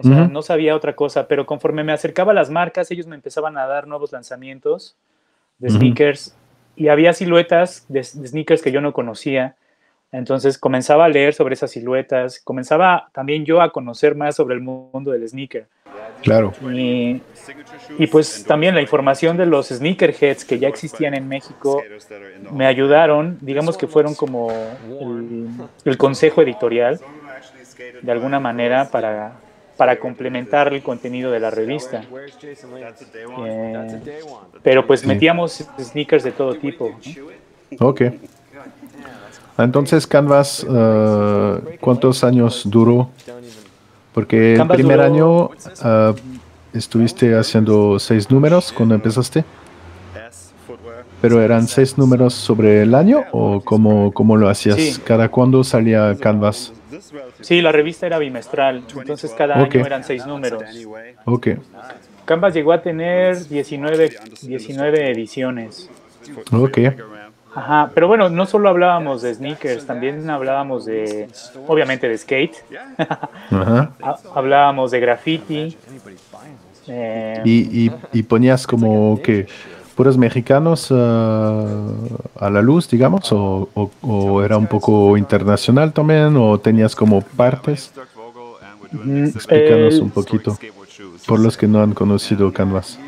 O 0.00 0.02
sea, 0.02 0.28
no 0.28 0.40
sabía 0.40 0.74
otra 0.74 0.96
cosa, 0.96 1.28
pero 1.28 1.44
conforme 1.44 1.84
me 1.84 1.92
acercaba 1.92 2.32
a 2.32 2.34
las 2.34 2.48
marcas, 2.48 2.90
ellos 2.90 3.06
me 3.06 3.16
empezaban 3.16 3.58
a 3.58 3.66
dar 3.66 3.86
nuevos 3.86 4.12
lanzamientos 4.12 4.96
de 5.58 5.68
sneakers 5.68 6.34
y 6.74 6.88
había 6.88 7.12
siluetas 7.12 7.84
de, 7.88 8.02
sneakers 8.02 8.62
que 8.62 8.72
yo 8.72 8.80
no 8.80 8.94
conocía. 8.94 9.56
Entonces 10.10 10.56
comenzaba 10.56 11.04
a 11.04 11.08
leer 11.10 11.34
sobre 11.34 11.52
esas 11.52 11.70
siluetas, 11.70 12.40
comenzaba 12.40 13.10
también 13.12 13.44
yo 13.44 13.60
a 13.60 13.70
conocer 13.70 14.14
más 14.14 14.36
sobre 14.36 14.54
el 14.54 14.62
mundo 14.62 15.10
del 15.10 15.28
sneaker. 15.28 15.66
Claro. 16.22 16.52
Y, 16.72 17.20
y, 17.98 18.06
pues 18.06 18.44
también 18.44 18.74
la 18.74 18.80
información 18.80 19.36
de 19.36 19.44
los 19.44 19.68
sneakerheads 19.68 20.46
que 20.46 20.58
ya 20.58 20.68
existían 20.68 21.12
en 21.14 21.28
México 21.28 21.82
me 22.52 22.66
ayudaron, 22.66 23.38
digamos 23.42 23.76
que 23.76 23.86
fueron 23.86 24.14
como 24.14 24.50
el, 24.50 25.48
el 25.84 25.96
consejo 25.98 26.42
editorial, 26.42 27.00
de 28.02 28.12
alguna 28.12 28.40
manera, 28.40 28.90
para, 28.90 29.32
para 29.80 29.98
complementar 29.98 30.70
el 30.74 30.82
contenido 30.82 31.30
de 31.30 31.40
la 31.40 31.48
revista. 31.50 32.02
Eh, 33.46 34.00
pero 34.62 34.86
pues 34.86 35.06
metíamos 35.06 35.64
sneakers 35.80 36.22
de 36.22 36.32
todo 36.32 36.54
tipo. 36.56 36.90
Ok. 37.78 38.02
Entonces, 39.56 40.06
Canvas, 40.06 40.64
uh, 40.64 41.62
¿cuántos 41.80 42.22
años 42.24 42.64
duró? 42.66 43.08
Porque 44.12 44.56
el 44.56 44.68
primer 44.68 45.00
año 45.00 45.44
uh, 45.44 45.50
estuviste 46.74 47.34
haciendo 47.34 47.98
seis 47.98 48.30
números 48.30 48.72
cuando 48.72 48.94
empezaste. 48.94 49.46
¿Pero 51.20 51.42
eran 51.42 51.68
seis 51.68 51.98
números 51.98 52.34
sobre 52.34 52.82
el 52.82 52.94
año 52.94 53.24
o 53.32 53.60
cómo, 53.60 54.12
cómo 54.12 54.36
lo 54.36 54.48
hacías? 54.48 54.98
¿Cada 55.04 55.28
cuándo 55.28 55.62
salía 55.64 56.16
Canvas? 56.18 56.72
Sí, 57.40 57.60
la 57.60 57.72
revista 57.72 58.06
era 58.06 58.18
bimestral, 58.18 58.84
entonces 58.96 59.32
cada 59.36 59.56
año 59.56 59.86
eran 59.86 60.04
seis 60.04 60.26
números. 60.26 60.62
Ok. 61.24 61.48
Canvas 62.24 62.54
llegó 62.54 62.72
a 62.72 62.80
tener 62.80 63.48
19, 63.48 64.10
19 64.42 65.10
ediciones. 65.10 65.90
Ok. 66.52 66.78
Ajá, 67.52 67.90
pero 67.92 68.06
bueno, 68.06 68.28
no 68.28 68.46
solo 68.46 68.68
hablábamos 68.68 69.22
de 69.22 69.34
sneakers, 69.34 69.84
también 69.84 70.30
hablábamos 70.30 70.84
de, 70.84 71.28
obviamente, 71.66 72.08
de 72.08 72.16
skate. 72.16 72.56
Ajá. 73.50 73.90
hablábamos 74.34 74.92
de 74.92 75.00
graffiti. 75.00 75.76
Eh, 76.86 77.42
y, 77.44 77.90
y, 78.12 78.22
ponías 78.22 78.66
como 78.66 79.20
que 79.22 79.46
puros 80.00 80.16
mexicanos 80.16 80.88
ah, 80.92 81.62
a 82.38 82.48
la 82.48 82.62
luz, 82.62 82.88
digamos, 82.88 83.30
o, 83.32 84.42
era 84.42 84.56
un 84.56 84.66
poco 84.66 85.18
internacional 85.18 85.92
también, 85.92 86.38
o 86.38 86.58
tenías 86.58 86.96
como 86.96 87.20
partes. 87.20 87.92
Explícanos 88.90 89.98
un 89.98 90.08
poquito, 90.08 90.56
por 91.26 91.38
los 91.38 91.58
que 91.58 91.68
no 91.68 91.82
han 91.82 91.92
conocido 91.92 92.50
Canvas. 92.50 92.98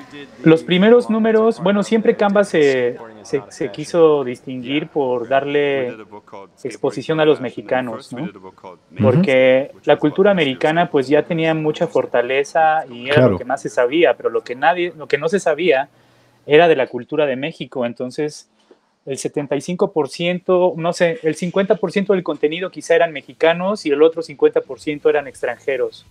Los 0.45 0.65
primeros 0.65 1.09
números, 1.09 1.63
bueno, 1.63 1.83
siempre 1.83 2.15
Canvas 2.15 2.51
se, 2.51 2.99
se, 3.23 3.71
quiso 3.71 4.23
distinguir 4.23 4.89
por 4.89 5.27
darle 5.29 5.97
exposición 6.63 7.21
a 7.21 7.25
los 7.25 7.41
mexicanos, 7.41 8.13
¿no? 8.13 8.29
Porque 9.01 9.71
la 9.85 9.97
cultura 9.97 10.31
americana 10.31 10.91
pues 10.91 11.09
ya 11.09 11.23
tenía 11.23 11.55
mucha 11.55 11.87
fortaleza 11.87 12.85
y 12.87 13.09
era 13.09 13.29
lo 13.29 13.39
que 13.39 13.47
más 13.47 13.63
se 13.63 13.71
sabía, 13.71 14.15
pero 14.15 14.29
lo 14.29 14.43
que 14.43 14.55
nadie, 14.55 14.93
lo 14.95 15.09
que 15.09 15.17
no 15.17 15.31
se 15.31 15.41
sabía 15.41 15.89
era 16.47 16.69
de 16.69 16.77
la 16.77 16.87
cultura 16.87 17.27
de 17.27 17.37
México, 17.37 17.87
entonces 17.87 18.49
el 19.05 19.19
75%, 19.19 20.77
no 20.77 20.93
sé, 20.93 21.19
el 21.23 21.37
50% 21.37 22.07
del 22.09 22.23
contenido 22.23 22.71
quizá 22.71 22.95
eran 22.95 23.13
mexicanos 23.13 23.85
y 23.85 23.91
el 23.91 24.03
otro 24.03 24.23
50% 24.23 25.09
eran 25.09 25.27
extranjeros. 25.27 26.07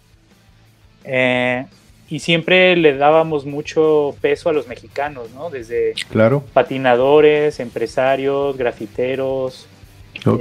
Eh, 1.05 1.65
y 2.09 2.19
siempre 2.19 2.75
le 2.75 2.97
dábamos 2.97 3.45
mucho 3.45 4.13
peso 4.19 4.49
a 4.49 4.53
los 4.53 4.67
mexicanos, 4.67 5.31
¿no? 5.31 5.49
Desde 5.49 5.93
claro. 6.09 6.43
patinadores, 6.53 7.61
empresarios, 7.61 8.57
grafiteros, 8.57 9.67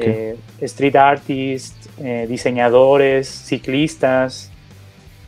eh, 0.01 0.37
street 0.61 0.97
artists, 0.97 1.89
eh, 2.03 2.27
diseñadores, 2.29 3.29
ciclistas, 3.29 4.50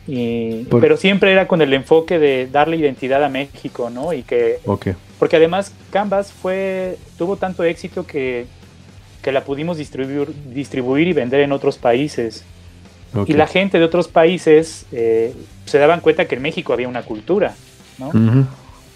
pero 0.05 0.97
siempre 0.97 1.31
era 1.31 1.47
con 1.47 1.61
el 1.61 1.73
enfoque 1.73 2.19
de 2.19 2.47
darle 2.51 2.77
identidad 2.77 3.23
a 3.23 3.29
México, 3.29 3.89
¿no? 3.89 4.13
Y 4.13 4.23
que, 4.23 4.59
porque 5.19 5.37
además 5.37 5.73
Canvas 5.91 6.31
fue, 6.31 6.97
tuvo 7.17 7.37
tanto 7.37 7.63
éxito 7.63 8.05
que, 8.05 8.45
que 9.21 9.31
la 9.31 9.43
pudimos 9.45 9.77
distribuir, 9.77 10.33
distribuir 10.53 11.07
y 11.07 11.13
vender 11.13 11.41
en 11.41 11.51
otros 11.51 11.77
países. 11.77 12.43
Y 13.27 13.33
la 13.33 13.45
gente 13.45 13.77
de 13.77 13.85
otros 13.85 14.07
países 14.07 14.87
eh, 14.91 15.33
se 15.65 15.77
daban 15.77 16.01
cuenta 16.01 16.25
que 16.25 16.35
en 16.35 16.41
México 16.41 16.73
había 16.73 16.87
una 16.87 17.03
cultura, 17.03 17.53
¿no? 17.99 18.11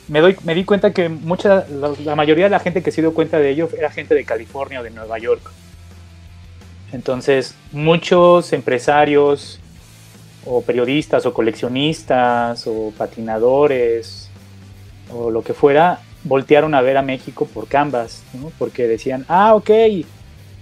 me, 0.08 0.22
doy, 0.22 0.36
me 0.44 0.56
di 0.56 0.64
cuenta 0.64 0.92
que 0.92 1.08
mucha, 1.08 1.68
la, 1.68 1.94
la, 2.04 2.16
mayoría 2.16 2.46
de 2.46 2.50
la 2.50 2.60
gente 2.60 2.82
que 2.82 2.92
se 2.92 3.02
dio 3.02 3.14
cuenta 3.14 3.38
de 3.38 3.52
ello 3.52 3.70
era 3.78 3.92
gente 3.92 4.16
de 4.16 4.26
California 4.26 4.80
o 4.80 4.84
de 4.84 4.90
Nueva 4.90 5.20
York. 5.20 5.52
Entonces, 6.92 7.54
muchos 7.72 8.54
empresarios, 8.54 9.60
o 10.50 10.62
periodistas 10.62 11.26
o 11.26 11.34
coleccionistas 11.34 12.66
o 12.68 12.94
patinadores 12.98 14.30
o 15.14 15.30
lo 15.32 15.42
que 15.42 15.54
fuera, 15.54 16.00
voltearon 16.24 16.74
a 16.76 16.82
ver 16.82 16.98
a 16.98 17.02
México 17.02 17.48
por 17.54 17.68
Canvas, 17.68 18.24
porque 18.58 18.88
decían, 18.88 19.26
ah, 19.30 19.56
ok, 19.56 19.70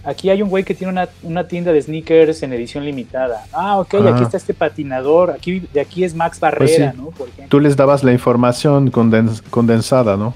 aquí 0.03 0.29
hay 0.29 0.41
un 0.41 0.49
güey 0.49 0.63
que 0.63 0.75
tiene 0.75 0.91
una, 0.91 1.09
una, 1.23 1.47
tienda 1.47 1.71
de 1.71 1.81
sneakers 1.81 2.43
en 2.43 2.53
edición 2.53 2.85
limitada. 2.85 3.45
Ah, 3.51 3.79
ok, 3.79 3.95
aquí 3.95 4.23
está 4.23 4.37
este 4.37 4.53
patinador, 4.53 5.31
aquí, 5.31 5.67
de 5.73 5.81
aquí 5.81 6.03
es 6.03 6.13
Max 6.13 6.37
pues 6.39 6.51
Barrera, 6.51 6.93
¿no? 6.93 7.11
Tú 7.49 7.59
les 7.59 7.75
dabas 7.75 8.03
la 8.03 8.11
información 8.11 8.91
condensada, 8.91 10.15
¿no? 10.15 10.35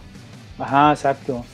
Ajá, 0.58 0.92
exacto. 0.92 1.46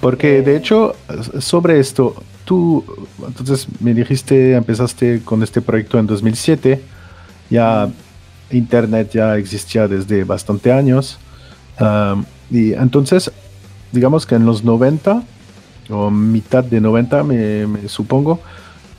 Porque 0.00 0.42
de 0.42 0.54
Eh. 0.54 0.56
hecho, 0.56 0.94
sobre 1.40 1.80
esto, 1.80 2.14
tú, 2.44 2.84
entonces 3.26 3.66
me 3.80 3.94
dijiste, 3.94 4.54
empezaste 4.54 5.22
con 5.24 5.42
este 5.42 5.62
proyecto 5.62 5.98
en 5.98 6.06
2007, 6.06 6.82
ya 7.50 7.88
Internet 8.50 9.10
ya 9.12 9.36
existía 9.36 9.88
desde 9.88 10.24
bastante 10.24 10.72
años, 10.72 11.18
um, 11.80 12.24
y 12.50 12.72
entonces, 12.72 13.30
digamos 13.92 14.26
que 14.26 14.36
en 14.36 14.46
los 14.46 14.62
90, 14.64 15.22
o 15.90 16.10
mitad 16.10 16.64
de 16.64 16.80
90, 16.80 17.24
me, 17.24 17.66
me 17.66 17.88
supongo, 17.88 18.40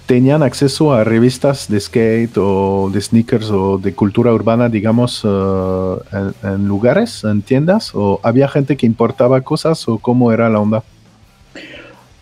tenían 0.06 0.42
acceso 0.42 0.94
a 0.94 1.04
revistas 1.04 1.68
de 1.68 1.80
skate 1.80 2.38
o 2.38 2.90
de 2.92 3.02
sneakers 3.02 3.52
o 3.52 3.78
de 3.78 3.94
cultura 3.94 4.34
urbana, 4.34 4.70
digamos, 4.70 5.24
uh, 5.24 6.02
en, 6.12 6.50
en 6.50 6.68
lugares, 6.68 7.24
en 7.24 7.42
tiendas, 7.42 7.92
o 7.94 8.20
había 8.24 8.48
gente 8.48 8.78
que 8.78 8.86
importaba 8.86 9.42
cosas 9.42 9.88
o 9.88 9.98
cómo 9.98 10.32
era 10.32 10.50
la 10.50 10.60
onda. 10.60 10.84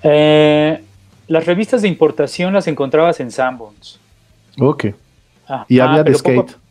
Eh, 0.08 0.84
las 1.28 1.46
revistas 1.46 1.82
de 1.82 1.88
importación 1.88 2.54
las 2.54 2.68
encontrabas 2.68 3.20
en 3.20 3.32
Sanborns. 3.32 4.00
Ok. 4.60 4.86
Ah, 5.48 5.66
Y 5.68 5.80
ah, 5.80 5.90
había 5.90 6.04
de 6.04 6.12
pero 6.12 6.18
poco- 6.24 6.48
skate. 6.50 6.62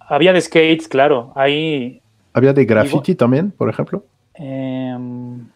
había 0.00 0.32
de 0.32 0.40
skates, 0.40 0.88
claro. 0.88 1.32
Ahí 1.36 2.00
Había 2.34 2.52
de 2.52 2.64
graffiti 2.64 3.14
también, 3.14 3.50
por 3.50 3.68
ejemplo. 3.68 4.04
em, 4.34 5.46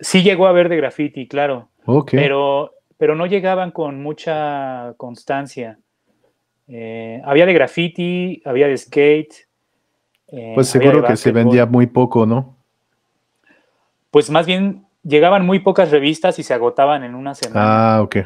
sí 0.00 0.22
llegó 0.22 0.46
a 0.46 0.50
haber 0.50 0.68
de 0.68 0.76
graffiti, 0.76 1.26
claro. 1.28 1.68
Ok. 1.86 2.10
pero, 2.12 2.72
pero 2.98 3.14
no 3.14 3.26
llegaban 3.26 3.70
con 3.70 4.02
mucha 4.02 4.94
constancia. 4.96 5.78
Eh, 6.66 7.20
había 7.24 7.44
de 7.46 7.52
graffiti, 7.52 8.42
había 8.44 8.66
de 8.68 8.76
skate. 8.78 9.34
eh, 10.28 10.52
pues 10.54 10.72
de 10.72 10.80
seguro 10.80 11.04
que 11.04 11.16
se 11.16 11.30
vendía 11.30 11.66
muy 11.66 11.86
poco, 11.86 12.26
¿no? 12.26 12.56
Pues 14.10 14.30
más 14.30 14.46
bien 14.46 14.86
llegaban 15.02 15.44
muy 15.44 15.58
pocas 15.60 15.90
revistas 15.90 16.38
y 16.38 16.42
se 16.42 16.54
agotaban 16.54 17.04
en 17.04 17.14
una 17.14 17.34
semana. 17.34 17.96
Ah, 17.96 18.02
ok. 18.02 18.16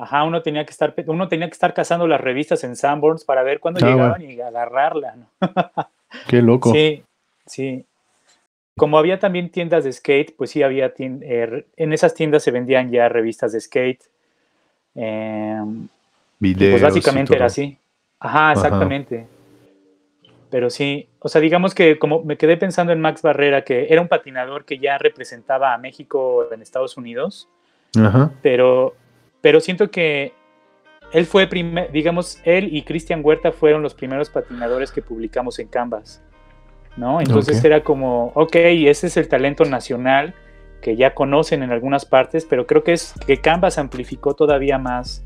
Ajá, 0.00 0.24
uno 0.24 0.40
tenía 0.40 0.64
que 0.64 0.70
estar, 0.70 0.94
uno 1.06 1.28
tenía 1.28 1.46
que 1.46 1.52
estar 1.52 1.74
cazando 1.74 2.06
las 2.06 2.20
revistas 2.20 2.64
en 2.64 2.74
Sanborns 2.74 3.24
para 3.24 3.42
ver 3.42 3.60
cuándo 3.60 3.80
Ah, 3.84 3.88
llegaban 3.90 4.22
y 4.22 4.40
agarrarla. 4.40 5.16
¿no? 5.16 5.26
Qué 6.28 6.40
loco. 6.40 6.72
Sí, 6.72 7.02
sí. 7.44 7.84
Como 8.76 8.98
había 8.98 9.18
también 9.18 9.50
tiendas 9.50 9.84
de 9.84 9.92
skate, 9.92 10.34
pues 10.36 10.50
sí 10.50 10.62
había 10.62 10.94
eh, 10.98 11.66
en 11.76 11.92
esas 11.92 12.14
tiendas 12.14 12.42
se 12.42 12.50
vendían 12.50 12.90
ya 12.90 13.10
revistas 13.10 13.52
de 13.52 13.60
skate. 13.60 14.00
Em, 14.94 15.82
Y 15.84 15.88
Videos. 16.38 16.80
pues 16.80 16.82
básicamente 16.82 17.36
era 17.36 17.46
así. 17.46 17.76
Ajá, 18.18 18.52
exactamente. 18.52 19.26
Pero 20.50 20.70
sí, 20.70 21.08
o 21.20 21.28
sea, 21.28 21.40
digamos 21.40 21.74
que 21.74 21.98
como 21.98 22.22
me 22.24 22.36
quedé 22.38 22.56
pensando 22.56 22.92
en 22.92 23.00
Max 23.00 23.22
Barrera, 23.22 23.62
que 23.64 23.86
era 23.90 24.00
un 24.00 24.08
patinador 24.08 24.64
que 24.64 24.78
ya 24.78 24.96
representaba 24.98 25.74
a 25.74 25.78
México 25.78 26.48
en 26.50 26.60
Estados 26.62 26.96
Unidos, 26.96 27.48
Ajá. 27.96 28.32
pero, 28.42 28.94
pero 29.40 29.60
siento 29.60 29.90
que 29.90 30.32
él 31.12 31.26
fue, 31.26 31.46
primer, 31.46 31.90
digamos, 31.90 32.40
él 32.44 32.68
y 32.74 32.82
Cristian 32.82 33.20
Huerta 33.24 33.52
fueron 33.52 33.82
los 33.82 33.94
primeros 33.94 34.30
patinadores 34.30 34.92
que 34.92 35.02
publicamos 35.02 35.58
en 35.58 35.68
Canvas, 35.68 36.22
¿no? 36.96 37.20
Entonces 37.20 37.62
era 37.64 37.82
como, 37.82 38.32
ok, 38.34 38.54
ese 38.54 39.08
es 39.08 39.16
el 39.16 39.28
talento 39.28 39.64
nacional 39.64 40.34
que 40.80 40.96
ya 40.96 41.14
conocen 41.14 41.62
en 41.62 41.72
algunas 41.72 42.04
partes, 42.04 42.46
pero 42.48 42.66
creo 42.66 42.84
que 42.84 42.92
es 42.92 43.14
que 43.26 43.38
Canvas 43.38 43.76
amplificó 43.78 44.34
todavía 44.34 44.78
más 44.78 45.22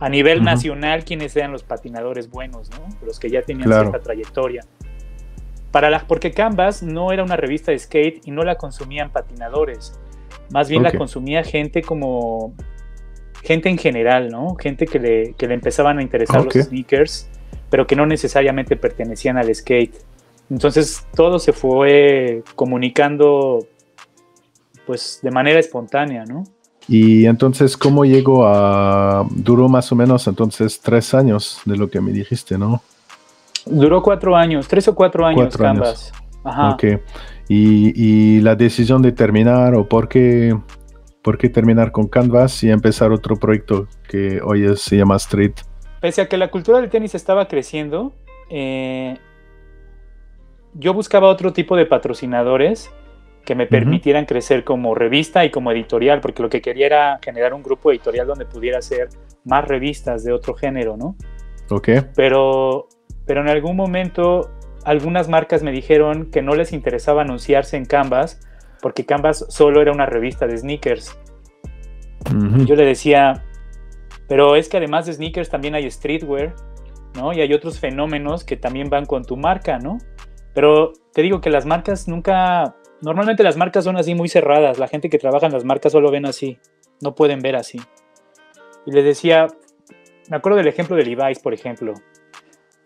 a 0.00 0.08
nivel 0.08 0.42
nacional 0.42 1.04
quiénes 1.04 1.36
eran 1.36 1.52
los 1.52 1.62
patinadores 1.62 2.30
buenos, 2.30 2.70
¿no? 2.70 2.88
Los 3.04 3.18
que 3.18 3.30
ya 3.30 3.42
tenían 3.42 3.68
Claro. 3.68 3.90
cierta 3.90 4.00
trayectoria. 4.00 4.64
Para 5.70 5.90
la, 5.90 6.00
porque 6.06 6.30
Canvas 6.30 6.82
no 6.82 7.10
era 7.10 7.24
una 7.24 7.36
revista 7.36 7.72
de 7.72 7.78
skate 7.78 8.26
y 8.26 8.30
no 8.30 8.44
la 8.44 8.56
consumían 8.56 9.10
patinadores. 9.10 9.98
Más 10.50 10.68
bien 10.68 10.82
la 10.82 10.92
consumía 10.92 11.42
gente 11.42 11.82
como 11.82 12.54
gente 13.44 13.68
en 13.68 13.78
general, 13.78 14.30
¿no? 14.30 14.56
Gente 14.56 14.86
que 14.86 14.98
le, 14.98 15.34
que 15.34 15.46
le 15.46 15.54
empezaban 15.54 15.98
a 15.98 16.02
interesar 16.02 16.44
los 16.44 16.54
sneakers, 16.54 17.28
pero 17.70 17.86
que 17.86 17.94
no 17.94 18.06
necesariamente 18.06 18.76
pertenecían 18.76 19.36
al 19.36 19.54
skate. 19.54 19.94
Entonces 20.50 21.06
todo 21.14 21.38
se 21.38 21.52
fue 21.52 22.42
comunicando 22.54 23.66
pues 24.86 25.20
de 25.22 25.30
manera 25.30 25.60
espontánea, 25.60 26.24
¿no? 26.24 26.44
Y 26.86 27.24
entonces, 27.24 27.76
¿cómo 27.78 28.04
llegó 28.04 28.46
a... 28.46 29.26
Duró 29.30 29.68
más 29.68 29.90
o 29.90 29.96
menos 29.96 30.26
entonces 30.26 30.80
tres 30.80 31.14
años 31.14 31.60
de 31.64 31.76
lo 31.76 31.88
que 31.88 32.00
me 32.00 32.12
dijiste, 32.12 32.58
¿no? 32.58 32.82
Duró 33.64 34.02
cuatro 34.02 34.36
años, 34.36 34.68
tres 34.68 34.86
o 34.88 34.94
cuatro 34.94 35.24
años 35.24 35.40
Cuatro 35.40 35.66
años. 35.66 35.80
Canvas. 35.80 36.12
Ajá. 36.44 36.70
Ok. 36.74 36.84
Y, 37.48 37.92
y 38.36 38.40
la 38.42 38.54
decisión 38.54 39.00
de 39.00 39.12
terminar 39.12 39.74
o 39.74 39.88
por 39.88 40.08
qué, 40.08 40.54
por 41.24 41.38
qué 41.38 41.48
terminar 41.48 41.90
con 41.90 42.06
Canvas 42.06 42.62
y 42.62 42.70
empezar 42.70 43.10
otro 43.10 43.36
proyecto 43.36 43.88
que 44.08 44.40
hoy 44.44 44.66
es- 44.66 44.82
se 44.82 44.98
llama 44.98 45.16
Street. 45.16 45.54
Pese 46.00 46.20
a 46.20 46.28
que 46.28 46.36
la 46.36 46.50
cultura 46.50 46.80
del 46.82 46.90
tenis 46.90 47.14
estaba 47.14 47.48
creciendo, 47.48 48.12
eh, 48.50 49.16
yo 50.74 50.92
buscaba 50.92 51.28
otro 51.28 51.54
tipo 51.54 51.76
de 51.76 51.86
patrocinadores 51.86 52.90
que 53.46 53.54
me 53.54 53.66
permitieran 53.66 54.26
crecer 54.26 54.64
como 54.64 54.94
revista 54.94 55.44
y 55.46 55.50
como 55.50 55.70
editorial, 55.72 56.20
porque 56.20 56.42
lo 56.42 56.50
que 56.50 56.60
quería 56.60 56.86
era 56.86 57.18
generar 57.22 57.54
un 57.54 57.62
grupo 57.62 57.90
editorial 57.90 58.26
donde 58.26 58.44
pudiera 58.44 58.78
hacer 58.78 59.08
más 59.44 59.66
revistas 59.66 60.24
de 60.24 60.32
otro 60.32 60.54
género, 60.54 60.96
¿no? 60.98 61.16
Ok. 61.70 61.88
Pero, 62.14 62.88
pero 63.26 63.40
en 63.40 63.48
algún 63.48 63.76
momento 63.76 64.50
algunas 64.84 65.28
marcas 65.30 65.62
me 65.62 65.72
dijeron 65.72 66.30
que 66.30 66.42
no 66.42 66.54
les 66.54 66.72
interesaba 66.74 67.22
anunciarse 67.22 67.78
en 67.78 67.86
Canvas 67.86 68.40
porque 68.84 69.06
Canvas 69.06 69.46
solo 69.48 69.80
era 69.80 69.92
una 69.92 70.04
revista 70.04 70.46
de 70.46 70.58
sneakers. 70.58 71.18
Y 72.30 72.66
yo 72.66 72.76
le 72.76 72.84
decía, 72.84 73.42
pero 74.28 74.56
es 74.56 74.68
que 74.68 74.76
además 74.76 75.06
de 75.06 75.14
sneakers 75.14 75.48
también 75.48 75.74
hay 75.74 75.90
streetwear, 75.90 76.54
¿no? 77.14 77.32
Y 77.32 77.40
hay 77.40 77.54
otros 77.54 77.80
fenómenos 77.80 78.44
que 78.44 78.58
también 78.58 78.90
van 78.90 79.06
con 79.06 79.24
tu 79.24 79.38
marca, 79.38 79.78
¿no? 79.78 79.96
Pero 80.52 80.92
te 81.14 81.22
digo 81.22 81.40
que 81.40 81.48
las 81.48 81.64
marcas 81.64 82.08
nunca, 82.08 82.76
normalmente 83.00 83.42
las 83.42 83.56
marcas 83.56 83.84
son 83.84 83.96
así 83.96 84.14
muy 84.14 84.28
cerradas, 84.28 84.78
la 84.78 84.86
gente 84.86 85.08
que 85.08 85.16
trabaja 85.16 85.46
en 85.46 85.52
las 85.52 85.64
marcas 85.64 85.92
solo 85.92 86.10
ven 86.10 86.26
así, 86.26 86.58
no 87.00 87.14
pueden 87.14 87.40
ver 87.40 87.56
así. 87.56 87.80
Y 88.84 88.92
les 88.92 89.02
decía, 89.02 89.46
me 90.28 90.36
acuerdo 90.36 90.58
del 90.58 90.68
ejemplo 90.68 90.94
de 90.94 91.04
Levi's, 91.04 91.38
por 91.38 91.54
ejemplo. 91.54 91.94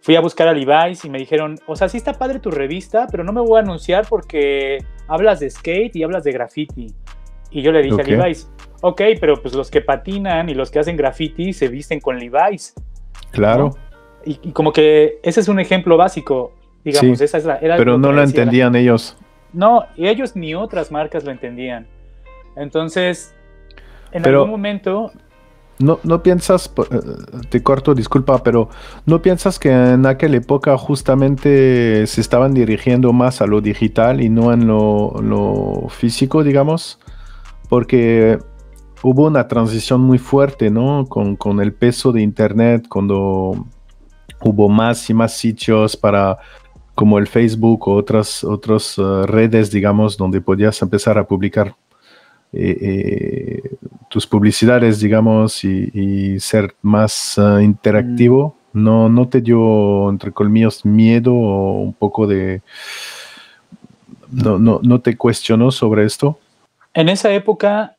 Fui 0.02 0.14
a 0.14 0.20
buscar 0.20 0.46
a 0.46 0.52
Levi's 0.52 1.04
y 1.04 1.10
me 1.10 1.18
dijeron, 1.18 1.58
o 1.66 1.74
sea, 1.74 1.88
sí 1.88 1.96
está 1.96 2.12
padre 2.12 2.38
tu 2.38 2.52
revista, 2.52 3.08
pero 3.10 3.24
no 3.24 3.32
me 3.32 3.40
voy 3.40 3.58
a 3.58 3.62
anunciar 3.62 4.06
porque 4.08 4.78
hablas 5.08 5.40
de 5.40 5.50
skate 5.50 5.96
y 5.96 6.02
hablas 6.02 6.24
de 6.24 6.32
graffiti. 6.32 6.94
Y 7.50 7.62
yo 7.62 7.72
le 7.72 7.82
dije 7.82 8.00
a 8.00 8.04
Levi's, 8.04 8.50
ok, 8.82 9.00
pero 9.20 9.40
pues 9.40 9.54
los 9.54 9.70
que 9.70 9.80
patinan 9.80 10.48
y 10.48 10.54
los 10.54 10.70
que 10.70 10.78
hacen 10.78 10.96
graffiti 10.96 11.52
se 11.52 11.68
visten 11.68 11.98
con 12.00 12.18
Levi's. 12.18 12.74
Claro. 13.30 13.70
Y, 14.24 14.38
y 14.42 14.52
como 14.52 14.72
que 14.72 15.18
ese 15.22 15.40
es 15.40 15.48
un 15.48 15.58
ejemplo 15.60 15.96
básico, 15.96 16.52
digamos, 16.84 17.18
Sí, 17.18 17.24
esa 17.24 17.38
es 17.38 17.44
la... 17.44 17.56
era 17.56 17.76
Pero 17.76 17.96
no 17.98 18.08
lo 18.12 18.18
la- 18.18 18.24
entendían 18.24 18.76
ellos. 18.76 19.16
No, 19.52 19.84
y 19.96 20.08
ellos 20.08 20.36
ni 20.36 20.54
otras 20.54 20.92
marcas 20.92 21.24
lo 21.24 21.30
entendían. 21.30 21.86
Entonces, 22.56 23.34
en 24.12 24.22
Pero- 24.22 24.38
algún 24.40 24.50
momento, 24.50 25.10
No, 25.78 26.00
no 26.02 26.22
piensas, 26.22 26.72
eh, 26.90 27.00
te 27.50 27.62
corto, 27.62 27.94
disculpa, 27.94 28.42
pero 28.42 28.68
no 29.06 29.22
piensas 29.22 29.58
que 29.60 29.70
en 29.70 30.06
aquella 30.06 30.38
época 30.38 30.76
justamente 30.76 32.04
se 32.06 32.20
estaban 32.20 32.52
dirigiendo 32.52 33.12
más 33.12 33.40
a 33.40 33.46
lo 33.46 33.60
digital 33.60 34.20
y 34.20 34.28
no 34.28 34.52
en 34.52 34.66
lo, 34.66 35.86
físico, 35.88 36.42
digamos, 36.42 36.98
porque 37.68 38.38
hubo 39.02 39.26
una 39.26 39.46
transición 39.46 40.00
muy 40.00 40.18
fuerte, 40.18 40.70
¿no? 40.70 41.06
Con, 41.06 41.36
con 41.36 41.60
el 41.60 41.72
peso 41.72 42.10
de 42.10 42.22
Internet, 42.22 42.86
cuando 42.88 43.66
hubo 44.42 44.68
más 44.68 45.08
y 45.10 45.14
más 45.14 45.36
sitios 45.36 45.96
para 45.96 46.38
como 46.98 47.18
el 47.18 47.28
Facebook 47.28 47.86
o 47.86 47.94
otras, 47.94 48.42
otras 48.42 48.98
eh, 48.98 49.26
redes, 49.26 49.70
digamos, 49.70 50.16
donde 50.16 50.40
podías 50.40 50.82
empezar 50.82 51.16
a 51.16 51.28
publicar 51.28 51.76
eh, 52.52 52.78
eh, 52.80 53.76
tus 54.08 54.26
publicidades, 54.26 55.00
digamos, 55.00 55.64
y, 55.64 55.90
y 55.92 56.40
ser 56.40 56.74
más 56.82 57.38
eh, 57.38 57.62
interactivo, 57.62 58.56
¿no, 58.72 59.08
¿no 59.08 59.28
te 59.28 59.40
dio, 59.40 60.08
entre 60.10 60.32
colmillos, 60.32 60.84
miedo 60.84 61.34
o 61.34 61.80
un 61.80 61.92
poco 61.92 62.26
de... 62.26 62.62
No, 64.30 64.58
no, 64.58 64.80
¿No 64.82 65.00
te 65.00 65.16
cuestionó 65.16 65.70
sobre 65.70 66.04
esto? 66.04 66.38
en 66.98 67.08
esa 67.08 67.32
época, 67.32 67.96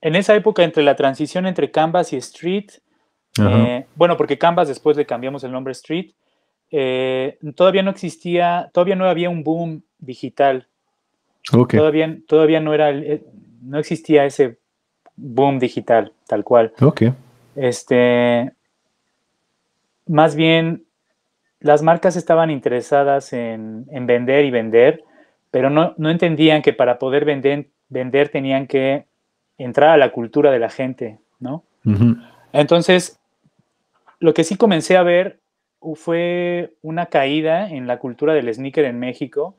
en 0.00 0.16
esa 0.16 0.34
época 0.34 0.64
entre 0.64 0.82
la 0.82 0.96
transición 0.96 1.46
entre 1.46 1.70
Canvas 1.70 2.12
y 2.12 2.16
Street, 2.16 2.66
eh, 3.40 3.86
bueno, 3.94 4.16
porque 4.16 4.38
Canvas 4.38 4.66
después 4.66 4.96
le 4.96 5.06
cambiamos 5.06 5.44
el 5.44 5.52
nombre 5.52 5.70
Street, 5.72 6.12
eh, 6.70 7.38
todavía 7.54 7.84
no 7.84 7.92
existía, 7.92 8.70
todavía 8.72 8.96
no 8.96 9.04
había 9.04 9.30
un 9.30 9.44
boom 9.44 9.84
digital. 9.98 10.66
ok, 11.52 11.74
Todavía, 11.74 12.18
todavía 12.26 12.58
no 12.58 12.74
era, 12.74 12.90
no 13.64 13.78
existía 13.78 14.24
ese 14.24 14.58
boom 15.16 15.58
digital, 15.58 16.12
tal 16.26 16.44
cual. 16.44 16.72
ok, 16.80 17.02
Este, 17.56 18.52
más 20.06 20.34
bien, 20.34 20.84
las 21.60 21.82
marcas 21.82 22.16
estaban 22.16 22.50
interesadas 22.50 23.32
en, 23.32 23.86
en 23.90 24.06
vender 24.06 24.44
y 24.44 24.50
vender, 24.50 25.04
pero 25.50 25.70
no, 25.70 25.94
no 25.96 26.10
entendían 26.10 26.62
que 26.62 26.72
para 26.72 26.98
poder 26.98 27.24
vender 27.24 27.68
vender 27.88 28.28
tenían 28.28 28.66
que 28.66 29.06
entrar 29.58 29.90
a 29.90 29.96
la 29.96 30.12
cultura 30.12 30.50
de 30.50 30.58
la 30.58 30.68
gente, 30.68 31.18
¿no? 31.38 31.64
Entonces, 32.52 33.20
lo 34.18 34.32
que 34.34 34.44
sí 34.44 34.56
comencé 34.56 34.96
a 34.96 35.02
ver 35.02 35.38
fue 35.94 36.74
una 36.82 37.06
caída 37.06 37.68
en 37.70 37.86
la 37.86 37.98
cultura 37.98 38.32
del 38.32 38.52
sneaker 38.52 38.86
en 38.86 38.98
México 38.98 39.54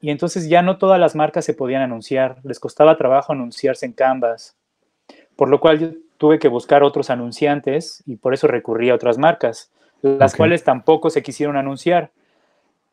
y 0.00 0.10
entonces 0.10 0.48
ya 0.48 0.62
no 0.62 0.78
todas 0.78 0.98
las 0.98 1.14
marcas 1.14 1.44
se 1.44 1.54
podían 1.54 1.82
anunciar, 1.82 2.38
les 2.42 2.58
costaba 2.58 2.96
trabajo 2.96 3.32
anunciarse 3.32 3.86
en 3.86 3.92
Canvas, 3.92 4.56
por 5.36 5.48
lo 5.48 5.60
cual 5.60 5.78
yo 5.78 5.88
tuve 6.16 6.38
que 6.38 6.48
buscar 6.48 6.82
otros 6.82 7.10
anunciantes 7.10 8.02
y 8.06 8.16
por 8.16 8.34
eso 8.34 8.46
recurrí 8.46 8.90
a 8.90 8.94
otras 8.94 9.18
marcas, 9.18 9.70
las 10.02 10.34
cuales 10.34 10.64
tampoco 10.64 11.10
se 11.10 11.22
quisieron 11.22 11.56
anunciar. 11.56 12.10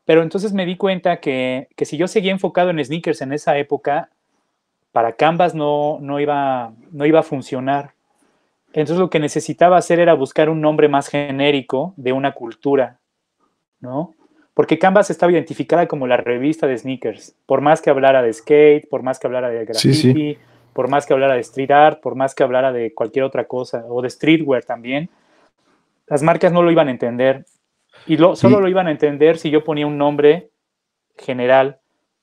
Pero 0.05 0.21
entonces 0.21 0.53
me 0.53 0.65
di 0.65 0.77
cuenta 0.77 1.19
que, 1.19 1.67
que 1.75 1.85
si 1.85 1.97
yo 1.97 2.07
seguía 2.07 2.31
enfocado 2.31 2.69
en 2.69 2.83
sneakers 2.83 3.21
en 3.21 3.33
esa 3.33 3.57
época, 3.57 4.09
para 4.91 5.13
Canvas 5.13 5.53
no, 5.53 5.99
no, 6.01 6.19
iba, 6.19 6.73
no 6.91 7.05
iba 7.05 7.19
a 7.19 7.23
funcionar. 7.23 7.91
Entonces 8.73 8.97
lo 8.97 9.09
que 9.09 9.19
necesitaba 9.19 9.77
hacer 9.77 9.99
era 9.99 10.13
buscar 10.13 10.49
un 10.49 10.61
nombre 10.61 10.87
más 10.87 11.07
genérico 11.07 11.93
de 11.97 12.13
una 12.13 12.33
cultura, 12.33 12.99
¿no? 13.79 14.13
Porque 14.57 14.79
Canvas 14.79 15.11
estaba 15.11 15.31
identificada 15.31 15.87
como 15.87 16.07
la 16.07 16.17
revista 16.17 16.65
de 16.65 16.75
sneakers, 16.75 17.35
por 17.45 17.61
más 17.61 17.79
que 17.79 17.91
hablara 17.91 18.23
de 18.23 18.33
skate, 18.33 18.89
por 18.89 19.03
más 19.03 19.19
que 19.19 19.27
hablara 19.27 19.49
de 19.49 19.65
graffiti, 19.65 20.13
sí. 20.13 20.37
por 20.73 20.89
más 20.89 21.05
que 21.05 21.13
hablara 21.13 21.35
de 21.35 21.41
street 21.41 21.69
art, 21.69 22.01
por 22.01 22.15
más 22.15 22.33
que 22.33 22.41
hablara 22.41 22.71
de 22.71 22.91
cualquier 22.91 23.23
otra 23.23 23.45
cosa, 23.45 23.85
o 23.87 24.01
de 24.01 24.09
streetwear 24.09 24.63
también, 24.63 25.11
las 26.07 26.23
marcas 26.23 26.51
no 26.51 26.63
lo 26.63 26.71
iban 26.71 26.87
a 26.87 26.91
entender. 26.91 27.45
Y 28.07 28.17
lo, 28.17 28.35
solo 28.35 28.59
lo 28.59 28.67
iban 28.67 28.87
a 28.87 28.91
entender 28.91 29.37
si 29.37 29.51
yo 29.51 29.63
ponía 29.63 29.85
un 29.85 29.99
nombre 29.99 30.49
general. 31.15 31.77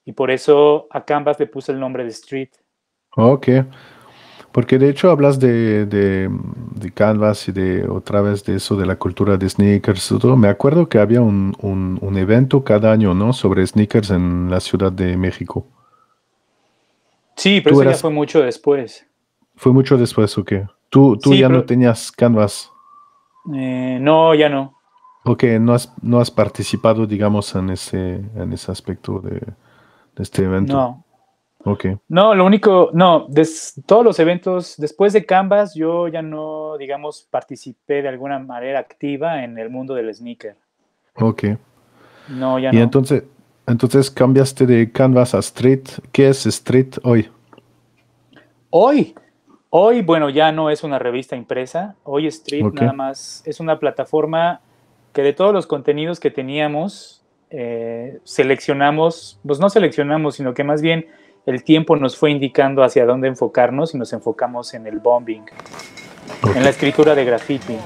Y 0.05 0.11
por 0.11 0.33
eso 0.33 0.89
a 0.91 1.05
Canvas 1.05 1.39
le 1.39 1.47
puse 1.47 1.71
el 1.71 1.79
nombre 1.79 2.03
de 2.03 2.11
Street. 2.11 2.51
Ok. 3.15 3.47
Porque 4.55 4.79
de 4.79 4.89
hecho 4.89 5.11
hablas 5.11 5.41
de, 5.41 5.85
de, 5.85 6.31
de 6.77 6.93
Canvas 6.93 7.49
y 7.49 7.53
de 7.53 7.89
otra 7.89 8.21
vez 8.21 8.45
de 8.45 8.55
eso 8.55 8.77
de 8.77 8.87
la 8.87 8.95
cultura 8.95 9.37
de 9.37 9.49
sneakers. 9.51 10.15
todo. 10.21 10.37
Me 10.37 10.47
acuerdo 10.47 10.89
que 10.89 11.01
había 11.01 11.21
un, 11.23 11.57
un, 11.61 11.99
un 12.01 12.17
evento 12.17 12.63
cada 12.63 12.93
año, 12.93 13.15
¿no? 13.15 13.33
Sobre 13.33 13.67
sneakers 13.67 14.11
en 14.11 14.49
la 14.49 14.61
Ciudad 14.61 14.93
de 14.93 15.17
México. 15.17 15.67
Sí, 17.37 17.61
pero 17.61 17.75
eso 17.75 17.83
eras- 17.83 17.97
ya 17.97 18.01
fue 18.03 18.11
mucho 18.13 18.43
después. 18.43 19.05
¿Fue 19.57 19.73
mucho 19.73 19.97
después 19.97 20.39
o 20.39 20.45
qué? 20.45 20.65
Tú, 20.89 21.17
tú 21.17 21.33
Sí, 21.33 21.39
ya 21.41 21.49
no 21.49 21.65
tenías 21.65 22.13
Canvas. 22.13 22.71
Eh, 23.53 23.99
no, 24.01 24.37
ya 24.37 24.49
no. 24.49 24.75
Ok, 25.25 25.43
no 25.59 25.75
has, 25.75 25.93
no 26.01 26.21
has 26.21 26.31
participado, 26.31 27.07
digamos, 27.09 27.53
en 27.57 27.71
ese, 27.71 28.23
en 28.37 28.53
ese 28.53 28.71
aspecto 28.71 29.19
de, 29.19 29.31
de 29.41 30.23
este 30.23 30.45
evento. 30.45 30.75
No. 30.77 31.04
Ok. 31.65 31.87
No, 32.09 32.35
lo 32.35 32.45
único, 32.45 32.91
no, 32.93 33.27
des- 33.29 33.81
todos 33.87 34.05
los 34.05 34.19
eventos, 34.19 34.75
después 34.77 35.13
de 35.15 35.25
Canvas, 35.25 35.75
yo 35.75 36.09
ya 36.09 36.21
no, 36.23 36.77
digamos, 36.77 37.27
participé 37.31 38.03
de 38.03 38.09
alguna 38.09 38.39
manera 38.39 38.79
activa 38.79 39.43
en 39.45 39.59
el 39.59 39.71
mundo 39.71 39.95
del 39.95 40.15
sneaker. 40.15 40.57
Ok. 41.17 41.45
No, 42.29 42.59
ya 42.59 42.71
Y 42.73 42.77
no. 42.77 42.83
entonces, 42.83 43.25
entonces 43.67 44.11
cambiaste 44.11 44.67
de 44.67 44.93
Canvas 44.93 45.35
a 45.35 45.39
Street. 45.39 45.85
¿Qué 46.13 46.29
es 46.29 46.45
Street 46.47 46.97
hoy? 47.03 47.31
Hoy, 48.71 49.15
hoy, 49.71 50.03
bueno, 50.03 50.29
ya 50.31 50.53
no 50.53 50.71
es 50.71 50.83
una 50.85 50.99
revista 50.99 51.37
impresa. 51.37 51.97
Hoy 52.05 52.27
Street 52.27 52.65
nada 52.73 52.93
más 52.93 53.43
es 53.47 53.61
una 53.61 53.79
plataforma 53.79 54.61
que 55.13 55.23
de 55.23 55.33
todos 55.33 55.53
los 55.53 55.67
contenidos 55.67 56.19
que 56.19 56.31
teníamos, 56.31 57.23
eh, 57.51 58.19
seleccionamos, 58.25 59.39
pues 59.47 59.61
no 59.61 59.71
seleccionamos, 59.71 60.35
sino 60.35 60.55
que 60.55 60.65
más 60.65 60.83
bien 60.83 61.07
el 61.47 61.63
tiempo 61.63 61.97
nos 61.97 62.17
fue 62.17 62.31
indicando 62.31 62.83
hacia 62.83 63.05
dónde 63.05 63.29
enfocarnos 63.29 63.95
y 63.95 63.99
nos 63.99 64.13
enfocamos 64.13 64.73
en 64.75 64.87
el 64.87 64.99
bombing, 64.99 65.45
en 66.55 66.65
la 66.65 66.71
escritura 66.71 67.15
de 67.15 67.25
graffiti. 67.25 67.77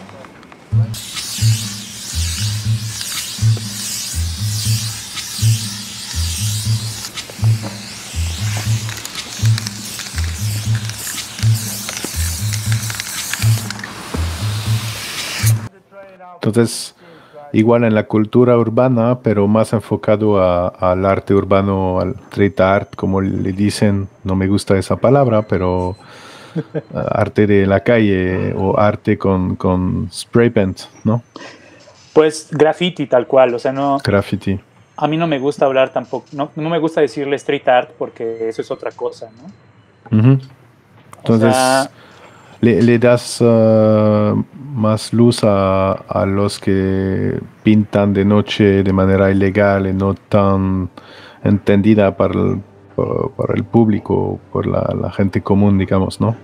Entonces, 16.41 16.95
igual 17.53 17.85
en 17.85 17.95
la 17.95 18.05
cultura 18.07 18.57
urbana, 18.59 19.19
pero 19.23 19.47
más 19.49 19.73
enfocado 19.73 20.41
a- 20.43 20.69
al 20.69 21.05
arte 21.07 21.35
urbano, 21.35 22.01
al 22.01 22.11
street 22.31 22.61
art, 22.61 22.95
como 22.97 23.21
le 23.21 23.53
dicen. 23.53 24.09
No 24.25 24.35
me 24.37 24.47
gusta 24.47 24.77
esa 24.77 24.97
palabra, 24.97 25.43
pero 25.43 25.97
ah, 26.95 27.07
arte 27.13 27.47
de 27.47 27.67
la 27.67 27.81
calle 27.81 28.55
o 28.57 28.79
arte 28.79 29.17
con, 29.19 29.57
con 29.57 30.09
spray 30.13 30.51
paint, 30.51 30.81
¿no? 31.05 31.23
Pues 32.13 32.49
graffiti 32.51 33.07
tal 33.07 33.27
cual, 33.27 33.55
o 33.55 33.59
sea, 33.59 33.71
no, 33.73 33.99
Graffiti. 34.03 34.59
a 34.97 35.07
mí 35.07 35.17
no 35.17 35.27
me 35.29 35.39
gusta 35.39 35.67
hablar 35.67 35.93
tampoco, 35.93 36.27
no, 36.33 36.51
no 36.57 36.69
me 36.69 36.79
gusta 36.81 37.01
decirle 37.01 37.37
street 37.37 37.69
art 37.69 37.91
porque 37.97 38.49
eso 38.49 38.61
es 38.63 38.71
otra 38.73 38.91
cosa, 38.91 39.29
¿no? 40.11 40.29
Entonces, 41.19 41.55
sea, 41.55 41.91
le, 42.61 42.83
le 42.83 42.99
das 42.99 43.39
ah, 43.41 44.35
más 44.75 45.13
luz 45.13 45.45
a, 45.45 45.93
a 45.93 46.27
los 46.27 46.59
que 46.59 47.39
pintan 47.63 48.13
de 48.15 48.25
noche 48.25 48.83
de 48.83 48.93
manera 48.93 49.31
ilegal 49.31 49.87
y 49.87 49.93
no 49.93 50.15
tan 50.15 50.89
entendida 51.45 52.17
para 52.17 52.35
el, 52.35 52.61
pa- 52.97 53.29
para 53.37 53.55
el 53.55 53.65
público, 53.65 54.39
por 54.53 54.67
la, 54.67 54.95
la 55.01 55.11
gente 55.11 55.41
común, 55.41 55.79
digamos, 55.79 56.21
¿no? 56.21 56.37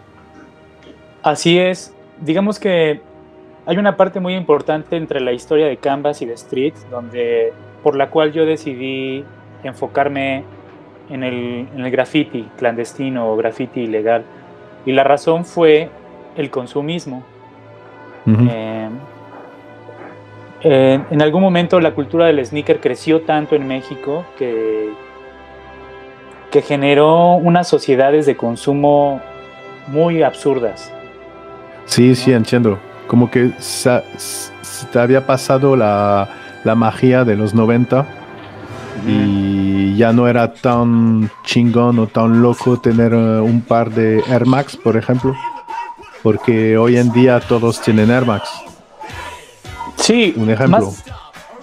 Así 1.23 1.59
es. 1.59 1.95
Digamos 2.21 2.59
que 2.59 3.01
hay 3.67 3.79
una 3.79 3.97
parte 3.97 4.21
muy 4.21 4.35
importante 4.35 4.97
entre 4.97 5.21
la 5.21 5.33
historia 5.33 5.67
de 5.67 5.79
Canvas 5.79 6.21
y 6.23 6.27
de 6.27 6.35
Street, 6.35 6.75
donde 6.91 7.53
por 7.83 7.97
la 7.97 8.11
cual 8.11 8.33
yo 8.33 8.45
decidí 8.47 9.25
enfocarme 9.63 10.45
en 11.11 11.23
el, 11.23 11.69
en 11.75 11.81
el 11.85 11.91
graffiti 11.91 12.49
clandestino 12.57 13.31
o 13.31 13.37
graffiti 13.37 13.81
ilegal. 13.81 14.25
Y 14.87 14.93
la 14.93 15.03
razón 15.03 15.45
fue 15.47 15.89
el 16.37 16.51
consumismo. 16.51 17.23
Eh, 18.27 18.89
en, 20.63 21.07
en 21.11 21.23
algún 21.23 21.43
momento 21.43 21.79
la 21.79 21.95
cultura 21.95 22.27
del 22.27 22.45
sneaker 22.45 22.81
creció 22.81 23.21
tanto 23.23 23.55
en 23.55 23.69
México 23.69 24.25
que, 24.39 24.91
que 26.51 26.63
generó 26.63 27.35
unas 27.35 27.69
sociedades 27.69 28.27
de 28.27 28.37
consumo 28.37 29.21
muy 29.89 30.23
absurdas. 30.23 30.93
Sí, 31.85 32.15
sí, 32.15 32.33
entiendo. 32.33 32.79
Como 33.07 33.31
que 33.31 33.51
se 33.59 34.01
te 34.93 34.99
había 34.99 35.27
pasado 35.27 35.77
la, 35.77 36.29
la 36.65 36.75
magia 36.75 37.25
de 37.25 37.37
los 37.37 37.55
90 37.55 38.07
y 39.07 39.97
ya 39.97 40.13
no 40.13 40.29
era 40.29 40.55
tan 40.55 41.31
chingón 41.45 41.99
o 41.99 42.07
tan 42.07 42.41
loco 42.41 42.79
tener 42.79 43.13
eh, 43.13 43.41
un 43.41 43.61
par 43.61 43.91
de 43.91 44.23
Air 44.31 44.47
Max, 44.47 44.77
por 44.77 44.97
ejemplo. 44.97 45.35
Porque 46.25 46.77
hoy 46.79 46.97
en 46.97 47.13
día 47.13 47.39
todos 47.39 47.81
tienen 47.83 48.11
Air 48.11 48.25
Max. 48.25 48.49
Sí, 49.97 50.33
Un 50.37 50.49
ejemplo. 50.51 50.79
más- 50.81 51.05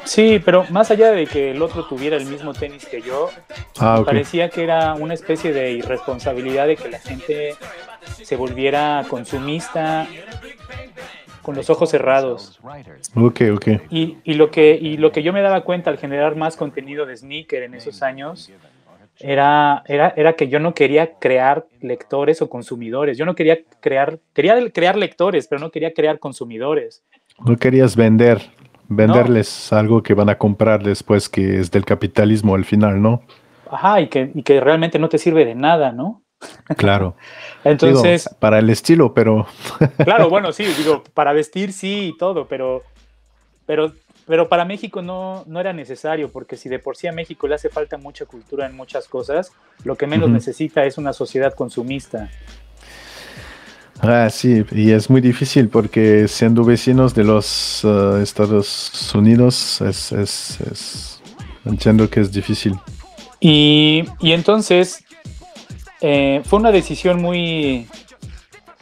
sí, 0.05 0.39
pero 0.45 0.65
más 0.69 0.91
allá 0.91 1.11
de 1.11 1.25
que 1.25 1.49
el 1.51 1.61
otro 1.63 1.85
tuviera 1.85 2.15
el 2.15 2.25
mismo 2.27 2.53
tenis 2.53 2.85
que 2.85 3.01
yo, 3.01 3.29
Ah, 3.79 4.03
parecía 4.05 4.49
que 4.51 4.63
era 4.63 4.93
una 4.93 5.15
especie 5.15 5.51
de 5.51 5.71
irresponsabilidad 5.71 6.67
de 6.67 6.75
que 6.77 6.89
la 6.89 6.99
gente 6.99 7.55
se 8.23 8.35
volviera 8.35 9.03
consumista 9.09 10.07
con 11.41 11.55
los 11.55 11.71
ojos 11.71 11.89
cerrados. 11.89 12.59
Ok, 13.15 13.41
ok. 13.55 13.67
Y, 13.89 14.17
y 14.23 14.35
lo 14.35 14.51
que, 14.51 14.77
y 14.79 14.97
lo 14.97 15.11
que 15.11 15.23
yo 15.23 15.33
me 15.33 15.41
daba 15.41 15.61
cuenta 15.61 15.89
al 15.89 15.97
generar 15.97 16.35
más 16.35 16.55
contenido 16.55 17.07
de 17.07 17.17
sneaker 17.17 17.63
en 17.63 17.73
esos 17.73 18.03
años 18.03 18.51
era, 19.23 19.83
era, 19.87 20.13
era 20.15 20.33
que 20.33 20.47
yo 20.47 20.59
no 20.59 20.73
quería 20.73 21.13
crear 21.19 21.65
lectores 21.81 22.41
o 22.41 22.49
consumidores. 22.49 23.17
Yo 23.17 23.25
no 23.25 23.35
quería 23.35 23.59
crear, 23.79 24.19
quería 24.33 24.69
crear 24.71 24.97
lectores, 24.97 25.47
pero 25.47 25.59
no 25.59 25.71
quería 25.71 25.93
crear 25.93 26.19
consumidores. 26.19 27.03
No 27.45 27.55
querías 27.57 27.95
vender, 27.95 28.41
venderles 28.87 29.71
algo 29.71 30.03
que 30.03 30.13
van 30.13 30.29
a 30.29 30.37
comprar 30.37 30.83
después 30.83 31.29
que 31.29 31.59
es 31.59 31.71
del 31.71 31.85
capitalismo 31.85 32.55
al 32.55 32.65
final, 32.65 33.01
¿no? 33.01 33.21
Ajá, 33.69 34.01
y 34.01 34.07
que, 34.07 34.31
y 34.33 34.43
que 34.43 34.59
realmente 34.59 34.99
no 34.99 35.09
te 35.09 35.17
sirve 35.17 35.45
de 35.45 35.55
nada, 35.55 35.91
¿no? 35.91 36.23
Claro. 36.77 37.15
Entonces, 37.63 38.25
Digo, 38.25 38.39
para 38.39 38.59
el 38.59 38.69
estilo, 38.69 39.13
pero 39.13 39.47
claro, 40.03 40.29
bueno, 40.29 40.51
sí, 40.51 40.65
digo, 40.77 41.03
para 41.13 41.33
vestir 41.33 41.71
sí 41.71 42.11
y 42.13 42.17
todo, 42.17 42.47
pero, 42.47 42.83
pero, 43.65 43.93
pero 44.27 44.47
para 44.47 44.65
México 44.65 45.01
no, 45.01 45.43
no 45.47 45.59
era 45.59 45.73
necesario, 45.73 46.29
porque 46.31 46.55
si 46.57 46.69
de 46.69 46.79
por 46.79 46.95
sí 46.97 47.07
a 47.07 47.11
México 47.11 47.47
le 47.47 47.55
hace 47.55 47.69
falta 47.69 47.97
mucha 47.97 48.25
cultura 48.25 48.65
en 48.65 48.75
muchas 48.75 49.07
cosas, 49.07 49.51
lo 49.83 49.95
que 49.95 50.07
menos 50.07 50.29
necesita 50.29 50.85
es 50.85 50.97
una 50.97 51.13
sociedad 51.13 51.53
consumista. 51.53 52.29
Ah, 54.01 54.29
sí, 54.31 54.63
y 54.71 54.91
es 54.91 55.09
muy 55.09 55.21
difícil 55.21 55.69
porque 55.69 56.27
siendo 56.27 56.63
vecinos 56.63 57.13
de 57.13 57.23
los 57.23 57.81
eh, 57.83 58.19
Estados 58.23 59.13
Unidos 59.13 59.79
es, 59.81 60.11
es, 60.11 60.61
es- 60.61 61.21
entiendo 61.65 62.09
que 62.09 62.21
es 62.21 62.31
difícil. 62.31 62.73
Y, 63.39 64.03
y 64.19 64.31
entonces, 64.33 65.03
Eh, 66.03 66.41
fue 66.45 66.57
una 66.57 66.71
decisión 66.71 67.21
muy, 67.21 67.85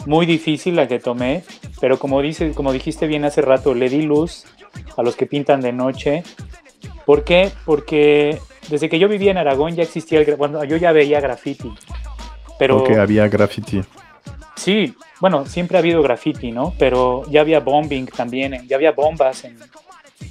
muy 0.05 0.25
difícil 0.25 0.77
la 0.77 0.87
que 0.87 0.99
tomé, 0.99 1.43
pero 1.81 1.99
como, 1.99 2.21
dice, 2.21 2.53
como 2.53 2.71
dijiste 2.71 3.07
bien 3.07 3.25
hace 3.25 3.41
rato, 3.41 3.73
le 3.73 3.89
di 3.89 4.03
luz 4.03 4.45
a 4.97 5.03
los 5.03 5.15
que 5.15 5.25
pintan 5.25 5.61
de 5.61 5.71
noche. 5.71 6.23
¿Por 7.05 7.23
qué? 7.23 7.51
Porque 7.65 8.39
desde 8.69 8.89
que 8.89 8.99
yo 8.99 9.07
vivía 9.07 9.31
en 9.31 9.37
Aragón 9.37 9.75
ya 9.75 9.83
existía 9.83 10.19
el... 10.19 10.35
Bueno, 10.35 10.63
yo 10.63 10.77
ya 10.77 10.91
veía 10.91 11.19
graffiti. 11.19 11.73
Pero... 12.57 12.79
Porque 12.79 12.97
había 12.97 13.27
graffiti. 13.27 13.81
Sí, 14.55 14.93
bueno, 15.19 15.45
siempre 15.45 15.77
ha 15.77 15.79
habido 15.79 16.01
graffiti, 16.01 16.51
¿no? 16.51 16.73
Pero 16.77 17.23
ya 17.29 17.41
había 17.41 17.61
bombing 17.61 18.07
también, 18.07 18.67
ya 18.67 18.75
había 18.75 18.91
bombas 18.91 19.45
en, 19.45 19.57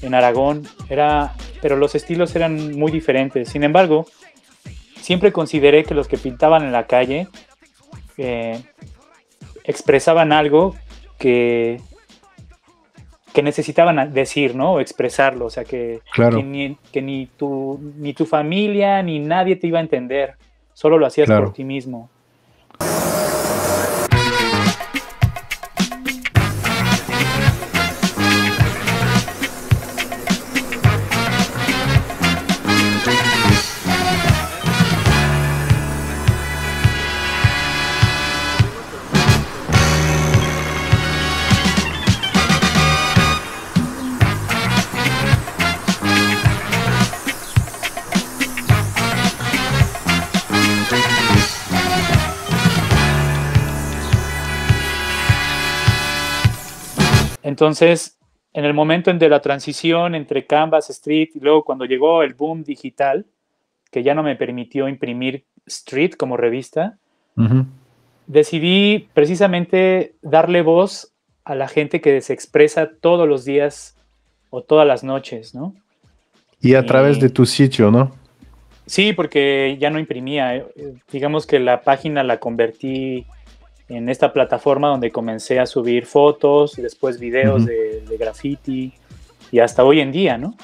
en 0.03 0.15
Aragón, 0.15 0.67
era, 0.89 1.35
pero 1.63 1.77
los 1.77 1.95
estilos 1.95 2.35
eran 2.37 2.79
muy 2.79 2.93
diferentes. 2.93 3.49
Sin 3.49 3.65
embargo, 3.65 4.07
siempre 5.01 5.33
consideré 5.33 5.85
que 5.85 5.95
los 5.95 6.09
que 6.09 6.19
pintaban 6.19 6.65
en 6.65 6.73
la 6.73 6.87
calle 6.87 7.29
eh, 8.19 8.63
expresaban 9.65 10.33
algo 10.33 10.75
que, 11.19 11.81
que 13.39 13.43
necesitaban 13.45 14.13
decir, 14.13 14.57
¿no? 14.57 14.73
O 14.73 14.81
expresarlo, 14.81 15.45
o 15.45 15.51
sea, 15.51 15.65
que, 15.65 16.01
Claro. 16.13 16.39
que, 16.39 16.43
ni, 16.43 16.77
que 16.91 17.01
ni, 17.01 17.27
tu, 17.37 17.79
ni 17.97 18.13
tu 18.13 18.27
familia 18.27 19.01
ni 19.01 19.21
nadie 19.21 19.55
te 19.55 19.69
iba 19.69 19.79
a 19.79 19.81
entender, 19.81 20.35
solo 20.75 20.99
lo 20.99 21.07
hacías 21.07 21.27
Claro. 21.27 21.45
por 21.45 21.55
ti 21.55 21.63
mismo. 21.63 22.11
Entonces, 57.63 58.17
en 58.53 58.65
el 58.65 58.73
momento 58.73 59.11
en 59.11 59.19
de 59.19 59.29
la 59.29 59.41
transición 59.41 60.15
entre 60.15 60.47
Canvas, 60.47 60.91
Street 60.91 61.31
y 61.35 61.41
luego 61.41 61.65
cuando 61.65 61.87
llegó 61.87 62.23
el 62.23 62.35
boom 62.35 62.63
digital, 62.63 63.27
que 63.91 64.05
ya 64.05 64.15
no 64.15 64.23
me 64.23 64.37
permitió 64.37 64.87
imprimir 64.89 65.45
Street 65.67 66.13
como 66.13 66.37
revista, 66.37 66.99
decidí 68.29 69.09
precisamente 69.13 70.15
darle 70.23 70.63
voz 70.63 71.13
a 71.45 71.57
la 71.57 71.67
gente 71.67 72.01
que 72.01 72.21
se 72.21 72.33
expresa 72.33 72.91
todos 73.01 73.29
los 73.29 73.45
días 73.45 73.97
o 74.51 74.63
todas 74.63 74.87
las 74.87 75.03
noches, 75.03 75.53
¿no? 75.53 75.75
Y 76.61 76.75
a 76.75 76.87
través 76.87 77.19
Y- 77.19 77.23
de 77.23 77.31
tu 77.31 77.45
sitio, 77.45 77.91
¿no? 77.91 78.13
Sí, 78.87 79.13
porque 79.13 79.77
ya 79.81 79.91
no 79.91 79.99
imprimía. 79.99 80.55
eh, 80.57 80.65
Digamos 81.11 81.45
que 81.45 81.59
la 81.59 81.83
página 81.83 82.23
la 82.23 82.39
convertí 82.39 83.27
en 83.89 84.09
esta 84.09 84.33
plataforma 84.33 84.89
donde 84.89 85.11
comencé 85.11 85.59
a 85.61 85.67
subir 85.67 86.05
fotos 86.07 86.79
y 86.79 86.83
después 86.83 87.19
videos 87.19 87.65
de, 87.67 88.05
de 88.09 88.17
graffiti 88.19 88.93
y 89.51 89.59
hasta 89.61 89.83
hoy 89.85 90.01
en 90.01 90.13
día, 90.13 90.37
¿no? 90.37 90.55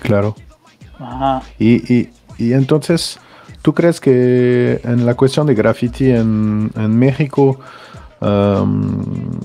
Claro. 0.00 0.34
Ajá. 0.98 1.42
Y, 1.58 1.92
y- 1.94 2.10
y 2.38 2.54
entonces, 2.54 3.18
¿tú 3.60 3.74
crees 3.74 4.00
que 4.00 4.80
en 4.84 5.04
la 5.04 5.14
cuestión 5.14 5.46
de 5.46 5.54
graffiti 5.54 6.10
en, 6.10 6.70
en 6.74 6.98
México 6.98 7.60
am, 8.20 9.38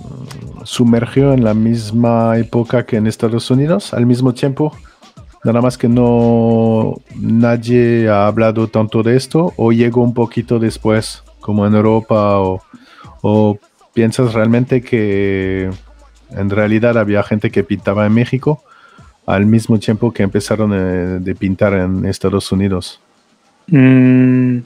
sumergió 0.64 1.34
en 1.34 1.44
la 1.44 1.54
misma 1.54 2.38
época 2.38 2.86
que 2.86 2.96
en 2.98 3.08
Estados 3.08 3.52
Unidos, 3.52 3.94
al 3.94 4.06
mismo 4.06 4.34
tiempo? 4.34 4.76
Nada 5.44 5.62
más 5.62 5.78
que 5.78 5.88
no 5.88 6.96
nadie 7.16 8.10
ha 8.10 8.28
hablado 8.28 8.68
tanto 8.68 9.04
de 9.04 9.16
esto 9.16 9.54
o 9.58 9.72
llegó 9.72 10.02
un 10.02 10.14
poquito 10.14 10.60
después, 10.60 11.24
como 11.48 11.66
en 11.66 11.74
Europa 11.76 12.42
o, 12.42 12.62
o 13.22 13.58
piensas 13.94 14.34
realmente 14.34 14.82
que 14.82 15.70
en 16.32 16.50
realidad 16.50 16.98
había 16.98 17.24
gente 17.24 17.52
que 17.52 17.64
pintaba 17.64 18.06
en 18.06 18.14
México 18.14 18.62
al 19.26 19.46
mismo 19.46 19.80
tiempo 19.80 20.12
que 20.12 20.24
empezaron 20.24 20.74
eh, 20.74 21.20
de 21.22 21.36
pintar 21.36 21.72
en 21.72 22.06
Estados 22.06 22.52
Unidos. 22.52 23.00
Mm, 23.68 24.58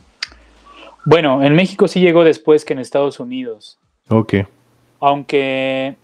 bueno, 1.05 1.43
en 1.43 1.53
México 1.53 1.87
sí 1.87 1.99
llegó 1.99 2.23
después 2.23 2.65
que 2.65 2.73
en 2.73 2.79
Estados 2.79 3.19
Unidos, 3.19 3.77
Ok. 4.09 4.33
aunque 4.99 5.97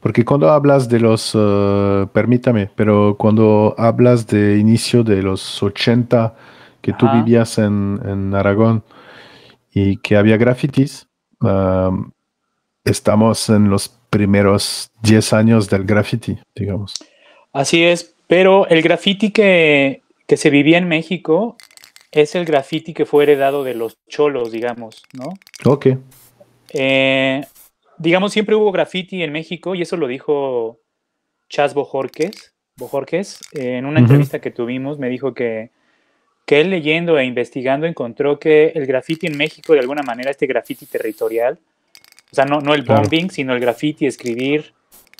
Porque 0.00 0.24
cuando 0.24 0.50
hablas 0.50 0.88
de 0.88 0.98
los, 0.98 1.30
eh, 1.32 2.06
permítame, 2.12 2.70
pero 2.74 3.14
cuando 3.16 3.76
hablas 3.78 4.26
de 4.26 4.58
inicio 4.58 5.04
de 5.04 5.22
los 5.22 5.62
80, 5.62 6.34
que 6.80 6.92
tú 6.92 7.06
vivías 7.14 7.56
en, 7.58 8.00
en 8.04 8.34
Aragón 8.34 8.82
y 9.74 9.96
que 9.98 10.16
había 10.16 10.36
grafitis, 10.36 11.08
am, 11.40 12.12
estamos 12.84 13.48
en 13.48 13.68
los 13.68 13.88
primeros 14.08 14.90
10 15.02 15.32
años 15.32 15.68
del 15.68 15.84
graffiti, 15.84 16.38
digamos. 16.54 16.94
así 17.52 17.82
es, 17.82 18.14
pero 18.28 18.68
el 18.68 18.80
graffiti 18.82 19.32
que, 19.32 20.02
que 20.26 20.36
se 20.36 20.50
vivía 20.50 20.78
en 20.78 20.88
México 20.88 21.56
es 22.12 22.36
el 22.36 22.44
graffiti 22.44 22.94
que 22.94 23.04
fue 23.04 23.24
heredado 23.24 23.64
de 23.64 23.74
los 23.74 23.98
cholos, 24.06 24.52
digamos, 24.52 25.02
¿no? 25.12 25.34
Ok, 25.64 25.88
Eh, 26.76 27.44
digamos, 27.98 28.32
siempre 28.32 28.54
hubo 28.56 28.72
graffiti 28.72 29.22
en 29.22 29.32
México 29.32 29.74
y 29.74 29.82
eso 29.82 29.96
lo 29.96 30.08
dijo 30.08 30.80
Chas 31.48 31.74
Bojorquez 31.74 32.52
eh, 33.52 33.76
en 33.76 33.84
una 33.86 34.00
entrevista 34.00 34.40
que 34.40 34.50
tuvimos, 34.50 34.98
me 34.98 35.08
dijo 35.08 35.34
que, 35.34 35.70
que 36.46 36.60
él 36.60 36.70
leyendo 36.70 37.18
e 37.18 37.24
investigando 37.24 37.86
encontró 37.86 38.38
que 38.38 38.72
el 38.74 38.86
graffiti 38.86 39.26
en 39.26 39.36
México, 39.36 39.72
de 39.72 39.80
alguna 39.80 40.02
manera, 40.02 40.30
este 40.30 40.46
graffiti 40.46 40.86
territorial, 40.86 41.58
o 42.30 42.34
sea, 42.34 42.44
no, 42.44 42.60
no 42.60 42.74
el 42.74 42.84
Claro. 42.84 43.02
bombing, 43.02 43.30
sino 43.30 43.54
el 43.54 43.60
graffiti, 43.60 44.06
escribir, 44.06 44.72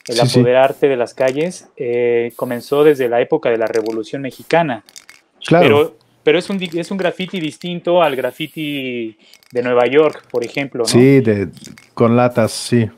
el 0.07 0.17
Sí, 0.17 0.27
sí. 0.27 0.39
apoderarte 0.41 0.89
de 0.89 0.97
las 0.97 1.15
calles, 1.15 1.69
eh, 1.77 2.33
comenzó 2.37 2.85
desde 2.85 3.09
la 3.09 3.21
época 3.21 3.49
de 3.51 3.57
la 3.57 3.67
Revolución 3.67 4.21
Mexicana. 4.23 4.83
claro. 5.47 5.65
Pero, 5.67 5.97
pero 6.25 6.39
es 6.39 6.49
un, 6.51 6.59
es 6.63 6.91
un 6.91 6.97
graffiti 6.97 7.39
distinto 7.39 8.03
al 8.03 8.17
graffiti 8.17 9.17
de 9.53 9.63
Nueva 9.63 9.87
York, 9.87 10.25
por 10.31 10.43
ejemplo, 10.45 10.81
¿no? 10.81 10.89
Sí, 10.89 11.21
de, 11.21 11.49
con 11.93 12.17
latas, 12.17 12.51
sí. 12.53 12.89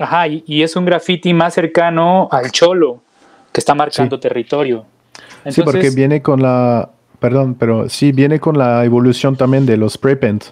Ajá, 0.00 0.26
y, 0.26 0.42
y 0.46 0.62
es 0.62 0.74
un 0.74 0.84
graffiti 0.84 1.32
más 1.32 1.54
cercano 1.54 2.28
al 2.32 2.50
cholo, 2.50 3.02
que 3.52 3.60
está 3.60 3.74
marcando 3.74 4.18
territorio. 4.18 4.84
sí, 5.48 5.62
porque 5.62 5.90
viene 5.90 6.20
con 6.22 6.42
la, 6.42 6.90
perdón, 7.22 7.54
pero 7.54 7.88
sí, 7.88 8.10
viene 8.10 8.40
con 8.40 8.58
la 8.58 8.84
evolución 8.84 9.36
también 9.36 9.64
de 9.64 9.76
los 9.76 9.94
spray 9.94 10.16
paint. 10.16 10.44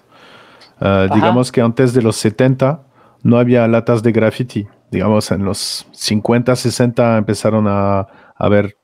Ah, 0.80 1.08
digamos 1.12 1.50
que 1.50 1.60
antes 1.60 1.92
de 1.92 2.00
los 2.00 2.14
70 2.16 2.80
no 3.24 3.38
había 3.38 3.66
latas 3.66 4.02
de 4.04 4.12
graffiti. 4.12 4.68
Digamos, 4.90 5.30
en 5.32 5.44
los 5.44 5.86
50, 5.90 6.54
60 6.54 7.18
empezaron 7.18 7.66
a, 7.68 8.06
ver 8.48 8.76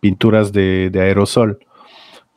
pinturas 0.00 0.52
de, 0.52 0.90
de 0.90 1.00
aerosol. 1.00 1.60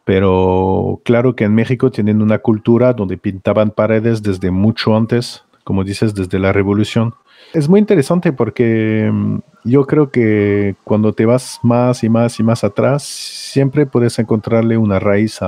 Pero 0.05 1.01
claro 1.03 1.35
que 1.35 1.45
en 1.45 1.55
México 1.55 1.89
tienen 1.89 2.21
una 2.21 2.37
cultura 2.37 2.93
donde 2.93 3.17
pintaban 3.17 3.71
paredes 3.71 4.21
desde 4.21 4.51
mucho 4.51 4.95
antes, 4.95 5.43
como 5.63 5.83
dices, 5.83 6.13
desde 6.13 6.37
la 6.37 6.53
revolución. 6.53 7.15
Es 7.55 7.69
muy 7.69 7.79
interesante 7.79 8.33
porque 8.33 9.09
mm, 9.11 9.37
yo 9.63 9.87
creo 9.87 10.11
que 10.11 10.75
cuando 10.83 11.13
te 11.13 11.25
vas 11.25 11.57
más 11.63 12.03
y 12.03 12.09
más 12.09 12.37
y 12.37 12.43
más 12.43 12.65
atrás, 12.65 13.03
siempre 13.03 13.85
puedes 13.85 14.19
encontrarle 14.19 14.77
una 14.77 14.99
raíz 14.99 15.39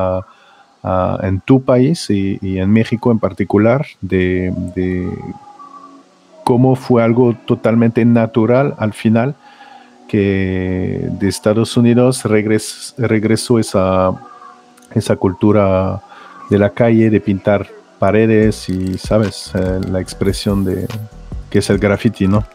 en 1.22 1.42
tu 1.42 1.62
país 1.62 2.10
y, 2.10 2.40
en 2.42 2.72
México 2.72 3.12
en 3.12 3.20
particular 3.20 3.86
de, 4.00 5.12
cómo 6.46 6.78
fue 6.78 7.04
algo 7.04 7.36
totalmente 7.46 8.06
natural 8.06 8.74
al 8.78 8.94
final 8.94 9.36
que 10.08 11.02
de 11.20 11.28
Estados 11.28 11.76
Unidos 11.76 12.24
regres- 12.24 12.94
regresó 12.98 13.60
esa, 13.60 14.14
esa 14.96 15.18
cultura 15.18 16.02
de 16.50 16.58
la 16.58 16.70
calle, 16.70 17.10
de 17.10 17.20
pintar 17.20 17.68
paredes 18.00 18.70
y, 18.70 18.98
¿sabes? 18.98 19.52
Eh, 19.56 19.82
la 19.92 20.00
expresión 20.00 20.64
de 20.64 20.88
que 21.58 21.62
es 21.62 21.70
el 21.72 21.80
graffiti, 21.80 22.28
¿no? 22.28 22.46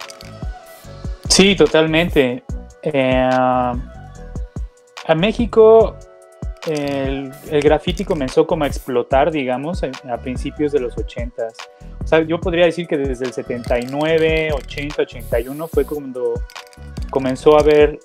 sí, 1.28 1.57
totalmente. 1.57 2.44
Eh, 2.84 3.28
a 3.32 3.74
México 5.16 5.96
el, 6.68 7.32
el 7.50 7.61
graffiti 7.61 8.05
comenzó 8.05 8.46
como 8.46 8.62
a 8.62 8.68
explotar, 8.68 9.32
digamos, 9.32 9.82
a, 9.82 10.18
principios 10.18 10.70
de 10.70 10.78
los 10.78 10.96
80. 10.96 11.48
O 12.05 12.07
sea, 12.07 12.20
yo 12.20 12.38
podría 12.38 12.66
decir 12.66 12.86
que 12.86 12.96
desde 12.96 13.24
el 13.24 13.32
79, 13.32 14.53
80, 14.53 15.03
81 15.03 15.66
fue 15.66 15.84
cuando 15.84 16.34
comenzó 17.11 17.57
a 17.57 17.61
haber 17.61 17.98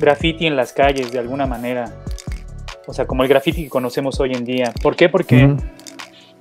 graffiti 0.00 0.48
en 0.48 0.56
las 0.56 0.72
calles 0.72 1.12
de 1.12 1.20
alguna 1.20 1.46
manera. 1.46 1.92
O 2.88 2.92
sea, 2.92 3.06
como 3.06 3.22
el 3.22 3.28
graffiti 3.28 3.62
que 3.62 3.70
conocemos 3.70 4.18
hoy 4.18 4.32
en 4.32 4.44
día. 4.44 4.72
¿Por 4.82 4.96
qué? 4.96 5.08
Porque 5.08 5.54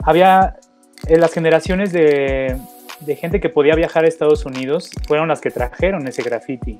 había 0.03 0.57
en 1.05 1.21
las 1.21 1.31
generaciones 1.31 1.91
de, 1.91 2.57
de 2.99 3.15
gente 3.15 3.39
que 3.39 3.49
podía 3.49 3.75
viajar 3.75 4.05
a 4.05 4.07
Estados 4.07 4.45
Unidos 4.45 4.89
fueron 5.07 5.27
las 5.27 5.39
que 5.41 5.51
trajeron 5.51 6.07
ese 6.07 6.23
graffiti. 6.23 6.79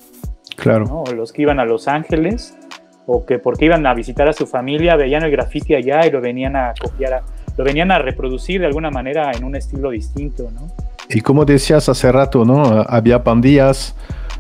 Claro. 0.56 0.86
¿no? 0.86 1.04
O 1.04 1.12
los 1.14 1.32
que 1.32 1.44
iban 1.44 1.60
a 1.60 1.66
Los 1.66 1.88
Ángeles 1.88 2.58
o 3.06 3.26
que 3.26 3.40
porque 3.40 3.66
iban 3.66 3.86
a 3.86 3.94
visitar 3.94 4.28
a 4.28 4.34
su 4.34 4.48
familia 4.48 4.96
veían 4.96 5.24
el 5.24 5.32
graffiti 5.32 5.76
allá 5.76 6.06
y 6.06 6.12
lo 6.12 6.20
venían 6.20 6.56
a 6.56 6.74
copiar, 6.82 7.14
a- 7.14 7.24
lo 7.58 7.64
venían 7.64 7.92
a 7.92 8.00
reproducir 8.00 8.60
de 8.62 8.68
alguna 8.68 8.90
manera 8.92 9.32
en 9.36 9.44
un 9.44 9.56
estilo 9.56 9.92
distinto, 9.92 10.50
¿no? 10.54 10.68
Y 11.10 11.22
como 11.22 11.46
decías 11.46 11.88
hace 11.88 12.12
rato, 12.12 12.44
¿no? 12.44 12.64
Había 12.88 13.24
pandillas 13.24 13.96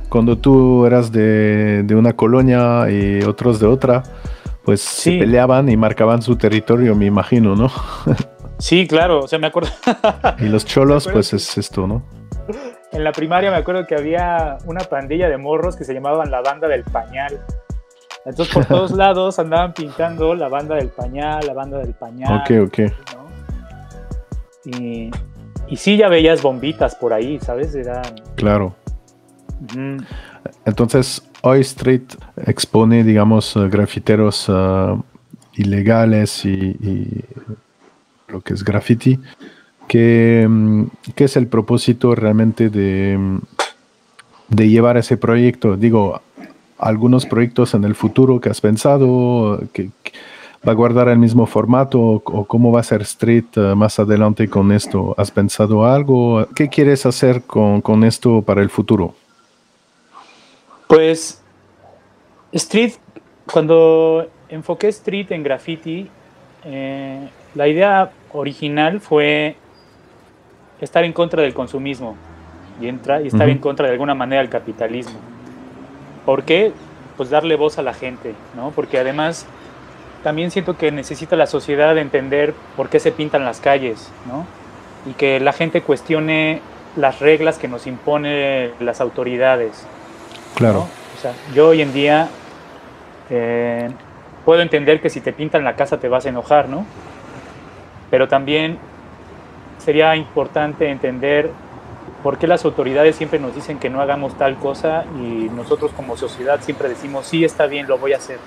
cuando 0.09 0.37
tú 0.37 0.85
eras 0.85 1.11
de, 1.11 1.83
de 1.83 1.95
una 1.95 2.13
colonia 2.13 2.89
y 2.89 3.21
otros 3.23 3.59
de 3.59 3.67
otra, 3.67 4.03
pues 4.65 4.81
Sí. 4.81 5.13
se 5.13 5.19
peleaban 5.19 5.69
y 5.69 5.77
marcaban 5.77 6.21
su 6.21 6.35
territorio, 6.35 6.93
me 6.95 7.05
imagino, 7.05 7.55
¿no? 7.55 7.71
Sí, 8.59 8.87
claro, 8.87 9.21
o 9.21 9.27
sea, 9.27 9.39
me 9.39 9.47
acuerdo 9.47 9.69
Y 10.39 10.45
los 10.45 10.65
cholos, 10.65 11.07
pues 11.11 11.33
es 11.33 11.57
esto, 11.57 11.87
¿no? 11.87 12.03
en 12.91 13.03
la 13.03 13.11
primaria 13.11 13.51
me 13.51 13.57
acuerdo 13.57 13.85
que 13.85 13.95
había 13.95 14.57
una 14.65 14.81
pandilla 14.81 15.29
de 15.29 15.37
morros 15.37 15.75
que 15.75 15.83
se 15.83 15.93
llamaban 15.93 16.31
la 16.31 16.41
banda 16.41 16.67
del 16.67 16.83
pañal. 16.83 17.39
Entonces 18.25 18.53
por 18.53 18.65
todos 18.65 18.91
lados 18.95 19.39
andaban 19.39 19.73
pintando 19.73 20.33
la 20.35 20.47
banda 20.47 20.75
del 20.75 20.89
pañal, 20.89 21.45
la 21.45 21.53
banda 21.53 21.77
del 21.79 21.93
pañal. 21.93 22.41
Ok, 22.41 22.67
ok. 22.67 22.79
¿no? 23.15 24.79
Y, 24.79 25.11
y 25.67 25.77
sí, 25.77 25.97
ya 25.97 26.09
veías 26.09 26.41
bombitas 26.41 26.95
por 26.95 27.13
ahí, 27.13 27.39
¿sabes? 27.39 27.75
Eran. 27.75 28.03
Claro. 28.35 28.75
Entonces, 30.65 31.27
hoy 31.41 31.61
Street 31.61 32.03
expone, 32.45 33.03
digamos, 33.03 33.55
eh, 33.55 33.67
grafiteros 33.69 34.47
eh, 34.49 34.95
ilegales 35.55 36.45
y, 36.45 36.77
y 36.79 37.25
lo 38.27 38.41
que 38.41 38.53
es 38.53 38.63
graffiti. 38.63 39.19
¿Qué, 39.87 40.45
mm, 40.47 40.83
qué 41.15 41.23
es 41.25 41.37
el 41.37 41.47
propósito 41.47 42.13
realmente 42.15 42.69
de, 42.69 43.17
mm, 43.17 43.39
de 44.49 44.69
llevar 44.69 44.97
ese 44.97 45.17
proyecto? 45.17 45.77
Digo, 45.77 46.21
algunos 46.77 47.25
proyectos 47.25 47.73
en 47.73 47.83
el 47.83 47.95
futuro 47.95 48.39
que 48.39 48.49
has 48.49 48.61
pensado, 48.61 49.61
que, 49.73 49.89
que 50.03 50.11
va 50.67 50.71
a 50.71 50.75
guardar 50.75 51.07
el 51.09 51.17
mismo 51.17 51.45
formato 51.45 51.99
o, 51.99 52.15
o 52.25 52.45
cómo 52.45 52.71
va 52.71 52.81
a 52.81 52.83
ser 52.83 53.01
Street 53.03 53.45
eh, 53.55 53.75
más 53.75 53.99
adelante 53.99 54.49
con 54.49 54.71
esto. 54.71 55.15
¿Has 55.17 55.31
pensado 55.31 55.85
algo? 55.85 56.47
¿Qué 56.55 56.67
quieres 56.67 57.05
hacer 57.05 57.43
con, 57.43 57.81
con 57.81 58.03
esto 58.03 58.41
para 58.41 58.61
el 58.61 58.69
futuro? 58.69 59.15
Pues 60.87 61.41
Street, 62.51 62.93
cuando 63.51 64.27
enfoqué 64.49 64.87
Street 64.89 65.31
en 65.31 65.43
graffiti, 65.43 66.09
eh, 66.65 67.29
la 67.57 67.67
idea 67.67 68.11
original 68.33 69.01
fue 69.01 69.55
estar 70.79 71.03
en 71.03 71.11
contra 71.11 71.41
del 71.41 71.55
consumismo 71.55 72.15
y, 72.79 72.87
entra, 72.87 73.19
y 73.21 73.27
estar 73.27 73.49
en 73.49 73.57
contra 73.57 73.87
de 73.87 73.93
alguna 73.93 74.13
manera 74.13 74.43
del 74.43 74.51
capitalismo. 74.51 75.17
¿Por 76.23 76.43
qué? 76.43 76.71
Pues 77.17 77.31
darle 77.31 77.55
voz 77.55 77.79
a 77.79 77.81
la 77.81 77.95
gente, 77.95 78.35
¿no? 78.55 78.71
Porque 78.71 78.99
además 78.99 79.47
también 80.23 80.51
siento 80.51 80.77
que 80.77 80.91
necesita 80.91 81.35
la 81.35 81.47
sociedad 81.47 81.97
entender 81.97 82.53
por 82.75 82.89
qué 82.89 82.99
se 82.99 83.11
pintan 83.11 83.43
las 83.43 83.59
calles, 83.59 84.11
¿no? 84.27 84.45
Y 85.09 85.13
que 85.13 85.39
la 85.39 85.51
gente 85.51 85.81
cuestione 85.81 86.61
las 86.95 87.19
reglas 87.19 87.57
que 87.57 87.67
nos 87.67 87.87
imponen 87.87 88.71
las 88.79 89.01
autoridades. 89.01 89.87
Claro. 90.55 90.79
¿no? 90.79 90.83
O 91.17 91.21
sea, 91.21 91.33
yo 91.55 91.69
hoy 91.69 91.81
en 91.81 91.91
día 91.91 92.27
eh, 93.31 93.89
puedo 94.45 94.61
entender 94.61 95.01
que 95.01 95.09
si 95.09 95.21
te 95.21 95.33
pintan 95.33 95.63
la 95.63 95.75
casa 95.75 95.99
te 95.99 96.07
vas 96.07 96.27
a 96.27 96.29
enojar, 96.29 96.69
¿no? 96.69 96.85
Pero 98.09 98.27
también 98.27 98.77
sería 99.77 100.15
importante 100.15 100.89
entender 100.89 101.51
por 102.23 102.37
qué 102.37 102.47
las 102.47 102.65
autoridades 102.65 103.15
siempre 103.15 103.39
nos 103.39 103.55
dicen 103.55 103.79
que 103.79 103.89
no 103.89 104.01
hagamos 104.01 104.37
tal 104.37 104.55
cosa 104.57 105.05
y 105.15 105.49
nosotros 105.55 105.91
como 105.95 106.17
sociedad 106.17 106.59
siempre 106.61 106.89
decimos, 106.89 107.27
sí, 107.27 107.45
está 107.45 107.67
bien, 107.67 107.87
lo 107.87 107.97
voy 107.97 108.13
a 108.13 108.17
hacer. 108.17 108.39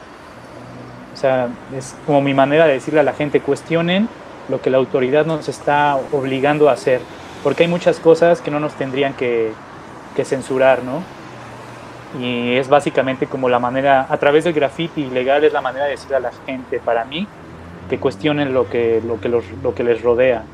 O 1.12 1.16
sea, 1.16 1.48
es 1.76 1.96
como 2.06 2.20
mi 2.20 2.34
manera 2.34 2.66
de 2.66 2.74
decirle 2.74 3.00
a 3.00 3.04
la 3.04 3.12
gente, 3.12 3.40
cuestionen 3.40 4.08
lo 4.48 4.60
que 4.60 4.70
la 4.70 4.78
autoridad 4.78 5.26
nos 5.26 5.48
está 5.48 5.98
obligando 6.12 6.68
a 6.68 6.72
hacer, 6.72 7.00
porque 7.42 7.64
hay 7.64 7.68
muchas 7.68 8.00
cosas 8.00 8.40
que 8.40 8.50
no 8.50 8.58
nos 8.60 8.74
tendrían 8.74 9.14
que, 9.14 9.52
que 10.16 10.24
censurar, 10.24 10.82
¿no? 10.82 11.02
y 12.18 12.56
es 12.56 12.68
básicamente 12.68 13.26
como 13.26 13.48
la 13.48 13.58
manera, 13.58 14.06
a 14.08 14.16
través 14.16 14.44
del 14.44 14.52
graffiti 14.52 15.02
ilegal 15.02 15.44
es 15.44 15.52
la 15.52 15.60
manera 15.60 15.84
de 15.84 15.92
decirle 15.92 16.16
a 16.16 16.20
la 16.20 16.32
gente, 16.44 16.80
para 16.80 17.04
mí, 17.04 17.26
que 17.90 17.98
cuestionen 17.98 18.54
lo 18.54 18.70
que, 18.70 19.02
lo 19.06 19.20
que, 19.20 19.28
los, 19.28 19.44
lo 19.62 19.74
que 19.74 19.84
les 19.84 20.00
rodea. 20.02 20.44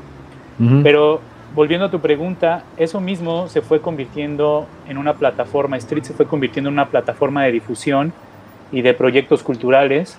Ujú. 0.59 0.81
Pero 0.83 1.21
volviendo 1.55 1.85
a 1.85 1.91
tu 1.91 2.01
pregunta, 2.01 2.63
eso 2.75 2.99
mismo 2.99 3.47
se 3.47 3.61
fue 3.61 3.79
convirtiendo 3.79 4.67
en 4.89 4.97
una 4.97 5.13
plataforma, 5.13 5.77
Street 5.77 6.03
se 6.03 6.13
fue 6.13 6.25
convirtiendo 6.25 6.69
en 6.69 6.73
una 6.73 6.87
plataforma 6.87 7.43
de 7.45 7.51
difusión 7.51 8.11
y 8.71 8.81
de 8.81 8.93
proyectos 8.93 9.43
culturales, 9.43 10.17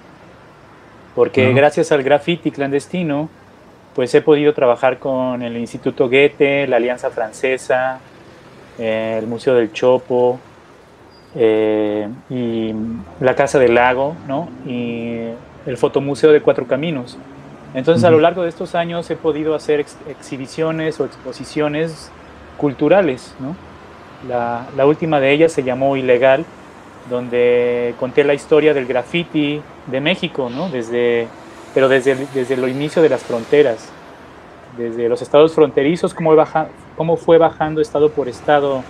porque 1.14 1.46
Ajá. 1.46 1.54
gracias 1.54 1.92
al 1.92 2.02
graffiti 2.02 2.50
clandestino, 2.50 3.28
pues 3.94 4.14
he 4.14 4.22
podido 4.22 4.54
trabajar 4.54 4.98
con 4.98 5.42
el 5.42 5.56
Instituto 5.56 6.08
Goethe, 6.08 6.66
la 6.68 6.76
Alianza 6.76 7.10
Francesa, 7.10 7.98
eh, 8.78 9.16
el 9.18 9.26
Museo 9.26 9.54
del 9.54 9.72
Chopo, 9.72 10.38
eh, 11.34 12.08
y 12.30 12.72
la 13.20 13.34
Casa 13.34 13.58
del 13.58 13.74
Lago, 13.74 14.14
¿no? 14.26 14.48
Y 14.66 15.28
el 15.68 15.76
Fotomuseo 15.76 16.32
de 16.32 16.40
Cuatro 16.40 16.66
Caminos. 16.66 17.16
Entonces, 17.74 18.02
a 18.04 18.10
lo 18.10 18.18
largo 18.18 18.42
de 18.42 18.48
estos 18.48 18.74
años 18.74 19.08
he 19.10 19.16
podido 19.16 19.54
hacer 19.54 19.78
ex- 19.80 19.96
exhibiciones 20.08 20.98
o 20.98 21.04
exposiciones 21.04 22.10
culturales, 22.56 23.34
¿no? 23.38 23.54
La, 24.28 24.66
la 24.76 24.86
última 24.86 25.20
de 25.20 25.30
ellas 25.30 25.52
se 25.52 25.62
llamó 25.62 25.96
Ilegal, 25.96 26.44
donde 27.10 27.94
conté 28.00 28.24
la 28.24 28.34
historia 28.34 28.74
del 28.74 28.86
graffiti 28.86 29.60
de 29.86 30.00
México, 30.00 30.50
¿no? 30.50 30.68
Desde, 30.70 31.28
pero 31.74 31.88
desde, 31.88 32.16
desde 32.34 32.54
el 32.54 32.68
inicio 32.68 33.00
de 33.02 33.10
las 33.10 33.22
fronteras, 33.22 33.88
desde 34.76 35.08
los 35.08 35.22
estados 35.22 35.54
fronterizos, 35.54 36.14
cómo, 36.14 36.34
baja, 36.34 36.68
cómo 36.96 37.16
fue 37.16 37.38
bajando 37.38 37.80
estado 37.80 38.10
por 38.10 38.28
estado 38.28 38.82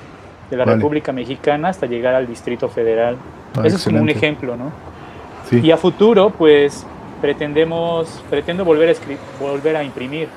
de 0.50 0.56
la 0.56 0.64
Vale. 0.64 0.76
República 0.76 1.12
Mexicana 1.12 1.68
hasta 1.68 1.86
llegar 1.86 2.14
al 2.14 2.26
Distrito 2.26 2.68
Federal. 2.68 3.16
Ah, 3.56 3.62
Eso 3.66 3.76
es 3.76 3.84
como 3.84 4.00
un 4.00 4.08
ejemplo, 4.08 4.56
¿no? 4.56 4.72
Sí. 5.48 5.60
Y 5.60 5.70
a 5.70 5.76
futuro, 5.76 6.30
pues 6.30 6.84
pretendemos, 7.20 8.22
pretendo 8.30 8.64
volver 8.64 8.88
a, 8.88 8.92
escri- 8.92 9.18
volver 9.40 9.76
a 9.76 9.82
imprimir 9.82 10.28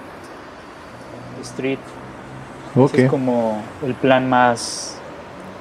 Street. 1.42 1.80
Ese 2.86 3.06
es 3.06 3.10
como 3.10 3.62
el 3.86 3.94
plan 3.96 4.30
más. 4.30 4.98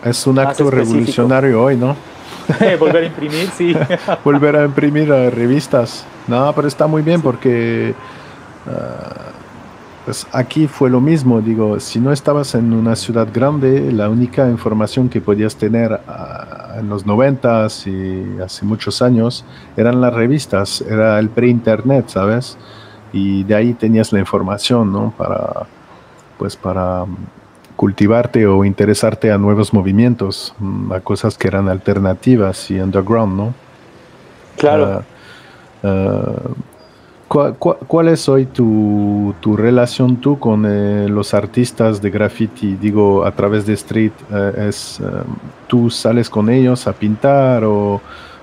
Es 0.04 0.26
un 0.26 0.36
más 0.36 0.48
acto 0.48 0.64
específico. 0.64 0.92
revolucionario 0.94 1.62
hoy, 1.62 1.76
¿no? 1.76 1.96
volver 2.78 3.04
a 3.04 3.06
imprimir, 3.06 3.48
sí. 3.56 3.74
Volver 4.24 4.56
a 4.56 4.64
imprimir 4.64 5.10
eh, 5.10 5.30
revistas. 5.30 6.04
No, 6.26 6.52
pero 6.54 6.68
está 6.68 6.86
muy 6.86 7.02
bien 7.02 7.20
porque 7.22 7.94
pues 10.04 10.26
aquí 10.32 10.66
fue 10.66 10.90
lo 10.90 11.00
mismo. 11.00 11.40
Digo, 11.40 11.78
si 11.80 12.00
no 12.00 12.12
estabas 12.12 12.54
en 12.54 12.72
una 12.72 12.96
ciudad 12.96 13.28
grande, 13.32 13.92
la 13.92 14.08
única 14.08 14.48
información 14.48 15.08
que 15.08 15.20
podías 15.20 15.56
tener 15.56 16.00
ah, 16.08 16.76
en 16.78 16.88
los 16.88 17.06
noventas 17.06 17.86
y 17.86 18.24
hace 18.42 18.64
muchos 18.64 19.02
años 19.02 19.44
eran 19.76 20.00
las 20.00 20.14
revistas, 20.14 20.80
era 20.82 21.18
el 21.18 21.28
pre-internet, 21.28 22.08
¿sabes? 22.08 22.56
Y 23.12 23.44
de 23.44 23.54
ahí 23.54 23.74
tenías 23.74 24.12
la 24.12 24.20
información, 24.20 24.92
¿no? 24.92 25.12
Para, 25.16 25.66
pues 26.38 26.56
para 26.56 27.04
mm, 27.04 27.16
cultivarte 27.76 28.46
o 28.46 28.64
interesarte 28.64 29.30
a 29.30 29.38
nuevos 29.38 29.74
movimientos, 29.74 30.54
mm, 30.58 30.92
a 30.92 31.00
cosas 31.00 31.36
que 31.36 31.48
eran 31.48 31.68
alternativas 31.68 32.70
y 32.70 32.80
underground, 32.80 33.36
¿no? 33.36 33.54
Claro. 34.56 35.02
Ah, 35.82 35.88
ah, 35.88 36.50
¿cuál, 37.30 38.08
es 38.08 38.28
hoy 38.28 38.46
tu, 38.46 39.34
tu 39.40 39.56
relación 39.56 40.16
tú 40.16 40.40
con 40.40 40.66
eh, 40.66 41.08
los 41.08 41.32
artistas 41.32 42.02
de 42.02 42.10
graffiti? 42.10 42.74
Digo, 42.74 43.24
a 43.24 43.30
través 43.30 43.64
de 43.66 43.74
Street, 43.74 44.12
eh, 44.32 44.66
es, 44.68 44.98
eh, 44.98 45.04
¿tú 45.68 45.90
sales 45.90 46.28
con 46.28 46.50
ellos 46.50 46.88
a 46.88 46.92
pintar 46.92 47.62
o, 47.62 48.00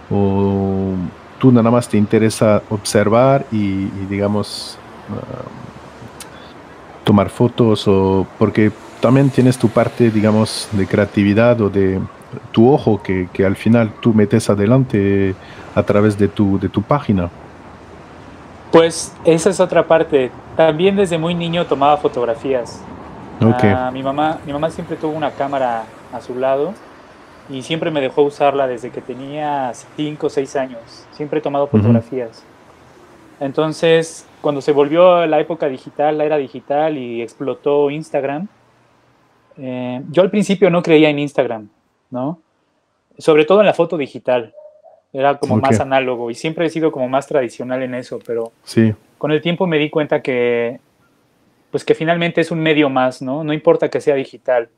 o 0.10 0.94
tú 1.38 1.52
nada 1.52 1.70
más 1.70 1.90
te 1.90 1.98
interesa 1.98 2.62
observar 2.70 3.46
y, 3.52 3.88
digamos, 4.10 4.78
tomar 7.04 7.30
fotos 7.30 7.88
o 7.88 8.26
porque 8.40 8.72
también 9.02 9.30
tienes 9.30 9.58
tu 9.58 9.68
parte, 9.68 10.12
digamos, 10.12 10.70
de 10.72 10.88
creatividad 10.88 11.60
o 11.60 11.70
de 11.70 12.00
tu 12.52 12.72
ojo 12.72 13.02
que, 13.04 13.28
que 13.34 13.46
al 13.46 13.58
final 13.58 13.92
tú 14.00 14.14
metes 14.14 14.50
adelante 14.50 15.36
a 15.76 15.84
través 15.84 16.18
de 16.18 16.30
tu, 16.30 16.58
de 16.58 16.70
tu 16.70 16.82
página. 16.82 17.30
Pues 18.78 19.12
esa 19.26 19.50
es 19.50 19.60
otra 19.60 19.88
parte. 19.88 20.30
También 20.56 20.96
desde 20.96 21.18
muy 21.18 21.34
niño 21.34 21.66
tomaba 21.66 21.98
fotografías. 21.98 22.80
Ok. 23.42 23.64
Ah, 23.64 23.90
mi, 23.92 24.04
mamá, 24.04 24.38
mi 24.46 24.54
mamá 24.54 24.70
siempre 24.70 24.96
tuvo 24.98 25.14
una 25.14 25.32
cámara 25.32 25.86
a 26.14 26.22
su 26.22 26.36
lado 26.36 26.76
y 27.50 27.64
siempre 27.64 27.90
me 27.90 28.02
dejó 28.02 28.22
usarla 28.22 28.68
desde 28.68 28.92
que 28.92 29.02
tenía 29.02 29.72
5 29.96 30.28
o 30.28 30.30
6 30.30 30.56
años. 30.58 31.08
Siempre 31.12 31.40
he 31.40 31.42
tomado 31.42 31.66
fotografías. 31.66 32.44
Entonces, 33.40 34.28
cuando 34.42 34.62
se 34.62 34.74
volvió 34.74 35.26
la 35.26 35.40
época 35.40 35.68
digital, 35.70 36.20
la 36.20 36.26
era 36.26 36.38
digital 36.38 37.00
y 37.00 37.24
explotó 37.24 37.90
Instagram, 37.90 38.48
eh, 39.58 40.04
yo 40.12 40.22
al 40.22 40.30
principio 40.30 40.70
no 40.70 40.84
creía 40.84 41.10
en 41.10 41.18
Instagram, 41.18 41.68
¿no? 42.12 42.40
Sobre 43.18 43.44
todo 43.46 43.62
en 43.62 43.66
la 43.66 43.74
foto 43.74 43.98
digital. 43.98 44.54
Era 45.18 45.40
como 45.40 45.58
más 45.58 45.80
análogo 45.80 46.30
y 46.30 46.36
siempre 46.36 46.68
he 46.68 46.70
sido 46.70 46.92
como 46.92 47.10
más 47.10 47.26
tradicional 47.26 47.82
en 47.82 47.96
eso, 47.96 48.20
pero 48.24 48.52
sí. 48.64 48.94
con 49.18 49.32
el 49.32 49.42
tiempo 49.42 49.66
me 49.66 49.80
di 49.80 49.90
cuenta 49.90 50.22
que, 50.22 50.80
pues 51.72 51.84
que 51.84 51.96
finalmente 51.96 52.40
es 52.42 52.52
un 52.52 52.60
medio 52.60 52.88
más, 52.88 53.24
¿no? 53.24 53.44
No 53.44 53.52
importa 53.52 53.90
que 53.90 54.00
sea 54.00 54.14
digital. 54.14 54.70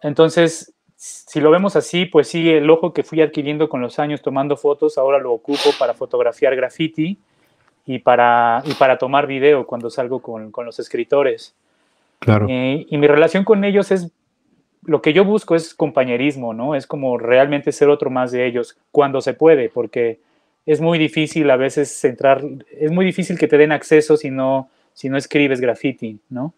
Entonces, 0.00 0.72
si 0.96 1.40
lo 1.40 1.50
vemos 1.50 1.76
así, 1.76 2.06
pues 2.06 2.28
sí, 2.28 2.48
el 2.48 2.70
ojo 2.70 2.94
que 2.94 3.02
fui 3.02 3.20
adquiriendo 3.20 3.68
con 3.68 3.82
los 3.82 3.98
años 3.98 4.22
tomando 4.22 4.56
fotos, 4.56 4.96
ahora 4.96 5.18
lo 5.18 5.32
ocupo 5.32 5.68
para 5.78 5.92
fotografiar 5.92 6.56
graffiti 6.56 7.18
y 7.84 7.98
para, 7.98 8.62
y 8.64 8.72
para 8.72 8.96
tomar 8.96 9.26
video 9.26 9.66
cuando 9.66 9.90
salgo 9.90 10.22
con, 10.22 10.52
con 10.52 10.64
los 10.64 10.78
escritores. 10.78 11.54
Claro. 12.18 12.46
Eh, 12.48 12.86
y 12.88 12.96
mi 12.96 13.06
relación 13.06 13.44
con 13.44 13.62
ellos 13.62 13.90
es, 13.90 14.10
lo 14.86 15.02
que 15.02 15.12
yo 15.12 15.24
busco 15.24 15.54
es 15.54 15.74
compañerismo, 15.74 16.54
¿no? 16.54 16.74
Es 16.74 16.86
como 16.86 17.18
realmente 17.18 17.72
ser 17.72 17.88
otro 17.88 18.10
más 18.10 18.32
de 18.32 18.46
ellos 18.46 18.76
cuando 18.90 19.20
se 19.20 19.34
puede, 19.34 19.68
porque 19.68 20.20
es 20.66 20.80
muy 20.80 20.98
difícil 20.98 21.50
a 21.50 21.56
veces 21.56 22.04
entrar, 22.04 22.42
es 22.70 22.90
muy 22.90 23.04
difícil 23.04 23.38
que 23.38 23.48
te 23.48 23.58
den 23.58 23.72
acceso 23.72 24.16
si 24.16 24.30
no, 24.30 24.68
si 24.92 25.08
no 25.08 25.16
escribes 25.16 25.60
graffiti, 25.60 26.18
¿no? 26.28 26.54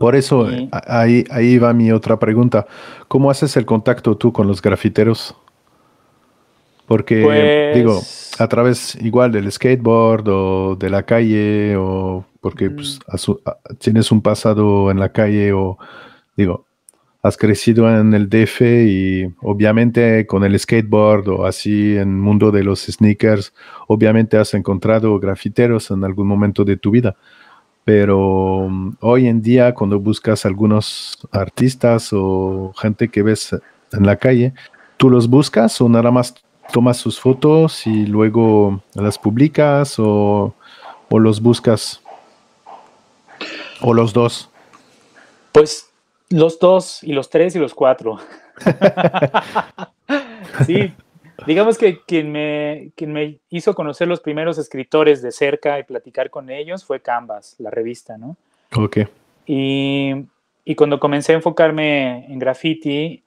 Por 0.00 0.16
eso, 0.16 0.48
ahí, 0.86 1.24
ahí 1.30 1.58
va 1.58 1.74
mi 1.74 1.92
otra 1.92 2.18
pregunta. 2.18 2.66
¿Cómo 3.06 3.30
haces 3.30 3.54
el 3.58 3.66
contacto 3.66 4.16
tú 4.16 4.32
con 4.32 4.46
los 4.46 4.62
grafiteros? 4.62 5.36
Porque, 6.86 7.20
pues 7.22 7.76
digo, 7.76 8.00
a 8.42 8.48
través 8.48 8.94
igual 9.02 9.30
del 9.30 9.52
skateboard 9.52 10.26
o 10.30 10.76
de 10.76 10.88
la 10.88 11.02
calle, 11.02 11.76
o 11.76 12.24
porque 12.40 12.70
pues, 12.70 12.98
tienes 13.78 14.10
un 14.10 14.22
pasado 14.22 14.90
en 14.90 14.98
la 14.98 15.10
calle, 15.10 15.52
o 15.52 15.76
digo, 16.34 16.64
has 17.22 17.36
crecido 17.36 17.94
en 17.94 18.14
el 18.14 18.30
DF 18.30 18.62
y 18.62 19.26
obviamente 19.42 20.26
con 20.26 20.44
el 20.44 20.58
skateboard 20.58 21.28
o 21.28 21.44
así 21.44 21.96
en 21.96 22.08
el 22.08 22.16
mundo 22.16 22.50
de 22.50 22.64
los 22.64 22.86
sneakers, 22.86 23.52
obviamente 23.86 24.38
has 24.38 24.54
encontrado 24.54 25.20
grafiteros 25.20 25.90
en 25.90 26.04
algún 26.04 26.26
momento 26.26 26.64
de 26.64 26.78
tu 26.78 26.90
vida 26.90 27.16
pero 27.92 28.68
mm, 28.70 28.98
hoy 29.00 29.26
en 29.26 29.42
día 29.42 29.74
cuando 29.74 29.98
buscas 29.98 30.46
algunos 30.46 31.18
artistas 31.32 32.10
o 32.12 32.72
gente 32.80 33.08
que 33.08 33.24
ves 33.24 33.52
en 33.90 34.06
la 34.06 34.14
calle, 34.14 34.52
¿tú 34.96 35.10
los 35.10 35.28
buscas 35.28 35.80
o 35.80 35.88
nada 35.88 36.12
más 36.12 36.32
tomas 36.72 36.98
sus 36.98 37.18
fotos 37.18 37.84
y 37.88 38.06
luego 38.06 38.80
las 38.94 39.18
publicas 39.18 39.96
o, 39.98 40.54
los 41.10 41.40
buscas? 41.40 42.00
¿O 43.80 43.92
los 43.92 44.12
dos? 44.12 44.50
Pues 45.50 45.90
los 46.28 46.60
dos 46.60 47.02
y 47.02 47.12
los 47.12 47.28
tres 47.28 47.56
y 47.56 47.58
los 47.58 47.74
cuatro. 47.74 48.18
sí, 50.64 50.94
Digamos 51.46 51.78
que 51.78 52.00
quien 52.00 52.32
me, 52.32 52.92
quien 52.96 53.12
me 53.12 53.38
hizo 53.48 53.74
conocer 53.74 54.08
los 54.08 54.20
primeros 54.20 54.58
escritores 54.58 55.22
de 55.22 55.32
cerca 55.32 55.78
y 55.78 55.84
platicar 55.84 56.30
con 56.30 56.50
ellos 56.50 56.84
fue 56.84 57.00
Canvas, 57.00 57.56
la 57.58 57.70
revista, 57.70 58.18
¿no? 58.18 58.36
Ok. 58.76 58.98
Y, 59.46 60.14
y 60.64 60.74
cuando 60.74 61.00
comencé 61.00 61.32
a 61.32 61.36
enfocarme 61.36 62.26
en 62.26 62.38
graffiti, 62.38 63.24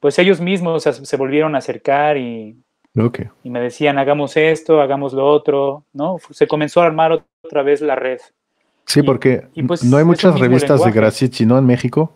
pues 0.00 0.18
ellos 0.18 0.40
mismos 0.40 0.82
se, 0.82 1.16
volvieron 1.16 1.54
a 1.54 1.58
acercar 1.58 2.16
y, 2.16 2.56
okay. 2.98 3.26
y 3.42 3.50
me 3.50 3.60
decían, 3.60 3.98
hagamos 3.98 4.36
esto, 4.36 4.80
hagamos 4.80 5.12
lo 5.12 5.26
otro, 5.26 5.84
¿no? 5.92 6.16
Se 6.30 6.46
comenzó 6.46 6.82
a 6.82 6.86
armar 6.86 7.24
otra 7.42 7.62
vez 7.62 7.80
la 7.80 7.96
red. 7.96 8.20
Sí, 8.84 9.02
porque 9.02 9.48
pues, 9.66 9.82
no 9.82 9.96
hay 9.96 10.04
muchas 10.04 10.38
revistas 10.38 10.84
de 10.84 10.92
graffiti, 10.92 11.44
¿no? 11.44 11.58
En 11.58 11.66
México. 11.66 12.12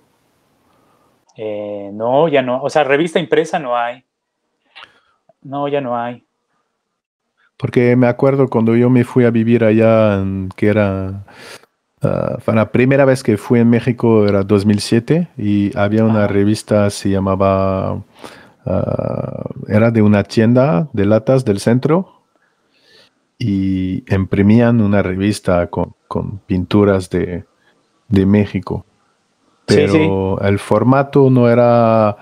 Eh, 1.37 1.91
no, 1.93 2.29
ya 2.29 2.43
no. 2.43 2.63
O 2.63 2.71
sea, 2.71 2.85
revista 2.85 3.19
impresa 3.19 3.59
no 3.59 3.77
hay. 3.77 4.05
No, 5.43 5.69
ya 5.69 5.81
no 5.81 5.97
hay. 5.97 6.25
Porque 7.57 7.95
me 7.97 8.07
acuerdo 8.07 8.49
cuando 8.49 8.75
yo 8.75 8.89
me 8.89 9.05
fui 9.05 9.25
a 9.25 9.31
vivir 9.31 9.65
allá, 9.65 10.23
que 10.57 10.69
era 10.69 11.25
ah, 12.03 12.39
la 12.47 12.73
primera 12.73 13.05
vez 13.05 13.23
que 13.23 13.37
fui 13.37 13.61
en 13.61 13.69
México 13.69 14.27
era 14.27 14.43
2007 14.43 15.29
y 15.37 15.77
había 15.77 16.05
una 16.05 16.27
revista, 16.27 16.89
se 16.89 17.11
llamaba, 17.11 18.03
ah, 18.65 19.45
era 19.69 19.91
de 19.91 20.03
una 20.03 20.25
tienda 20.25 20.89
de 20.93 21.05
latas 21.05 21.45
del 21.45 21.61
centro 21.61 22.23
y 23.39 24.05
imprimían 24.15 24.81
una 24.81 25.03
revista 25.03 25.67
con, 25.69 25.95
pinturas 26.47 27.11
de, 27.11 27.45
México. 28.09 28.85
Pero 29.67 30.41
el 30.41 30.59
formato 30.59 31.31
no 31.31 31.49
era, 31.49 32.17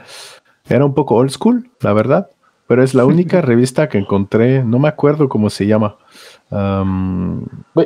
era 0.68 0.84
un 0.84 0.94
poco 0.94 1.14
old 1.14 1.30
school, 1.30 1.70
la 1.80 1.92
verdad 1.92 2.28
pero 2.68 2.84
es 2.84 2.94
la 2.94 3.04
única 3.12 3.40
revista 3.40 3.88
que 3.88 3.98
encontré, 3.98 4.62
no 4.62 4.78
me 4.78 4.86
acuerdo 4.86 5.28
cómo 5.28 5.50
se 5.50 5.66
llama. 5.66 5.96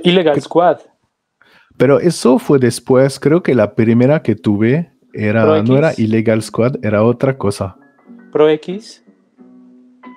Illegal 0.02 0.42
Squad. 0.42 0.80
Pero 1.78 1.98
eso 2.00 2.38
fue 2.38 2.58
después, 2.58 3.18
creo 3.18 3.42
que 3.42 3.54
la 3.54 3.74
primera 3.74 4.22
que 4.22 4.34
tuve 4.34 4.92
era, 5.14 5.62
no 5.62 5.78
era 5.78 5.92
Illegal 5.96 6.42
Squad, 6.42 6.84
era 6.84 7.02
otra 7.02 7.38
cosa. 7.38 7.76
Pro 8.30 8.48
X. 8.50 9.02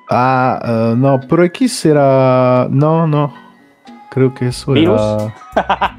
Ah, 0.09 0.59
ah 0.61 0.95
no, 0.97 1.21
Pro 1.21 1.43
X 1.45 1.85
era, 1.85 2.67
no, 2.69 3.07
no, 3.07 3.33
creo 4.11 4.33
que 4.33 4.47
eso 4.47 4.75
era... 4.75 5.33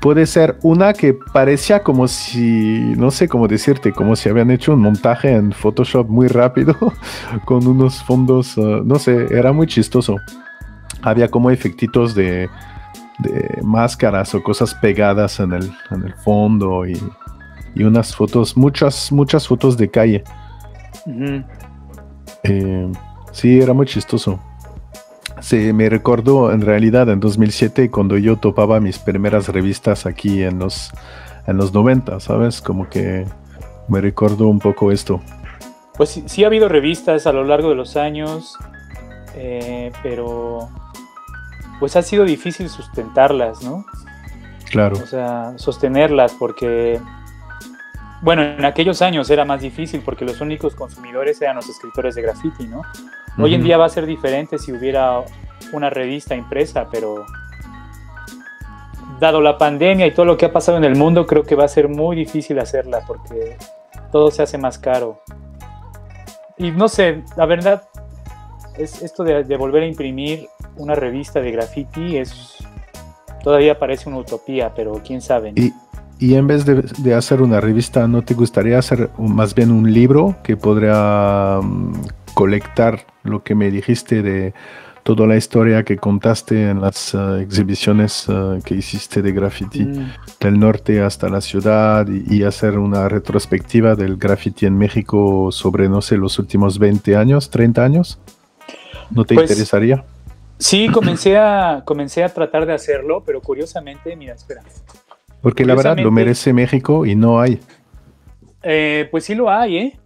puede 0.00 0.26
ser 0.26 0.58
una 0.62 0.92
que 0.92 1.14
parecía 1.14 1.82
como 1.82 2.08
si, 2.08 2.94
no 2.96 3.10
sé 3.10 3.28
cómo 3.28 3.48
decirte, 3.48 3.92
como 3.92 4.16
si 4.16 4.28
habían 4.28 4.50
hecho 4.50 4.72
un 4.74 4.80
montaje 4.80 5.32
en 5.32 5.52
Photoshop 5.52 6.08
muy 6.08 6.28
rápido 6.28 6.76
con 7.44 7.66
unos 7.66 8.02
fondos, 8.04 8.56
uh, 8.56 8.82
no 8.84 8.98
sé, 8.98 9.26
era 9.30 9.52
muy 9.52 9.66
chistoso. 9.66 10.16
Había 11.02 11.28
como 11.28 11.50
efectitos 11.50 12.14
de, 12.14 12.48
máscaras 13.62 14.34
o 14.34 14.42
cosas 14.42 14.74
pegadas 14.74 15.38
en 15.38 15.52
el, 15.52 15.72
en 15.90 16.02
el 16.02 16.14
fondo 16.14 16.84
y, 16.86 16.98
unas 17.76 18.14
fotos, 18.14 18.56
muchas, 18.56 19.10
muchas 19.10 19.46
fotos 19.46 19.76
de 19.76 19.90
calle. 19.90 20.24
Eh, 22.44 22.92
sí, 23.32 23.60
era 23.60 23.72
muy 23.72 23.86
chistoso 23.86 24.40
se 25.44 25.74
me 25.74 25.90
recordó 25.90 26.52
en 26.52 26.62
realidad 26.62 27.10
en 27.10 27.20
2007 27.20 27.90
cuando 27.90 28.16
yo 28.16 28.36
topaba 28.36 28.80
mis 28.80 28.98
primeras 28.98 29.48
revistas 29.48 30.06
aquí 30.06 30.42
en 30.42 30.58
los, 30.58 30.90
en 31.46 31.58
los 31.58 31.74
90, 31.74 32.18
¿sabes? 32.20 32.62
Como 32.62 32.88
que 32.88 33.26
me 33.86 34.00
recordó 34.00 34.48
un 34.48 34.58
poco 34.58 34.90
esto. 34.90 35.20
Pues 35.98 36.22
sí, 36.24 36.44
ha 36.44 36.46
habido 36.46 36.70
revistas 36.70 37.26
a 37.26 37.32
lo 37.34 37.44
largo 37.44 37.68
de 37.68 37.74
los 37.74 37.98
años, 37.98 38.56
eh, 39.36 39.92
pero 40.02 40.70
pues 41.78 41.94
ha 41.96 42.00
sido 42.00 42.24
difícil 42.24 42.70
sustentarlas, 42.70 43.62
¿no? 43.62 43.84
Claro. 44.70 44.96
O 44.96 45.06
sea, 45.06 45.52
sostenerlas 45.56 46.32
porque, 46.38 46.98
bueno, 48.22 48.42
en 48.42 48.64
aquellos 48.64 49.02
años 49.02 49.28
era 49.30 49.44
más 49.44 49.60
difícil 49.60 50.02
porque 50.04 50.24
los 50.24 50.40
únicos 50.40 50.74
consumidores 50.74 51.40
eran 51.42 51.56
los 51.56 51.68
escritores 51.68 52.14
de 52.14 52.22
graffiti, 52.22 52.66
¿no? 52.66 52.82
Hoy 53.38 53.54
en 53.54 53.62
día 53.62 53.76
va 53.76 53.86
a 53.86 53.88
ser 53.88 54.06
diferente 54.06 54.58
si 54.58 54.72
hubiera 54.72 55.22
una 55.72 55.90
revista 55.90 56.34
impresa, 56.34 56.88
pero 56.90 57.26
dado 59.18 59.40
la 59.40 59.58
pandemia 59.58 60.06
y 60.06 60.12
todo 60.12 60.26
lo 60.26 60.36
que 60.36 60.46
ha 60.46 60.52
pasado 60.52 60.78
en 60.78 60.84
el 60.84 60.96
mundo, 60.96 61.26
creo 61.26 61.42
que 61.42 61.54
va 61.54 61.64
a 61.64 61.68
ser 61.68 61.88
muy 61.88 62.16
difícil 62.16 62.58
hacerla 62.58 63.00
porque 63.06 63.56
todo 64.12 64.30
se 64.30 64.42
hace 64.42 64.58
más 64.58 64.78
caro. 64.78 65.20
Y 66.56 66.70
no 66.70 66.88
sé, 66.88 67.24
la 67.36 67.46
verdad, 67.46 67.88
es 68.78 69.02
esto 69.02 69.24
de, 69.24 69.56
volver 69.56 69.82
a 69.82 69.86
imprimir 69.86 70.48
una 70.76 70.94
revista 70.94 71.40
de 71.40 71.50
graffiti 71.52 72.16
es 72.16 72.56
todavía 73.42 73.78
parece 73.78 74.08
una 74.08 74.18
utopía, 74.18 74.72
pero 74.74 75.00
quién 75.04 75.20
sabe. 75.20 75.52
Y, 75.54 75.72
y 76.18 76.34
en 76.34 76.46
vez 76.46 76.64
de, 76.64 77.14
hacer 77.14 77.42
una 77.42 77.60
revista, 77.60 78.06
¿no 78.08 78.22
te 78.22 78.34
gustaría 78.34 78.78
hacer 78.78 79.10
más 79.18 79.54
bien 79.54 79.70
un 79.70 79.92
libro 79.92 80.36
que 80.42 80.56
podría 80.56 81.58
mm, 81.62 81.92
colectar 82.34 83.04
lo 83.22 83.42
que 83.42 83.54
me 83.54 83.70
dijiste 83.70 84.22
de, 84.22 84.54
toda 85.02 85.26
la 85.26 85.36
historia 85.36 85.82
que 85.82 85.98
contaste 85.98 86.70
en 86.70 86.80
las 86.80 87.12
eh, 87.14 87.42
exhibiciones 87.42 88.24
eh, 88.28 88.60
que 88.64 88.74
hiciste 88.74 89.20
de 89.20 89.32
graffiti 89.32 89.84
Mm. 89.84 90.12
del 90.40 90.58
norte 90.58 91.02
hasta 91.02 91.28
la 91.28 91.40
ciudad 91.42 92.06
y, 92.08 92.36
y 92.38 92.42
hacer 92.42 92.78
una 92.78 93.06
retrospectiva 93.08 93.94
del 93.96 94.16
graffiti 94.16 94.64
en 94.64 94.78
México 94.78 95.50
sobre, 95.52 95.90
no 95.90 96.00
sé, 96.00 96.16
los 96.16 96.38
últimos 96.38 96.78
20 96.78 97.16
años, 97.16 97.50
30 97.50 97.84
años. 97.84 98.18
¿No 99.10 99.24
te 99.24 99.34
Pues- 99.34 99.50
interesaría? 99.50 100.04
Sí, 100.56 100.88
comencé 100.88 101.36
a, 101.36 101.82
comencé 101.84 102.24
a 102.24 102.28
tratar 102.32 102.64
de 102.64 102.72
hacerlo, 102.72 103.22
pero 103.26 103.42
curiosamente, 103.42 104.14
mira, 104.16 104.34
espera. 104.34 104.62
Porque 105.44 105.64
la 105.64 105.74
verdad 105.76 105.96
lo 105.98 106.10
merece 106.10 106.52
México 106.52 107.06
y 107.06 107.14
no 107.14 107.38
hay. 107.40 107.60
Eh, 108.64 109.06
pues 109.12 109.24
sí 109.24 109.34
lo 109.36 109.48
hay, 109.50 109.76
¿eh? 109.76 109.98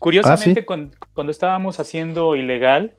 Curiosamente, 0.00 0.66
Ah, 0.68 0.88
cuando 1.14 1.30
estábamos 1.30 1.80
haciendo 1.80 2.36
ilegal, 2.36 2.92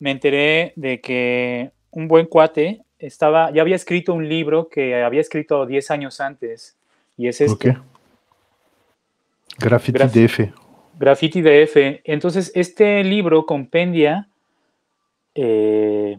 me 0.00 0.10
enteré 0.10 0.72
de 0.74 1.00
que 1.00 1.70
un 1.90 2.08
buen 2.08 2.26
cuate 2.26 2.82
estaba, 2.98 3.52
ya 3.52 3.62
había 3.62 3.76
escrito 3.76 4.12
un 4.14 4.28
libro 4.28 4.68
que 4.68 5.02
había 5.04 5.20
escrito 5.20 5.66
10 5.66 5.90
años 5.92 6.20
antes, 6.20 6.76
y 7.16 7.28
es 7.28 7.40
este, 7.40 7.70
Ok. 7.70 7.76
Graffiti 9.58 9.98
Graf- 9.98 10.12
DF. 10.12 10.52
Graffiti 10.98 11.42
DF. 11.42 12.00
Entonces, 12.04 12.50
este 12.54 13.04
libro 13.04 13.44
compendia 13.46 14.28
eh, 15.34 16.18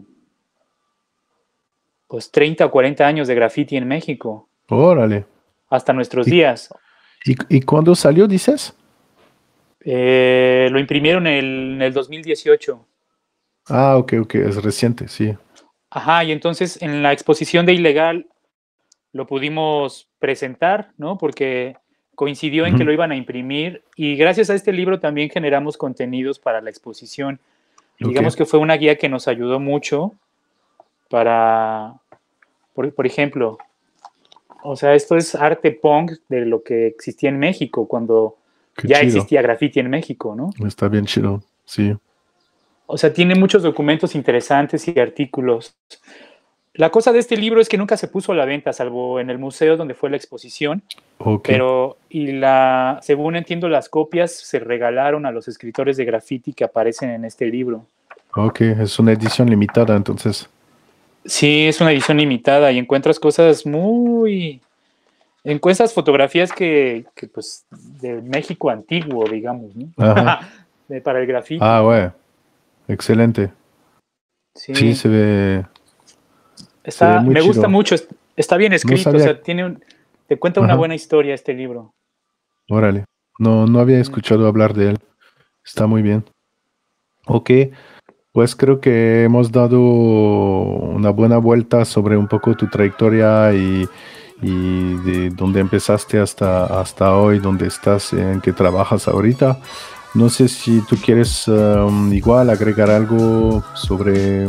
pues 2.07 2.31
30 2.31 2.65
o 2.65 2.71
40 2.71 3.05
años 3.05 3.27
de 3.27 3.35
graffiti 3.35 3.75
en 3.77 3.87
México, 3.87 4.49
Órale. 4.69 5.25
hasta 5.69 5.93
nuestros 5.93 6.27
Y- 6.27 6.31
días. 6.31 6.73
¿Y, 7.25 7.35
¿Y 7.57 7.61
cuándo 7.61 7.95
salió, 7.95 8.27
dices? 8.27 8.73
Eh, 9.83 10.67
lo 10.71 10.79
imprimieron 10.79 11.27
el- 11.27 11.73
en 11.75 11.81
el 11.81 11.93
2018. 11.93 12.85
Ah, 13.69 13.97
ok, 13.97 14.13
ok, 14.21 14.35
es 14.35 14.63
reciente, 14.63 15.07
sí. 15.07 15.33
Ajá, 15.89 16.23
y 16.23 16.31
entonces 16.31 16.81
en 16.81 17.01
la 17.03 17.13
exposición 17.13 17.65
de 17.65 17.73
Ilegal 17.73 18.27
lo 19.13 19.25
pudimos 19.27 20.09
presentar, 20.19 20.91
¿no? 20.97 21.17
Porque 21.17 21.75
coincidió 22.15 22.65
en 22.65 22.75
que 22.77 22.83
lo 22.83 22.91
iban 22.91 23.11
a 23.11 23.15
imprimir 23.15 23.83
y 23.95 24.15
gracias 24.15 24.49
a 24.49 24.55
este 24.55 24.73
libro 24.73 24.99
también 24.99 25.29
generamos 25.29 25.77
contenidos 25.77 26.39
para 26.39 26.61
la 26.61 26.69
exposición. 26.69 27.39
Digamos 27.99 28.35
que 28.35 28.45
fue 28.45 28.59
una 28.59 28.75
guía 28.75 28.97
que 28.97 29.07
nos 29.09 29.27
ayudó 29.27 29.59
mucho 29.59 30.13
para, 31.09 31.93
por, 32.73 32.93
por 32.93 33.05
ejemplo, 33.07 33.57
o 34.63 34.75
sea, 34.75 34.93
esto 34.95 35.15
es 35.15 35.35
arte 35.35 35.71
punk 35.71 36.13
de 36.29 36.45
lo 36.45 36.63
que 36.63 36.87
existía 36.87 37.29
en 37.29 37.39
México 37.39 37.87
cuando 37.87 38.35
Qué 38.75 38.87
ya 38.87 38.99
chido. 39.01 39.07
existía 39.17 39.41
graffiti 39.41 39.79
en 39.79 39.89
México, 39.89 40.35
¿no? 40.35 40.49
Está 40.67 40.87
bien 40.87 41.05
chido, 41.05 41.41
sí. 41.65 41.95
O 42.85 42.97
sea, 42.97 43.11
tiene 43.13 43.35
muchos 43.35 43.63
documentos 43.63 44.15
interesantes 44.15 44.87
y 44.87 44.97
artículos. 44.99 45.75
La 46.73 46.89
cosa 46.91 47.11
de 47.11 47.19
este 47.19 47.35
libro 47.37 47.59
es 47.59 47.67
que 47.69 47.77
nunca 47.77 47.97
se 47.97 48.07
puso 48.07 48.31
a 48.31 48.35
la 48.35 48.45
venta, 48.45 48.71
salvo 48.71 49.19
en 49.19 49.29
el 49.31 49.39
museo 49.39 49.77
donde 49.77 49.95
fue 49.95 50.09
la 50.11 50.17
exposición, 50.17 50.83
Ok. 51.17 51.43
pero 51.47 51.97
y 52.09 52.33
la, 52.33 52.99
según 53.01 53.35
entiendo, 53.35 53.67
las 53.67 53.89
copias 53.89 54.31
se 54.31 54.59
regalaron 54.59 55.25
a 55.25 55.31
los 55.31 55.47
escritores 55.47 55.97
de 55.97 56.05
graffiti 56.05 56.53
que 56.53 56.63
aparecen 56.63 57.09
en 57.09 57.25
este 57.25 57.47
libro. 57.47 57.85
Ok, 58.35 58.61
es 58.61 58.99
una 58.99 59.13
edición 59.13 59.49
limitada, 59.49 59.95
entonces. 59.95 60.47
Sí, 61.27 61.67
es 61.67 61.79
una 61.81 61.91
edición 61.91 62.17
limitada 62.17 62.71
y 62.71 62.77
encuentras 62.79 63.19
cosas 63.19 63.65
muy... 63.65 64.61
Encuentras 65.43 65.93
fotografías 65.93 66.51
que, 66.51 67.05
que, 67.15 67.27
pues, 67.27 67.65
de 67.69 68.21
México 68.21 68.69
antiguo, 68.69 69.25
digamos, 69.29 69.75
¿no? 69.75 69.87
De- 70.87 71.01
para 71.01 71.19
el 71.19 71.27
graffiti. 71.27 71.59
Ah, 71.61 71.81
güey. 71.81 72.09
Excelente. 72.87 73.51
sí. 74.55 74.73
Sí, 74.75 74.95
se 74.95 75.07
ve. 75.09 75.65
Está, 76.83 77.13
Se 77.13 77.17
ve 77.19 77.25
muy 77.25 77.33
me 77.33 77.41
gusta 77.41 77.67
mucho, 77.67 77.95
es- 77.95 78.07
está 78.37 78.55
bien 78.57 78.71
escrito, 78.73 79.09
o 79.09 79.13
sabía- 79.13 79.23
sea, 79.23 79.41
tiene 79.41 79.65
un- 79.65 79.83
te 80.27 80.37
cuenta 80.39 80.59
una 80.61 80.69
Ajá. 80.73 80.77
buena 80.79 80.95
historia 80.95 81.33
este 81.33 81.53
libro. 81.53 81.91
Órale. 82.69 83.03
No, 83.39 83.65
no 83.67 83.79
había 83.79 83.99
escuchado 83.99 84.47
hablar 84.47 84.73
de 84.73 84.91
él. 84.91 84.97
Está 85.65 85.87
muy 85.87 86.01
bien. 86.01 86.23
Ok. 87.25 87.51
Pues 88.31 88.55
creo 88.55 88.79
que 88.79 89.23
hemos 89.23 89.51
dado 89.51 89.79
una 89.79 91.09
buena 91.09 91.37
vuelta 91.37 91.85
sobre 91.85 92.17
un 92.17 92.27
poco 92.27 92.55
tu 92.55 92.67
trayectoria 92.67 93.51
y, 93.53 93.87
y 94.41 94.93
de 94.97 95.29
dónde 95.31 95.59
empezaste 95.59 96.19
hasta, 96.19 96.65
hasta 96.79 97.15
hoy, 97.15 97.39
dónde 97.39 97.67
estás, 97.67 98.13
en 98.13 98.39
qué 98.41 98.53
trabajas 98.53 99.07
ahorita. 99.07 99.57
No 100.13 100.29
sé 100.29 100.47
si 100.47 100.81
tú 100.87 100.97
quieres 100.97 101.47
um, 101.47 102.13
igual 102.13 102.49
agregar 102.49 102.89
algo 102.89 103.63
sobre 103.75 104.45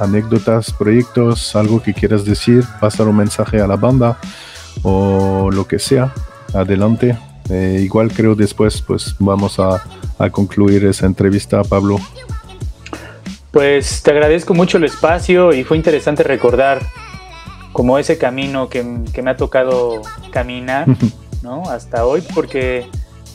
anécdotas, 0.00 0.72
proyectos, 0.72 1.54
algo 1.54 1.82
que 1.82 1.94
quieras 1.94 2.24
decir, 2.24 2.64
pasar 2.80 3.08
un 3.08 3.16
mensaje 3.16 3.60
a 3.60 3.66
la 3.66 3.76
banda 3.76 4.18
o 4.82 5.50
lo 5.52 5.66
que 5.66 5.78
sea. 5.78 6.12
Adelante. 6.54 7.18
Eh, 7.50 7.80
igual 7.82 8.12
creo 8.12 8.34
después 8.34 8.82
pues 8.82 9.16
vamos 9.18 9.58
a, 9.58 9.82
a 10.18 10.30
concluir 10.30 10.84
esa 10.84 11.06
entrevista, 11.06 11.62
Pablo. 11.64 11.98
Pues 13.58 14.02
te 14.04 14.12
agradezco 14.12 14.54
mucho 14.54 14.78
el 14.78 14.84
espacio 14.84 15.52
y 15.52 15.64
fue 15.64 15.76
interesante 15.76 16.22
recordar 16.22 16.78
como 17.72 17.98
ese 17.98 18.16
camino 18.16 18.68
que, 18.68 18.86
que 19.12 19.20
me 19.20 19.32
ha 19.32 19.36
tocado 19.36 20.00
caminar, 20.30 20.86
¿no? 21.42 21.64
Hasta 21.68 22.06
hoy, 22.06 22.22
porque 22.36 22.86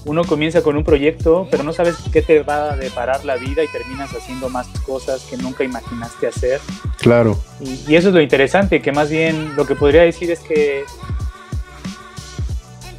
uno 0.05 0.23
comienza 0.23 0.61
con 0.61 0.77
un 0.77 0.85
proyecto, 0.85 1.45
pero 1.51 1.63
no 1.63 1.73
sabes 1.73 1.97
qué 2.13 2.21
te 2.21 2.41
va 2.41 2.71
a 2.71 2.77
deparar 2.77 3.25
la 3.25 3.35
vida 3.35 3.65
y 3.65 3.67
terminas 3.67 4.11
haciendo 4.15 4.47
más 4.47 4.67
cosas 4.85 5.23
que 5.29 5.35
nunca 5.35 5.65
imaginaste 5.65 6.27
hacer. 6.27 6.61
Claro, 6.99 7.37
Y, 7.59 7.91
y 7.91 7.97
eso 7.97 8.07
es 8.07 8.13
lo 8.13 8.21
interesante, 8.21 8.81
que 8.81 8.93
más 8.93 9.09
bien 9.09 9.57
lo 9.57 9.67
que 9.67 9.75
podría 9.75 10.03
decir 10.03 10.31
es 10.31 10.39
que, 10.39 10.85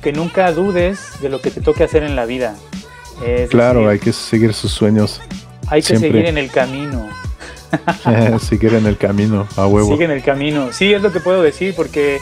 que 0.02 0.12
nunca 0.12 0.52
dudes 0.52 1.22
de 1.22 1.30
lo 1.30 1.40
que 1.40 1.50
te 1.50 1.62
toque 1.62 1.84
hacer 1.84 2.02
en 2.02 2.16
la 2.16 2.26
vida. 2.26 2.54
Es 3.24 3.48
claro, 3.48 3.80
decir, 3.80 3.92
hay 3.92 3.98
que 3.98 4.12
seguir 4.12 4.52
sus 4.52 4.72
sueños, 4.72 5.22
hay 5.68 5.82
que 5.82 5.88
siempre. 5.88 6.10
seguir 6.10 6.26
en 6.26 6.38
el 6.38 6.50
camino. 6.50 7.08
seguir 8.40 8.74
en 8.74 8.86
el 8.86 8.96
camino, 8.96 9.46
a 9.56 9.66
huevo. 9.66 9.88
Sigue 9.92 10.04
en 10.04 10.10
el 10.10 10.22
camino. 10.22 10.72
Sí, 10.72 10.92
es 10.92 11.02
lo 11.02 11.12
que 11.12 11.20
puedo 11.20 11.42
decir, 11.42 11.74
porque 11.74 12.20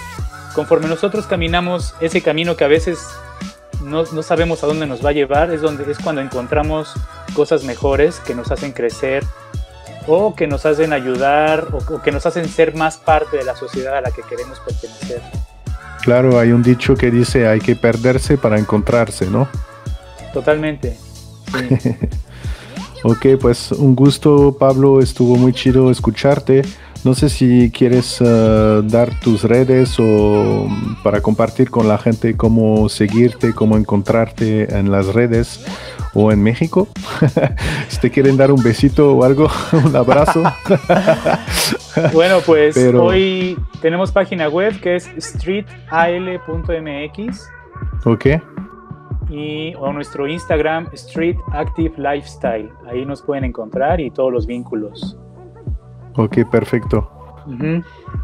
conforme 0.55 0.89
nosotros 0.89 1.27
caminamos 1.27 1.95
ese 2.01 2.21
camino 2.23 2.57
que 2.57 2.65
a 2.65 2.69
veces 2.69 2.99
no, 3.83 4.05
no 4.05 4.23
sabemos 4.23 4.63
a 4.63 4.67
dónde 4.67 4.87
nos 4.87 5.05
va 5.05 5.11
a 5.11 5.13
llevar, 5.13 5.51
es, 5.53 5.61
donde, 5.61 5.91
es 5.91 5.99
cuando 5.99 6.21
encontramos 6.21 6.95
cosas 7.35 7.65
mejores 7.65 8.21
que 8.21 8.35
nos 8.35 8.51
hacen 8.51 8.73
crecer 8.73 9.25
o 10.07 10.35
que 10.35 10.47
nos 10.47 10.67
hacen 10.67 10.93
ayudar 10.93 11.69
o, 11.73 11.95
o 11.95 12.03
que 12.03 12.13
nos 12.13 12.27
hacen 12.27 12.49
ser 12.49 12.75
más 12.75 12.97
parte 12.97 13.37
de 13.37 13.45
la 13.45 13.57
sociedad 13.57 13.97
a 13.97 14.01
la 14.01 14.11
que 14.11 14.23
queremos 14.23 14.61
pertenecer. 14.61 15.23
Claro, 16.03 16.39
hay 16.39 16.51
un 16.51 16.63
dicho 16.63 16.97
que 16.97 17.11
dice 17.11 17.47
hay 17.47 17.61
que 17.61 17.77
perderse 17.77 18.37
para 18.37 18.59
encontrarse, 18.59 19.27
¿no? 19.27 19.49
Totalmente. 20.33 20.97
Sí. 21.57 21.97
Ok, 23.05 23.27
pues 23.41 23.73
un 23.73 23.97
gusto, 23.97 24.57
Pablo. 24.59 25.01
Estuvo 25.01 25.37
muy 25.37 25.53
chido 25.53 25.91
escucharte. 25.91 26.63
No 27.05 27.15
sé 27.15 27.29
si 27.29 27.69
quieres 27.73 28.19
eh, 28.21 28.81
dar 28.85 29.19
tus 29.19 29.43
redes 29.43 29.97
o 29.99 30.67
mm, 30.69 31.03
para 31.03 31.21
compartir 31.21 31.69
con 31.69 31.89
la 31.89 31.99
gente 31.99 32.37
cómo 32.37 32.89
seguirte, 32.89 33.55
cómo 33.55 33.77
encontrarte 33.77 34.73
en 34.79 34.93
las 34.93 35.13
redes 35.13 35.65
o 36.15 36.31
en 36.31 36.45
México. 36.45 36.87
si 37.89 37.99
te 38.01 38.09
quieren 38.11 38.37
dar 38.37 38.53
un 38.53 38.63
besito 38.63 39.17
o 39.17 39.25
algo, 39.25 39.49
un 39.85 39.97
abrazo. 39.97 40.43
Bueno, 42.15 42.39
pues 42.47 42.75
Pero- 42.75 43.05
hoy 43.05 43.59
tenemos 43.83 44.13
página 44.13 44.49
web 44.49 44.81
que 44.81 44.97
es 44.97 45.11
streetal.mx 45.19 47.51
ok, 48.07 48.27
y 49.33 49.75
o 49.77 49.93
nuestro 49.93 50.29
Instagram 50.29 50.89
Street 50.93 51.37
Active 51.53 51.95
Lifestyle. 51.97 52.71
Ahí 52.89 53.05
nos 53.07 53.23
pueden 53.23 53.45
encontrar 53.45 54.01
y 54.01 54.11
todos 54.11 54.33
los 54.33 54.47
vínculos. 54.47 55.17
ok, 56.17 56.49
perfecto. 56.51 57.11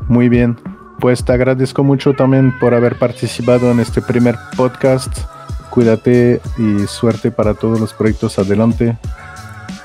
Muy 0.09 0.29
bien. 0.29 0.57
Pues 1.01 1.25
te 1.25 1.33
agradezco 1.33 1.83
mucho 1.83 2.13
también 2.13 2.57
por 2.59 2.75
haber 2.75 2.99
participado 2.99 3.71
en 3.71 3.81
este 3.81 4.03
primer 4.03 4.37
podcast. 4.57 5.17
Cuídate 5.71 6.41
y 6.59 6.87
suerte 6.87 7.31
para 7.31 7.55
todos 7.55 7.81
los 7.81 7.95
proyectos 7.95 8.39
adelante. 8.39 8.99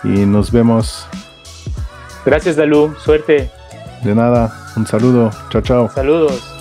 Y 0.04 0.26
nos 0.26 0.52
vemos. 0.52 1.08
Gracias, 2.26 2.56
Dalú. 2.56 2.94
Suerte. 2.98 3.50
De 4.04 4.16
nada. 4.16 4.52
Un 4.76 4.86
saludo. 4.86 5.30
Chao, 5.50 5.62
chao. 5.62 5.90
Saludos. 5.90 6.53